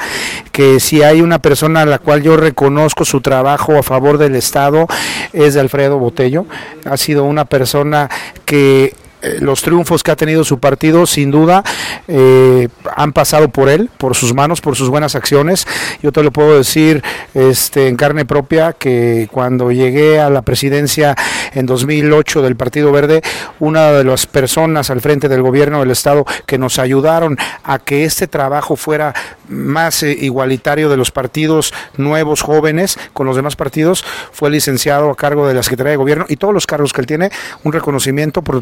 que 0.51 0.79
si 0.79 1.03
hay 1.03 1.21
una 1.21 1.39
persona 1.39 1.81
a 1.81 1.85
la 1.85 1.99
cual 1.99 2.21
yo 2.21 2.37
reconozco 2.37 3.05
su 3.05 3.21
trabajo 3.21 3.77
a 3.77 3.83
favor 3.83 4.17
del 4.17 4.35
Estado, 4.35 4.87
es 5.31 5.57
Alfredo 5.57 5.99
Botello. 5.99 6.45
Ha 6.85 6.97
sido 6.97 7.23
una 7.23 7.45
persona 7.45 8.09
que 8.45 8.93
los 9.39 9.61
triunfos 9.61 10.03
que 10.03 10.11
ha 10.11 10.15
tenido 10.15 10.43
su 10.43 10.59
partido, 10.59 11.05
sin 11.05 11.32
duda, 11.32 11.63
eh, 12.07 12.67
han 12.95 13.13
pasado 13.13 13.49
por 13.49 13.69
él, 13.69 13.89
por 13.97 14.15
sus 14.15 14.34
manos, 14.34 14.61
por 14.61 14.76
sus 14.76 14.89
buenas 14.89 15.15
acciones. 15.15 15.65
Yo 16.01 16.11
te 16.11 16.24
lo 16.24 16.32
puedo 16.32 16.57
decir 16.57 17.03
este, 17.34 17.88
en 17.88 17.95
carne 17.95 18.26
propia 18.26 18.74
que 18.74 19.28
cuando 19.32 19.71
llegué 19.71 20.19
a 20.19 20.30
la 20.30 20.41
presidencia 20.41 21.15
en 21.53 21.65
2008 21.65 22.41
del 22.41 22.55
Partido 22.55 22.91
Verde, 22.91 23.21
una 23.59 23.91
de 23.91 24.03
las 24.03 24.26
personas 24.26 24.89
al 24.89 25.01
frente 25.01 25.30
del 25.30 25.41
gobierno 25.41 25.80
del 25.80 25.91
Estado 25.91 26.26
que 26.45 26.57
nos 26.57 26.80
ayudaron 26.80 27.38
a 27.63 27.80
que 27.80 28.03
este 28.05 28.28
trabajo 28.28 28.76
fuera 28.76 29.13
más 29.47 30.03
eh, 30.03 30.17
igualitario 30.19 30.89
de 30.89 30.97
los 30.97 31.11
partidos 31.11 31.74
nuevos, 31.97 32.41
jóvenes, 32.41 32.97
con 33.13 33.28
los 33.28 33.36
demás 33.36 33.55
partidos, 33.55 34.03
fue 34.32 34.49
licenciado 34.49 35.09
a 35.09 35.15
cargo 35.15 35.47
de 35.47 35.53
la 35.53 35.63
Secretaría 35.63 35.91
de 35.91 35.97
Gobierno 35.97 36.26
y 36.28 36.38
todos 36.38 36.53
los 36.53 36.67
cargos 36.67 36.93
que 36.93 37.01
él 37.01 37.07
tiene, 37.07 37.32
un 37.63 37.74
reconocimiento 37.74 38.41
por 38.41 38.55
su 38.55 38.61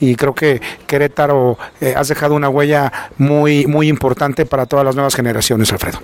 y 0.00 0.14
creo 0.16 0.34
que 0.34 0.60
Querétaro 0.86 1.58
eh, 1.80 1.94
has 1.96 2.08
dejado 2.08 2.34
una 2.34 2.48
huella 2.48 2.92
muy, 3.18 3.66
muy 3.66 3.88
importante 3.88 4.46
para 4.46 4.66
todas 4.66 4.84
las 4.84 4.94
nuevas 4.94 5.14
generaciones, 5.14 5.72
Alfredo. 5.72 6.00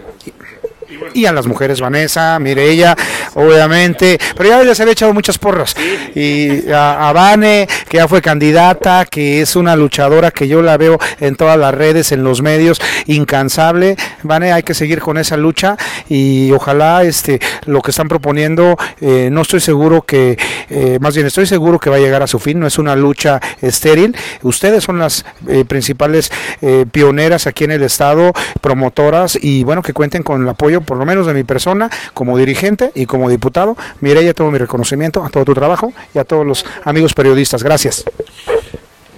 Y 1.14 1.26
a 1.26 1.32
las 1.32 1.46
mujeres, 1.46 1.80
Vanessa, 1.80 2.38
Mireya, 2.38 2.96
obviamente, 3.34 4.18
pero 4.36 4.48
ya 4.50 4.62
les 4.62 4.78
había 4.80 4.92
echado 4.92 5.14
muchas 5.14 5.38
porras. 5.38 5.74
Y 6.14 6.70
a, 6.70 7.08
a 7.08 7.12
Vane, 7.12 7.68
que 7.88 7.98
ya 7.98 8.08
fue 8.08 8.22
candidata, 8.22 9.06
que 9.06 9.40
es 9.40 9.56
una 9.56 9.76
luchadora 9.76 10.30
que 10.30 10.48
yo 10.48 10.62
la 10.62 10.76
veo 10.76 10.98
en 11.20 11.36
todas 11.36 11.58
las 11.58 11.74
redes, 11.74 12.12
en 12.12 12.24
los 12.24 12.42
medios, 12.42 12.80
incansable. 13.06 13.96
Vane, 14.22 14.52
hay 14.52 14.62
que 14.62 14.74
seguir 14.74 15.00
con 15.00 15.18
esa 15.18 15.36
lucha 15.36 15.76
y 16.08 16.50
ojalá 16.52 17.02
este 17.02 17.40
lo 17.66 17.82
que 17.82 17.90
están 17.90 18.08
proponiendo, 18.08 18.76
eh, 19.00 19.28
no 19.30 19.42
estoy 19.42 19.60
seguro 19.60 20.02
que, 20.02 20.38
eh, 20.70 20.98
más 21.00 21.14
bien 21.14 21.26
estoy 21.26 21.46
seguro 21.46 21.78
que 21.78 21.90
va 21.90 21.96
a 21.96 22.00
llegar 22.00 22.22
a 22.22 22.26
su 22.26 22.38
fin, 22.38 22.58
no 22.60 22.66
es 22.66 22.78
una 22.78 22.96
lucha 22.96 23.40
estéril. 23.60 24.16
Ustedes 24.42 24.84
son 24.84 24.98
las 24.98 25.24
eh, 25.48 25.64
principales 25.64 26.30
eh, 26.60 26.86
pioneras 26.90 27.46
aquí 27.46 27.64
en 27.64 27.72
el 27.72 27.82
Estado, 27.82 28.32
promotoras 28.60 29.38
y 29.40 29.64
bueno, 29.64 29.82
que 29.82 29.92
cuenten 29.92 30.22
con 30.22 30.42
el 30.42 30.48
apoyo 30.48 30.80
por 30.80 30.97
lo 30.98 31.06
menos 31.06 31.26
de 31.26 31.34
mi 31.34 31.44
persona 31.44 31.90
como 32.14 32.36
dirigente 32.36 32.92
y 32.94 33.06
como 33.06 33.28
diputado. 33.28 33.76
Mireya, 34.00 34.34
todo 34.34 34.50
mi 34.50 34.58
reconocimiento 34.58 35.24
a 35.24 35.30
todo 35.30 35.44
tu 35.44 35.54
trabajo 35.54 35.92
y 36.14 36.18
a 36.18 36.24
todos 36.24 36.46
los 36.46 36.64
amigos 36.84 37.14
periodistas. 37.14 37.62
Gracias. 37.62 38.04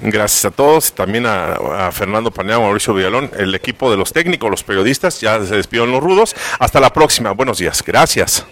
Gracias 0.02 0.46
a 0.46 0.50
todos, 0.50 0.94
también 0.94 1.26
a, 1.26 1.90
Fernando 1.92 2.30
Paneagua, 2.30 2.66
Mauricio 2.66 2.94
Villalón, 2.94 3.30
el 3.36 3.54
equipo 3.54 3.90
de 3.90 3.98
los 3.98 4.14
técnicos, 4.14 4.50
los 4.50 4.64
periodistas, 4.64 5.20
ya 5.20 5.44
se 5.44 5.56
despidieron 5.56 5.92
los 5.92 6.02
rudos. 6.02 6.34
Hasta 6.58 6.80
la 6.80 6.90
próxima, 6.90 7.32
buenos 7.32 7.58
días, 7.58 7.82
gracias. 7.86 8.46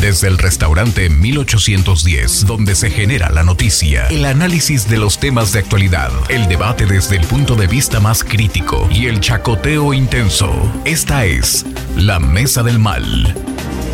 Desde 0.00 0.28
el 0.28 0.38
restaurante 0.38 1.10
1810, 1.10 2.46
donde 2.46 2.74
se 2.74 2.90
genera 2.90 3.28
la 3.28 3.42
noticia, 3.42 4.06
el 4.08 4.24
análisis 4.24 4.88
de 4.88 4.96
los 4.96 5.20
temas 5.20 5.52
de 5.52 5.58
actualidad, 5.58 6.10
el 6.30 6.48
debate 6.48 6.86
desde 6.86 7.16
el 7.16 7.26
punto 7.26 7.54
de 7.54 7.66
vista 7.66 8.00
más 8.00 8.24
crítico 8.24 8.88
y 8.90 9.06
el 9.06 9.20
chacoteo 9.20 9.92
intenso. 9.92 10.50
Esta 10.86 11.26
es 11.26 11.66
La 11.96 12.18
Mesa 12.18 12.62
del 12.62 12.78
Mal, 12.78 13.34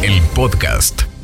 el 0.03 0.23
podcast. 0.33 1.16